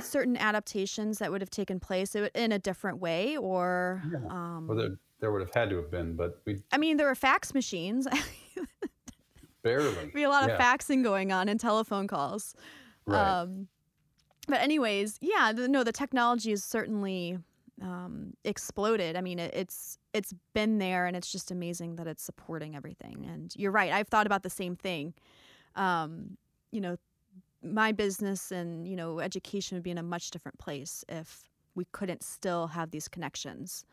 certain 0.01 0.37
adaptations 0.37 1.19
that 1.19 1.31
would 1.31 1.41
have 1.43 1.51
taken 1.51 1.79
place 1.79 2.15
in 2.15 2.53
a 2.53 2.59
different 2.59 3.01
way 3.01 3.37
or 3.37 4.03
Yeah. 4.11 4.19
um, 4.31 4.67
or 4.71 4.75
there, 4.77 4.97
there 5.21 5.31
would 5.33 5.43
have 5.43 5.55
had 5.55 5.71
to 5.71 5.77
have 5.77 5.91
been, 5.91 6.17
but 6.17 6.41
we 6.45 6.63
I 6.73 6.79
mean 6.79 6.97
there 6.97 7.07
were 7.07 7.15
fax 7.15 7.53
machines. 7.55 8.07
barely. 9.63 10.11
be 10.15 10.23
a 10.25 10.29
lot 10.29 10.49
of 10.49 10.59
faxing 10.59 11.03
going 11.03 11.33
on 11.33 11.49
and 11.49 11.59
telephone 11.59 12.07
calls. 12.07 12.55
Right. 13.07 13.19
Um, 13.41 13.69
but 14.47 14.61
anyways, 14.61 15.19
yeah, 15.23 15.53
the, 15.55 15.69
no, 15.69 15.85
the 15.85 15.93
technology 15.93 16.53
is 16.53 16.63
certainly 16.63 17.39
um, 17.83 18.35
exploded. 18.45 19.17
I 19.17 19.21
mean, 19.21 19.39
it, 19.39 19.53
it's 19.55 19.99
it's 20.13 20.33
been 20.55 20.79
there, 20.79 21.07
and 21.07 21.17
it's 21.17 21.31
just 21.33 21.51
amazing 21.51 21.97
that 21.97 22.07
it's 22.07 22.23
supporting 22.23 22.77
everything. 22.77 23.27
And 23.29 23.53
you're 23.57 23.73
right. 23.73 23.93
I've 23.93 24.09
thought 24.09 24.27
about 24.27 24.43
the 24.43 24.51
same 24.51 24.77
thing. 24.77 25.15
Um, 25.77 26.37
you 26.71 26.81
know, 26.81 26.97
my 27.63 27.93
business 27.93 28.53
and 28.53 28.87
you 28.87 28.97
know 28.97 29.21
education 29.21 29.77
would 29.77 29.83
be 29.83 29.91
in 29.91 29.99
a 29.99 30.03
much 30.03 30.31
different 30.31 30.59
place 30.59 31.05
if 31.09 31.49
we 31.75 31.85
couldn't 31.93 32.23
still 32.23 32.69
have 32.69 32.91
these 32.93 33.09
connections. 33.09 33.85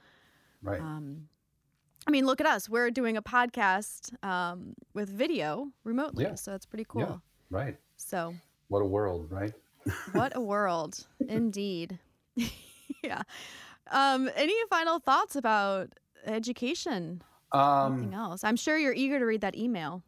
right. 0.61 0.79
Um, 0.79 1.27
I 2.07 2.11
mean, 2.11 2.25
look 2.25 2.39
at 2.41 2.47
us. 2.47 2.67
We're 2.69 2.89
doing 2.91 3.15
a 3.17 3.21
podcast 3.21 4.11
um, 4.23 4.73
with 4.93 5.07
video 5.09 5.67
remotely, 5.83 6.23
Yeah. 6.25 6.35
so 6.35 6.51
that's 6.51 6.65
pretty 6.65 6.85
cool. 6.87 7.01
Yeah. 7.01 7.17
right. 7.51 7.77
So, 7.97 8.33
What 8.69 8.81
a 8.81 8.85
world, 8.85 9.27
right? 9.31 9.53
what 10.11 10.35
a 10.35 10.41
world, 10.53 11.05
indeed. 11.27 11.99
yeah. 13.03 13.21
Um, 13.89 14.29
any 14.35 14.53
final 14.69 14.99
thoughts 14.99 15.35
about 15.35 15.89
education? 16.25 17.21
Anything 17.53 18.13
Um, 18.13 18.13
else? 18.13 18.43
I'm 18.43 18.55
sure 18.55 18.77
you're 18.77 18.93
eager 18.93 19.19
to 19.19 19.25
read 19.25 19.41
that 19.41 19.55
email. 19.57 20.03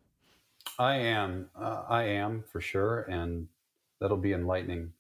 I 0.80 0.96
am. 0.96 1.50
Uh, 1.56 1.84
I 1.90 2.04
am 2.04 2.44
for 2.44 2.62
sure, 2.62 3.02
and 3.04 3.48
that'll 4.00 4.18
be 4.18 4.34
enlightening. 4.34 4.94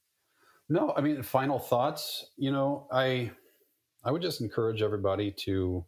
No, 0.69 0.93
I 0.95 1.01
mean, 1.01 1.21
final 1.24 1.59
thoughts. 1.59 2.32
You 2.36 2.51
know, 2.51 2.88
I 2.91 3.32
I 4.03 4.11
would 4.11 4.21
just 4.21 4.41
encourage 4.41 4.82
everybody 4.82 5.32
to 5.45 5.86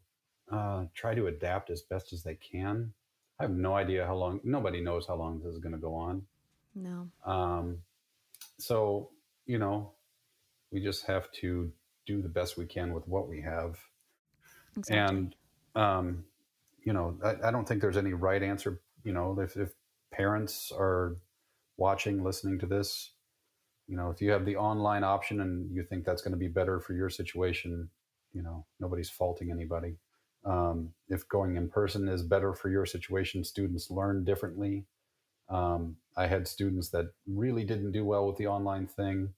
uh, 0.51 0.85
try 0.93 1.13
to 1.15 1.27
adapt 1.27 1.69
as 1.69 1.81
best 1.81 2.13
as 2.13 2.23
they 2.23 2.35
can. 2.35 2.93
I 3.39 3.43
have 3.43 3.51
no 3.51 3.73
idea 3.75 4.05
how 4.05 4.15
long. 4.15 4.39
Nobody 4.43 4.79
knows 4.79 5.05
how 5.07 5.15
long 5.15 5.39
this 5.39 5.51
is 5.53 5.59
going 5.59 5.73
to 5.73 5.79
go 5.81 5.93
on. 5.95 6.25
No. 6.73 7.09
Um, 7.25 7.79
so 8.57 9.09
you 9.45 9.57
know, 9.59 9.91
we 10.71 10.81
just 10.81 11.05
have 11.05 11.29
to 11.41 11.71
do 12.05 12.21
the 12.21 12.29
best 12.29 12.57
we 12.57 12.65
can 12.65 12.93
with 12.93 13.07
what 13.07 13.27
we 13.27 13.41
have. 13.41 13.79
Exactly. 14.77 15.17
And 15.17 15.35
um, 15.75 16.23
you 16.83 16.93
know, 16.93 17.17
I, 17.23 17.47
I 17.47 17.51
don't 17.51 17.67
think 17.67 17.81
there's 17.81 17.97
any 17.97 18.13
right 18.13 18.41
answer. 18.41 18.81
You 19.03 19.13
know, 19.13 19.37
if, 19.39 19.57
if 19.57 19.71
parents 20.11 20.71
are 20.75 21.17
watching, 21.77 22.23
listening 22.23 22.59
to 22.59 22.65
this, 22.65 23.11
you 23.87 23.97
know, 23.97 24.09
if 24.09 24.21
you 24.21 24.31
have 24.31 24.45
the 24.45 24.55
online 24.55 25.03
option 25.03 25.41
and 25.41 25.69
you 25.73 25.83
think 25.83 26.05
that's 26.05 26.21
going 26.21 26.31
to 26.31 26.37
be 26.37 26.47
better 26.47 26.79
for 26.79 26.93
your 26.93 27.09
situation, 27.09 27.89
you 28.33 28.41
know, 28.41 28.65
nobody's 28.79 29.09
faulting 29.09 29.51
anybody. 29.51 29.97
Um, 30.45 30.91
if 31.09 31.27
going 31.27 31.57
in 31.57 31.69
person 31.69 32.07
is 32.07 32.23
better 32.23 32.53
for 32.53 32.69
your 32.69 32.85
situation, 32.85 33.43
students 33.43 33.89
learn 33.89 34.23
differently. 34.23 34.85
Um, 35.49 35.97
I 36.17 36.27
had 36.27 36.47
students 36.47 36.89
that 36.89 37.11
really 37.27 37.63
didn't 37.63 37.91
do 37.91 38.05
well 38.05 38.27
with 38.27 38.37
the 38.37 38.47
online 38.47 38.87
thing, 38.87 39.33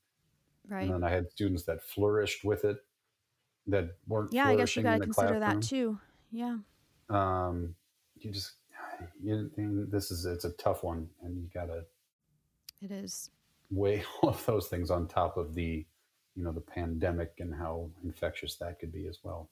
right. 0.70 0.84
and 0.84 0.93
then 0.93 1.03
I 1.03 1.09
had 1.09 1.30
students 1.32 1.63
that 1.63 1.84
flourished 1.84 2.43
with 2.43 2.65
it, 2.65 2.78
that 3.68 3.89
weren't. 4.07 4.34
Yeah, 4.34 4.47
I 4.47 4.55
guess 4.55 4.76
you 4.76 4.84
got 4.84 4.95
to 4.97 4.99
consider 5.03 5.39
classroom 5.39 5.59
that 5.59 5.61
too. 5.61 5.99
Yeah. 6.32 6.57
um, 7.09 7.76
you 8.20 8.32
just 8.32 8.53
you, 9.22 9.49
this 9.89 10.11
is 10.11 10.26
it's 10.26 10.45
a 10.45 10.51
tough 10.51 10.84
one, 10.84 11.07
and 11.24 11.38
you 11.38 11.49
got 11.53 11.65
to 11.68 11.84
It 12.82 12.91
is. 12.91 13.30
weigh 13.70 14.03
all 14.22 14.30
of 14.30 14.45
those 14.45 14.68
things 14.68 14.89
on 14.91 15.07
top 15.07 15.38
of 15.38 15.53
the 15.53 15.86
you 16.36 16.43
know 16.43 16.51
the 16.51 16.61
pandemic 16.61 17.34
and 17.39 17.53
how 17.53 17.89
infectious 18.03 18.55
that 18.55 18.80
could 18.80 18.91
be 18.91 19.07
as 19.07 19.20
well. 19.24 19.49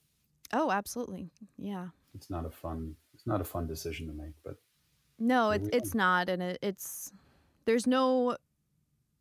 Oh, 0.54 0.72
absolutely. 0.72 1.30
Yeah. 1.58 1.88
It's 2.14 2.30
not 2.30 2.46
a 2.46 2.50
fun 2.50 2.96
it's 3.14 3.26
not 3.26 3.42
a 3.42 3.44
fun 3.44 3.68
decision 3.68 4.08
to 4.08 4.14
make, 4.14 4.34
but 4.44 4.56
No, 5.20 5.52
it's 5.52 5.68
it's 5.74 5.96
not, 5.96 6.30
and 6.30 6.42
it, 6.44 6.60
it's 6.62 7.12
there's 7.66 7.88
no 7.88 8.38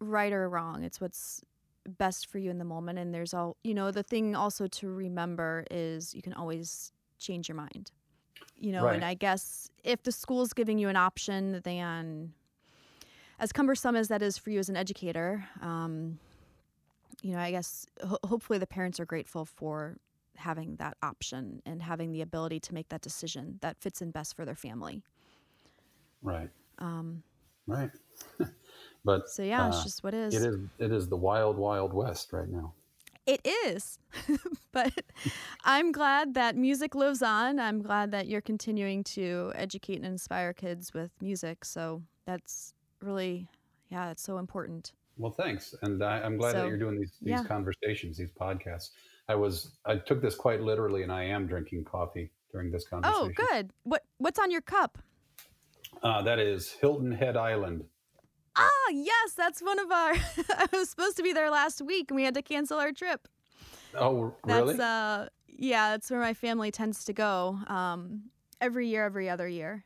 right 0.00 0.32
or 0.32 0.48
wrong. 0.48 0.84
It's 0.84 1.00
what's 1.00 1.42
best 1.86 2.26
for 2.28 2.38
you 2.38 2.50
in 2.50 2.58
the 2.58 2.64
moment, 2.64 2.98
and 2.98 3.14
there's 3.14 3.34
all 3.34 3.56
you 3.64 3.74
know. 3.74 3.90
The 3.90 4.02
thing 4.02 4.34
also 4.34 4.66
to 4.66 4.88
remember 4.90 5.64
is 5.70 6.14
you 6.14 6.22
can 6.22 6.32
always 6.32 6.92
change 7.18 7.48
your 7.48 7.56
mind. 7.56 7.90
You 8.56 8.72
know, 8.72 8.86
and 8.94 9.04
I 9.04 9.14
guess 9.14 9.68
if 9.82 10.02
the 10.02 10.12
school's 10.12 10.52
giving 10.52 10.78
you 10.78 10.88
an 10.88 10.96
option, 10.96 11.60
then 11.64 12.32
as 13.38 13.52
cumbersome 13.52 13.96
as 13.96 14.08
that 14.08 14.22
is 14.22 14.38
for 14.38 14.50
you 14.50 14.58
as 14.58 14.68
an 14.68 14.76
educator, 14.76 15.46
um, 15.60 16.18
you 17.22 17.32
know, 17.32 17.38
I 17.38 17.50
guess 17.50 17.86
ho- 18.06 18.18
hopefully 18.24 18.58
the 18.58 18.66
parents 18.66 19.00
are 19.00 19.06
grateful 19.06 19.44
for 19.44 19.96
having 20.36 20.76
that 20.76 20.96
option 21.02 21.62
and 21.66 21.82
having 21.82 22.12
the 22.12 22.20
ability 22.22 22.60
to 22.60 22.74
make 22.74 22.88
that 22.88 23.00
decision 23.00 23.58
that 23.60 23.78
fits 23.80 24.00
in 24.02 24.10
best 24.10 24.34
for 24.36 24.44
their 24.44 24.54
family. 24.56 25.02
right, 26.22 26.50
Um, 26.78 27.22
right. 27.66 27.90
but 29.04 29.28
So 29.28 29.42
yeah, 29.42 29.68
it's 29.68 29.78
uh, 29.78 29.82
just 29.84 30.02
what 30.04 30.14
is. 30.14 30.34
it 30.34 30.42
is 30.42 30.56
it 30.78 30.92
is 30.92 31.08
the 31.08 31.16
wild 31.16 31.56
wild 31.56 31.92
west 31.92 32.32
right 32.32 32.48
now. 32.48 32.72
It 33.26 33.40
is. 33.44 33.98
but 34.72 34.92
I'm 35.64 35.92
glad 35.92 36.34
that 36.34 36.56
music 36.56 36.94
lives 36.94 37.22
on. 37.22 37.58
I'm 37.58 37.80
glad 37.80 38.10
that 38.10 38.26
you're 38.28 38.42
continuing 38.42 39.02
to 39.04 39.50
educate 39.54 39.96
and 39.96 40.04
inspire 40.04 40.52
kids 40.52 40.92
with 40.92 41.10
music. 41.22 41.64
So 41.64 42.02
that's 42.26 42.74
really, 43.00 43.48
yeah, 43.88 44.10
it's 44.10 44.22
so 44.22 44.36
important. 44.36 44.92
Well, 45.16 45.32
thanks, 45.32 45.74
and 45.82 46.02
I, 46.02 46.20
I'm 46.20 46.36
glad 46.36 46.52
So, 46.52 46.62
that 46.62 46.68
you're 46.68 46.76
doing 46.76 46.98
these 46.98 47.12
these 47.22 47.30
yeah. 47.30 47.44
conversations, 47.44 48.18
these 48.18 48.32
podcasts. 48.38 48.90
I 49.28 49.36
was 49.36 49.76
I 49.86 49.96
took 49.96 50.20
this 50.20 50.34
quite 50.34 50.60
literally, 50.60 51.02
and 51.02 51.12
I 51.12 51.24
am 51.24 51.46
drinking 51.46 51.84
coffee 51.84 52.30
during 52.52 52.70
this 52.70 52.86
conversation. 52.86 53.32
Oh, 53.38 53.46
good. 53.52 53.70
What 53.84 54.02
What's 54.18 54.38
on 54.38 54.50
your 54.50 54.60
cup? 54.60 54.98
Uh, 56.02 56.20
that 56.22 56.38
is 56.38 56.72
Hilton 56.72 57.12
Head 57.12 57.36
Island. 57.36 57.84
Yes, 58.90 59.32
that's 59.36 59.62
one 59.62 59.78
of 59.78 59.90
our. 59.90 60.12
I 60.50 60.66
was 60.72 60.90
supposed 60.90 61.16
to 61.16 61.22
be 61.22 61.32
there 61.32 61.50
last 61.50 61.82
week, 61.82 62.10
and 62.10 62.16
we 62.16 62.24
had 62.24 62.34
to 62.34 62.42
cancel 62.42 62.78
our 62.78 62.92
trip. 62.92 63.28
Oh, 63.96 64.34
That's 64.44 64.60
really? 64.60 64.80
uh, 64.80 65.26
yeah, 65.46 65.90
that's 65.90 66.10
where 66.10 66.20
my 66.20 66.34
family 66.34 66.70
tends 66.70 67.04
to 67.04 67.12
go. 67.12 67.58
Um, 67.68 68.24
every 68.60 68.88
year, 68.88 69.04
every 69.04 69.30
other 69.30 69.48
year. 69.48 69.84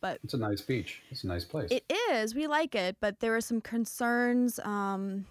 But 0.00 0.20
it's 0.22 0.34
a 0.34 0.38
nice 0.38 0.60
beach. 0.60 1.02
It's 1.10 1.24
a 1.24 1.26
nice 1.26 1.44
place. 1.44 1.70
It 1.70 1.84
is. 2.10 2.34
We 2.34 2.46
like 2.46 2.74
it, 2.74 2.96
but 3.00 3.20
there 3.20 3.32
were 3.32 3.40
some 3.40 3.60
concerns. 3.60 4.60
Um, 4.60 5.26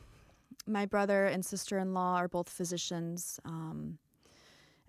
my 0.65 0.85
brother 0.85 1.25
and 1.25 1.45
sister 1.45 1.77
in 1.77 1.93
law 1.93 2.15
are 2.15 2.27
both 2.27 2.49
physicians 2.49 3.39
um, 3.45 3.97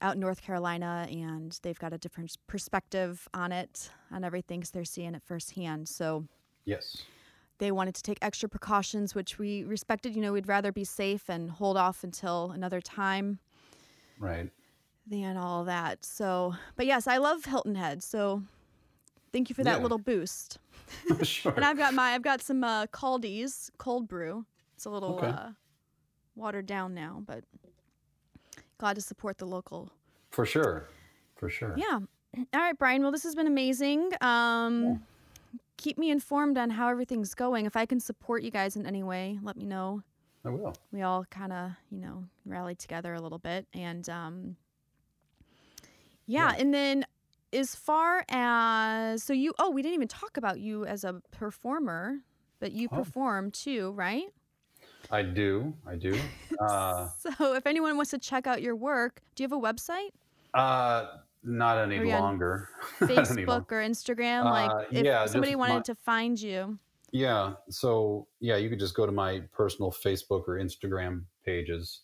out 0.00 0.14
in 0.14 0.20
North 0.20 0.42
Carolina, 0.42 1.06
and 1.10 1.56
they've 1.62 1.78
got 1.78 1.92
a 1.92 1.98
different 1.98 2.36
perspective 2.48 3.28
on 3.34 3.52
it, 3.52 3.90
on 4.10 4.24
everything, 4.24 4.60
because 4.60 4.70
they're 4.72 4.84
seeing 4.84 5.14
it 5.14 5.22
firsthand. 5.22 5.88
So 5.88 6.24
yes. 6.64 7.04
They 7.58 7.72
wanted 7.72 7.94
to 7.96 8.02
take 8.02 8.18
extra 8.22 8.48
precautions, 8.48 9.14
which 9.14 9.38
we 9.38 9.64
respected. 9.64 10.14
You 10.14 10.22
know, 10.22 10.32
we'd 10.32 10.48
rather 10.48 10.72
be 10.72 10.84
safe 10.84 11.28
and 11.28 11.50
hold 11.50 11.76
off 11.76 12.04
until 12.04 12.52
another 12.52 12.80
time 12.80 13.38
Right. 14.18 14.50
than 15.06 15.36
all 15.36 15.64
that. 15.64 16.04
So, 16.04 16.54
but 16.76 16.86
yes, 16.86 17.06
I 17.06 17.16
love 17.18 17.44
Hilton 17.44 17.74
Head. 17.74 18.02
So 18.02 18.42
thank 19.32 19.48
you 19.48 19.54
for 19.54 19.64
that 19.64 19.78
Yeah. 19.78 19.82
little 19.82 19.98
boost. 19.98 20.58
sure. 21.22 21.52
And 21.56 21.64
I've 21.64 21.76
got 21.78 21.94
my 21.94 22.12
I've 22.14 22.22
got 22.22 22.40
some 22.42 22.62
uh, 22.62 22.86
Kaldi's 22.86 23.70
cold 23.78 24.06
brew. 24.08 24.46
It's 24.74 24.84
a 24.84 24.90
little 24.90 25.18
Okay. 25.18 25.26
uh, 25.28 25.50
watered 26.36 26.66
down 26.66 26.94
now, 26.94 27.22
but 27.26 27.42
glad 28.78 28.94
to 28.94 29.02
support 29.02 29.38
the 29.38 29.46
local. 29.46 29.90
For 30.30 30.46
sure. 30.46 30.86
For 31.36 31.48
sure. 31.50 31.74
Yeah. 31.76 31.98
All 32.54 32.60
right, 32.60 32.78
Brian. 32.78 33.02
Well, 33.02 33.10
this 33.10 33.24
has 33.24 33.34
been 33.34 33.46
amazing. 33.48 34.10
Um, 34.20 35.02
Keep 35.78 35.96
me 35.96 36.10
informed 36.10 36.58
on 36.58 36.68
how 36.70 36.88
everything's 36.88 37.34
going. 37.34 37.64
If 37.64 37.76
I 37.76 37.86
can 37.86 38.00
support 38.00 38.42
you 38.42 38.50
guys 38.50 38.76
in 38.76 38.84
any 38.84 39.02
way, 39.02 39.38
let 39.42 39.56
me 39.56 39.64
know. 39.64 40.02
I 40.44 40.50
will. 40.50 40.74
we 40.92 41.02
all 41.02 41.24
kind 41.30 41.52
of 41.52 41.70
you 41.90 41.98
know 42.00 42.24
rallied 42.46 42.78
together 42.78 43.12
a 43.14 43.20
little 43.20 43.38
bit 43.40 43.66
and 43.74 44.08
um 44.08 44.56
yeah, 46.26 46.50
Yeah. 46.52 46.60
and 46.60 46.72
then 46.72 47.04
as 47.52 47.74
far 47.74 48.24
as 48.28 49.22
so 49.22 49.32
you 49.32 49.52
oh 49.58 49.70
we 49.70 49.82
didn't 49.82 49.94
even 49.94 50.08
talk 50.08 50.36
about 50.36 50.60
you 50.60 50.84
as 50.86 51.02
a 51.04 51.20
performer 51.32 52.18
but 52.60 52.72
you 52.72 52.88
Oh. 52.92 52.96
perform 52.96 53.50
too 53.50 53.90
right 53.92 54.26
I 55.10 55.22
do. 55.22 55.74
I 55.86 55.94
do. 55.96 56.18
Uh, 56.60 57.08
so 57.18 57.54
if 57.54 57.66
anyone 57.68 57.96
wants 57.96 58.10
to 58.10 58.18
check 58.18 58.46
out 58.48 58.60
your 58.62 58.74
work 58.74 59.20
do 59.36 59.42
you 59.42 59.48
have 59.48 59.56
a 59.56 59.60
website 59.60 60.10
uh, 60.54 61.06
not 61.42 61.78
any 61.78 62.00
longer. 62.12 62.68
Facebook 63.00 63.70
or 63.70 63.80
instagram 63.82 64.44
Uh, 64.46 64.50
like 64.50 64.86
if 64.92 65.04
yeah, 65.04 65.24
somebody 65.26 65.54
wanted 65.56 65.74
my- 65.74 65.80
to 65.82 65.94
find 65.94 66.40
you 66.40 66.78
Yeah. 67.12 67.54
So 67.70 68.26
yeah, 68.40 68.56
you 68.56 68.68
could 68.68 68.78
just 68.80 68.94
go 68.94 69.06
to 69.06 69.12
my 69.12 69.40
personal 69.52 69.90
Facebook 69.90 70.42
or 70.48 70.58
Instagram 70.58 71.22
pages. 71.44 72.02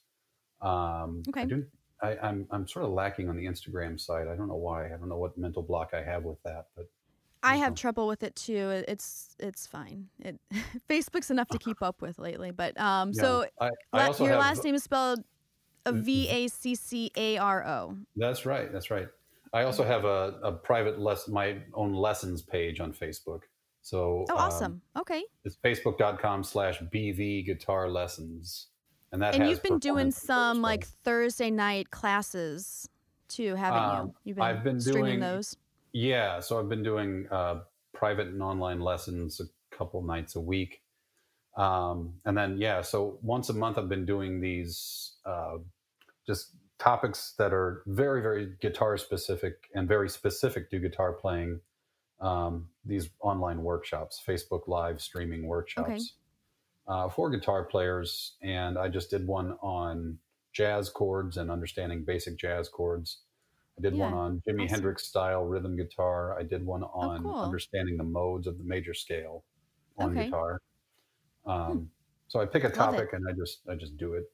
Um, 0.62 1.22
Okay. 1.28 1.42
I 1.42 1.44
do. 1.44 1.66
I, 2.02 2.16
I'm 2.22 2.46
I'm 2.50 2.66
sort 2.66 2.84
of 2.86 2.92
lacking 2.92 3.28
on 3.28 3.36
the 3.36 3.44
Instagram 3.44 3.98
side. 4.00 4.28
I 4.28 4.34
don't 4.36 4.48
know 4.48 4.56
why. 4.56 4.86
I 4.86 4.96
don't 4.96 5.08
know 5.08 5.18
what 5.18 5.36
mental 5.38 5.62
block 5.62 5.90
I 5.94 6.02
have 6.02 6.24
with 6.24 6.42
that, 6.44 6.66
but 6.76 6.86
I 7.42 7.56
have 7.56 7.74
trouble 7.74 8.06
with 8.06 8.22
it 8.22 8.34
too. 8.36 8.82
It's 8.88 9.36
it's 9.38 9.66
fine. 9.66 10.08
It 10.20 10.38
Facebook's 10.88 11.30
enough 11.30 11.48
to 11.48 11.58
keep 11.58 11.82
up 11.82 12.00
with 12.00 12.18
lately. 12.18 12.50
But 12.50 12.78
um, 12.80 13.12
yeah. 13.14 13.22
so 13.22 13.44
I, 13.60 13.70
I 13.92 14.08
la- 14.08 14.16
your 14.18 14.28
have, 14.30 14.38
last 14.40 14.64
name 14.64 14.74
is 14.74 14.84
spelled 14.84 15.20
Mm, 15.86 16.00
V 16.00 16.28
A 16.30 16.48
C 16.48 16.74
C 16.74 17.10
A 17.14 17.36
R 17.36 17.66
O. 17.66 17.96
That's 18.16 18.46
right. 18.46 18.72
That's 18.72 18.90
right. 18.90 19.06
I 19.54 19.62
also 19.62 19.84
have 19.84 20.04
a, 20.04 20.34
a 20.42 20.52
private 20.52 20.98
lesson, 21.00 21.32
my 21.32 21.58
own 21.72 21.94
lessons 21.94 22.42
page 22.42 22.80
on 22.80 22.92
Facebook. 22.92 23.40
So 23.82 24.24
Oh, 24.30 24.34
um, 24.34 24.38
awesome. 24.40 24.82
Okay. 24.98 25.22
it's 25.44 25.56
facebook.com 25.64 26.42
slash 26.42 26.80
BV 26.92 27.46
guitar 27.46 27.88
lessons. 27.88 28.68
And 29.12 29.22
that 29.22 29.34
And 29.36 29.48
you've 29.48 29.62
been 29.62 29.78
doing 29.78 30.10
performance 30.10 30.20
there 30.22 30.36
as 30.36 30.40
some 30.52 30.62
like 30.62 30.84
Thursday 31.04 31.50
night 31.50 31.90
classes 31.90 32.88
too, 33.28 33.54
haven't 33.54 33.82
Um, 33.82 34.06
you? 34.08 34.14
You've 34.24 34.36
been, 34.36 34.44
I've 34.44 34.64
been 34.64 34.80
streaming 34.80 35.04
doing- 35.04 35.20
those. 35.20 35.56
Yeah, 35.92 36.40
so 36.40 36.58
I've 36.58 36.68
been 36.68 36.82
doing 36.82 37.28
uh, 37.30 37.60
private 37.92 38.26
and 38.26 38.42
online 38.42 38.80
lessons 38.80 39.40
a 39.40 39.44
couple 39.76 40.02
nights 40.02 40.34
a 40.34 40.40
week, 40.40 40.82
um, 41.56 42.14
and 42.24 42.36
then 42.36 42.58
yeah, 42.58 42.80
so 42.80 43.20
once 43.22 43.48
a 43.48 43.52
month 43.52 43.78
I've 43.78 43.88
been 43.88 44.04
doing 44.04 44.40
these 44.40 45.12
uh, 45.24 45.58
just 46.26 46.56
topics 46.78 47.34
that 47.38 47.52
are 47.52 47.82
very 47.86 48.20
very 48.22 48.54
guitar 48.60 48.96
specific 48.98 49.68
and 49.74 49.88
very 49.88 50.08
specific 50.08 50.70
to 50.70 50.78
guitar 50.78 51.12
playing. 51.12 51.60
Um, 52.20 52.68
these 52.84 53.10
online 53.20 53.62
workshops, 53.62 54.22
Facebook 54.26 54.66
Live 54.68 55.00
streaming 55.02 55.46
workshops 55.46 56.14
uh, 56.88 57.08
for 57.08 57.30
guitar 57.30 57.64
players, 57.64 58.36
and 58.42 58.78
I 58.78 58.88
just 58.88 59.10
did 59.10 59.26
one 59.26 59.52
on 59.60 60.18
jazz 60.52 60.88
chords 60.90 61.36
and 61.36 61.50
understanding 61.50 62.04
basic 62.04 62.36
jazz 62.36 62.68
chords. 62.68 63.22
I 63.78 63.82
did 63.82 63.94
one 63.94 64.14
on 64.14 64.40
Jimi 64.48 64.64
awesome. 64.64 64.68
Hendrix 64.68 65.04
style 65.06 65.44
rhythm 65.44 65.76
guitar. 65.76 66.38
I 66.38 66.44
did 66.44 66.64
one 66.64 66.84
on 66.84 67.22
cool. 67.24 67.34
understanding 67.42 67.96
the 67.96 68.04
modes 68.04 68.46
of 68.46 68.56
the 68.58 68.64
major 68.64 68.94
scale 68.94 69.44
on 69.98 70.10
Okay. 70.10 70.20
Hmm. 70.20 70.24
guitar. 70.26 70.60
Um, 71.46 71.90
So 72.28 72.40
I 72.40 72.46
pick 72.46 72.64
a 72.64 72.70
topic 72.70 73.12
and 73.12 73.24
I 73.28 73.32
just 73.32 73.62
I 73.68 73.74
just 73.74 73.96
do 73.96 74.14
it. 74.14 74.24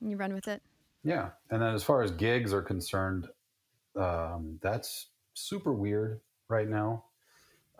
And 0.00 0.10
you 0.10 0.16
run 0.16 0.34
with 0.34 0.48
it. 0.48 0.62
Yeah, 1.06 1.30
and 1.50 1.62
then 1.62 1.72
as 1.72 1.84
far 1.84 2.02
as 2.02 2.10
gigs 2.10 2.52
are 2.52 2.62
concerned, 2.62 3.28
um, 3.94 4.58
that's 4.60 5.10
super 5.34 5.72
weird 5.72 6.20
right 6.48 6.68
now. 6.68 7.04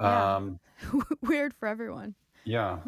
Yeah. 0.00 0.36
Um, 0.36 0.60
Weird 1.22 1.52
for 1.54 1.66
everyone. 1.66 2.14
Yeah, 2.44 2.78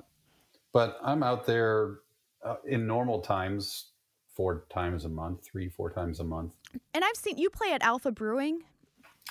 but 0.72 0.99
I'm 1.03 1.24
out 1.24 1.45
there 1.45 1.97
uh, 2.45 2.57
in 2.66 2.86
normal 2.86 3.20
times, 3.20 3.91
four 4.32 4.66
times 4.70 5.05
a 5.05 5.09
month, 5.09 5.43
three, 5.45 5.68
four 5.68 5.91
times 5.91 6.20
a 6.20 6.24
month. 6.24 6.53
And 6.95 7.03
I've 7.05 7.16
seen 7.16 7.36
you 7.36 7.51
play 7.51 7.72
at 7.72 7.82
Alpha 7.82 8.12
Brewing. 8.12 8.61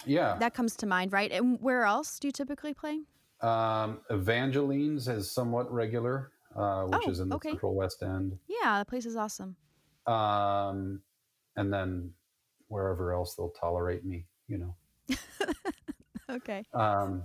Yeah, 0.06 0.38
That 0.40 0.54
comes 0.54 0.76
to 0.78 0.86
mind, 0.88 1.14
right? 1.14 1.32
And 1.32 1.58
where 1.62 1.86
else 1.86 2.20
do 2.20 2.28
you 2.28 2.32
typically 2.34 2.74
play? 2.74 3.00
um, 3.42 4.00
Evangeline's 4.12 5.08
is 5.08 5.32
somewhat 5.32 5.72
regular, 5.72 6.32
uh, 6.56 6.84
which 6.84 7.08
Oh, 7.08 7.12
is 7.12 7.20
in 7.22 7.30
the 7.30 7.36
okay. 7.36 7.52
Central 7.52 7.76
West 7.76 8.04
End, 8.04 8.38
Yeah, 8.50 8.80
the 8.80 8.86
place 8.86 9.06
is 9.06 9.16
awesome. 9.16 9.56
Um, 10.08 11.02
and 11.56 11.72
then 11.72 12.12
wherever 12.68 13.14
else 13.14 13.36
they'll 13.36 13.54
tolerate 13.60 14.06
me, 14.06 14.26
you 14.48 14.58
know. 14.58 14.76
Okay. 16.30 16.64
Um, 16.74 17.24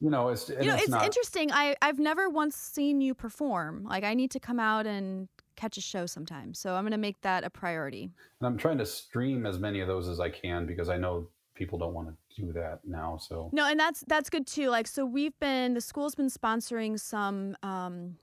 you 0.00 0.10
know, 0.10 0.28
it's 0.28 0.48
you 0.48 0.56
know, 0.56 0.74
it's, 0.74 0.84
it's 0.84 0.90
not, 0.90 1.04
interesting. 1.04 1.50
I 1.50 1.74
I've 1.82 1.98
never 1.98 2.28
once 2.28 2.54
seen 2.54 3.00
you 3.00 3.14
perform. 3.14 3.84
Like 3.84 4.04
I 4.04 4.14
need 4.14 4.30
to 4.32 4.40
come 4.40 4.60
out 4.60 4.86
and 4.86 5.28
catch 5.56 5.76
a 5.76 5.80
show 5.80 6.06
sometime. 6.06 6.54
So 6.54 6.74
I'm 6.74 6.84
going 6.84 6.92
to 6.92 6.98
make 6.98 7.20
that 7.22 7.42
a 7.42 7.50
priority. 7.50 8.10
and 8.40 8.46
I'm 8.46 8.56
trying 8.56 8.78
to 8.78 8.86
stream 8.86 9.44
as 9.44 9.58
many 9.58 9.80
of 9.80 9.88
those 9.88 10.08
as 10.08 10.20
I 10.20 10.30
can 10.30 10.66
because 10.66 10.88
I 10.88 10.96
know 10.96 11.26
people 11.54 11.78
don't 11.78 11.94
want 11.94 12.08
to 12.08 12.40
do 12.40 12.52
that 12.52 12.80
now. 12.84 13.16
So 13.16 13.50
No, 13.52 13.68
and 13.68 13.78
that's 13.80 14.04
that's 14.06 14.30
good 14.30 14.46
too. 14.46 14.68
Like 14.68 14.86
so 14.86 15.04
we've 15.04 15.38
been 15.40 15.74
the 15.74 15.80
school's 15.80 16.14
been 16.14 16.30
sponsoring 16.30 17.00
some 17.00 17.56
um 17.62 18.16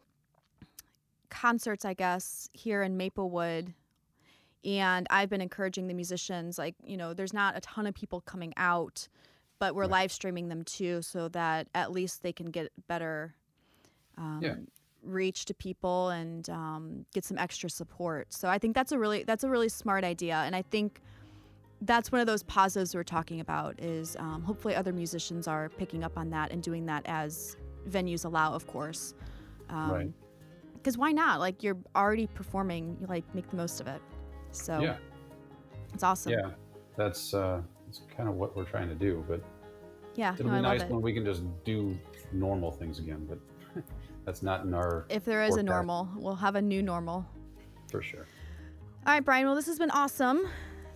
concerts, 1.39 1.85
I 1.85 1.93
guess, 1.93 2.49
here 2.53 2.81
in 2.81 2.97
Maplewood. 2.97 3.73
And 4.63 5.05
I've 5.09 5.29
been 5.29 5.41
encouraging 5.41 5.87
the 5.87 5.93
musicians 5.93 6.57
like, 6.57 6.75
you 6.83 6.97
know, 6.97 7.13
there's 7.13 7.33
not 7.33 7.55
a 7.55 7.61
ton 7.61 7.85
of 7.85 7.93
people 7.93 8.21
coming 8.21 8.53
out, 8.57 9.07
but 9.59 9.75
we're 9.75 9.83
Right. 9.83 9.91
live 9.91 10.11
streaming 10.11 10.47
them 10.49 10.63
too 10.63 11.01
so 11.01 11.27
that 11.29 11.67
at 11.75 11.91
least 11.91 12.23
they 12.23 12.33
can 12.33 12.47
get 12.47 12.71
better 12.87 13.35
um, 14.17 14.39
Yeah. 14.41 14.55
reach 15.03 15.45
to 15.45 15.53
people 15.53 16.09
and 16.09 16.49
um, 16.49 17.05
get 17.13 17.25
some 17.25 17.37
extra 17.37 17.69
support. 17.69 18.33
So 18.33 18.47
I 18.47 18.57
think 18.57 18.73
that's 18.73 18.91
a 18.93 18.97
really 18.97 19.23
that's 19.23 19.43
a 19.43 19.49
really 19.49 19.69
smart 19.69 20.03
idea, 20.05 20.37
and 20.37 20.55
I 20.55 20.61
think 20.61 21.01
that's 21.81 22.11
one 22.11 22.21
of 22.21 22.27
those 22.27 22.41
positives 22.43 22.95
we're 22.95 23.03
talking 23.03 23.41
about. 23.41 23.77
Is 23.79 24.15
um, 24.19 24.41
hopefully 24.41 24.73
other 24.73 24.93
musicians 24.93 25.47
are 25.47 25.67
picking 25.77 26.03
up 26.03 26.17
on 26.17 26.29
that 26.29 26.51
and 26.51 26.63
doing 26.63 26.85
that 26.85 27.03
as 27.05 27.57
venues 27.89 28.23
allow, 28.25 28.53
of 28.53 28.65
course. 28.67 29.13
Um, 29.69 29.91
Right. 29.91 30.13
Because 30.85 30.99
why 30.99 31.11
not? 31.11 31.39
Like 31.39 31.63
you're 31.63 31.79
already 31.95 32.27
performing, 32.27 32.95
you 33.01 33.07
like 33.07 33.23
make 33.33 33.49
the 33.49 33.55
most 33.55 33.81
of 33.81 33.87
it. 33.87 33.99
So 34.51 34.79
yeah, 34.81 34.97
it's 35.95 36.03
awesome. 36.03 36.31
yeah, 36.33 36.51
that's 36.95 37.33
uh, 37.33 37.63
that's 37.87 38.01
kind 38.15 38.29
of 38.29 38.35
what 38.35 38.55
we're 38.55 38.65
trying 38.65 38.89
to 38.89 38.93
do. 38.93 39.25
But 39.27 39.41
Yeah, 40.13 40.35
it'll 40.35 40.45
no, 40.51 40.57
be 40.57 40.61
nice 40.61 40.83
it. 40.83 40.91
when 40.91 41.01
we 41.01 41.11
can 41.11 41.25
just 41.25 41.41
do 41.63 41.97
normal 42.31 42.69
things 42.71 42.99
again. 42.99 43.25
But 43.27 43.39
that's 44.25 44.43
not 44.43 44.63
in 44.63 44.75
our 44.75 45.07
If 45.09 45.25
there 45.25 45.43
is 45.43 45.55
a 45.55 45.63
normal, 45.63 46.07
we'll 46.17 46.35
have 46.35 46.53
a 46.53 46.61
new 46.61 46.83
normal. 46.83 47.25
for 47.89 48.03
sure. 48.03 48.27
All 49.07 49.13
right, 49.13 49.25
Brian. 49.25 49.47
Well, 49.47 49.55
this 49.55 49.65
has 49.65 49.79
been 49.79 49.89
awesome. 49.89 50.47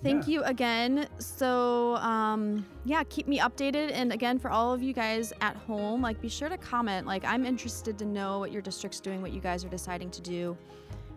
Thank 0.02 0.28
Yeah. 0.28 0.34
you 0.34 0.44
again. 0.44 1.08
So, 1.18 1.96
um, 1.98 2.66
yeah, 2.86 3.04
keep 3.10 3.28
me 3.28 3.40
updated. 3.40 3.92
And 3.92 4.14
again, 4.14 4.40
for 4.40 4.50
all 4.50 4.74
of 4.74 4.82
you 4.82 4.94
guys 4.94 5.34
at 5.42 5.56
home, 5.58 6.02
like, 6.02 6.22
be 6.22 6.30
sure 6.30 6.48
to 6.48 6.58
comment. 6.58 7.06
Like, 7.06 7.26
I'm 7.26 7.46
interested 7.46 7.98
to 8.00 8.06
know 8.06 8.40
what 8.40 8.52
your 8.52 8.62
district's 8.62 9.00
doing, 9.02 9.22
what 9.22 9.32
you 9.34 9.42
guys 9.42 9.66
are 9.66 9.70
deciding 9.70 10.10
to 10.12 10.22
do, 10.22 10.58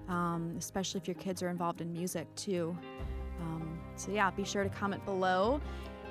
um, 0.09 0.55
especially 0.59 1.01
if 1.01 1.07
your 1.07 1.15
kids 1.15 1.43
are 1.43 1.49
involved 1.49 1.81
in 1.81 1.93
music 1.93 2.27
too. 2.35 2.77
Um, 3.41 3.79
so, 3.95 4.11
yeah, 4.11 4.31
be 4.31 4.45
sure 4.45 4.65
to 4.65 4.71
comment 4.71 5.05
below 5.05 5.61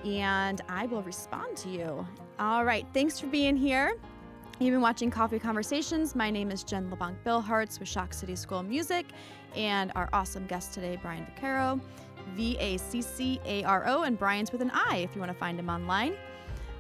and 0.06 0.62
I 0.68 0.86
will 0.88 1.04
respond 1.04 1.56
to 1.58 1.70
you. 1.70 2.08
All 2.40 2.66
right. 2.66 2.88
Thanks 2.94 3.20
for 3.20 3.28
being 3.28 3.56
here. 3.56 3.98
You've 4.60 4.72
been 4.74 4.82
watching 4.82 5.10
Coffee 5.10 5.40
Conversations. 5.40 6.16
My 6.16 6.30
name 6.30 6.52
is 6.52 6.64
Jen 6.64 6.90
LeBlanc 6.90 7.18
Billhartz 7.24 7.80
with 7.80 7.88
Shock 7.88 8.14
City 8.14 8.36
School 8.36 8.60
of 8.60 8.68
Music, 8.68 9.08
and 9.56 9.92
our 9.96 10.08
awesome 10.14 10.46
guest 10.46 10.74
today, 10.74 11.00
Brian 11.02 11.26
Vaccaro, 11.26 11.82
V 12.36 12.58
A 12.60 12.78
C 12.78 13.02
C 13.02 13.40
A 13.46 13.64
R 13.64 13.84
O, 13.88 14.04
and 14.04 14.18
Brian's 14.18 14.52
with 14.52 14.62
an 14.62 14.72
I 14.74 14.98
if 14.98 15.16
you 15.16 15.20
want 15.22 15.32
to 15.32 15.38
find 15.38 15.60
him 15.60 15.70
online. 15.70 16.16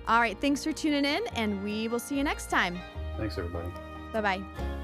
All 0.07 0.19
right, 0.19 0.39
thanks 0.39 0.63
for 0.63 0.71
tuning 0.71 1.05
in, 1.05 1.21
and 1.35 1.63
we 1.63 1.87
will 1.87 1.99
see 1.99 2.17
you 2.17 2.23
next 2.23 2.49
time. 2.49 2.79
Thanks, 3.17 3.37
everybody. 3.37 3.69
Bye 4.13 4.21
bye. 4.21 4.77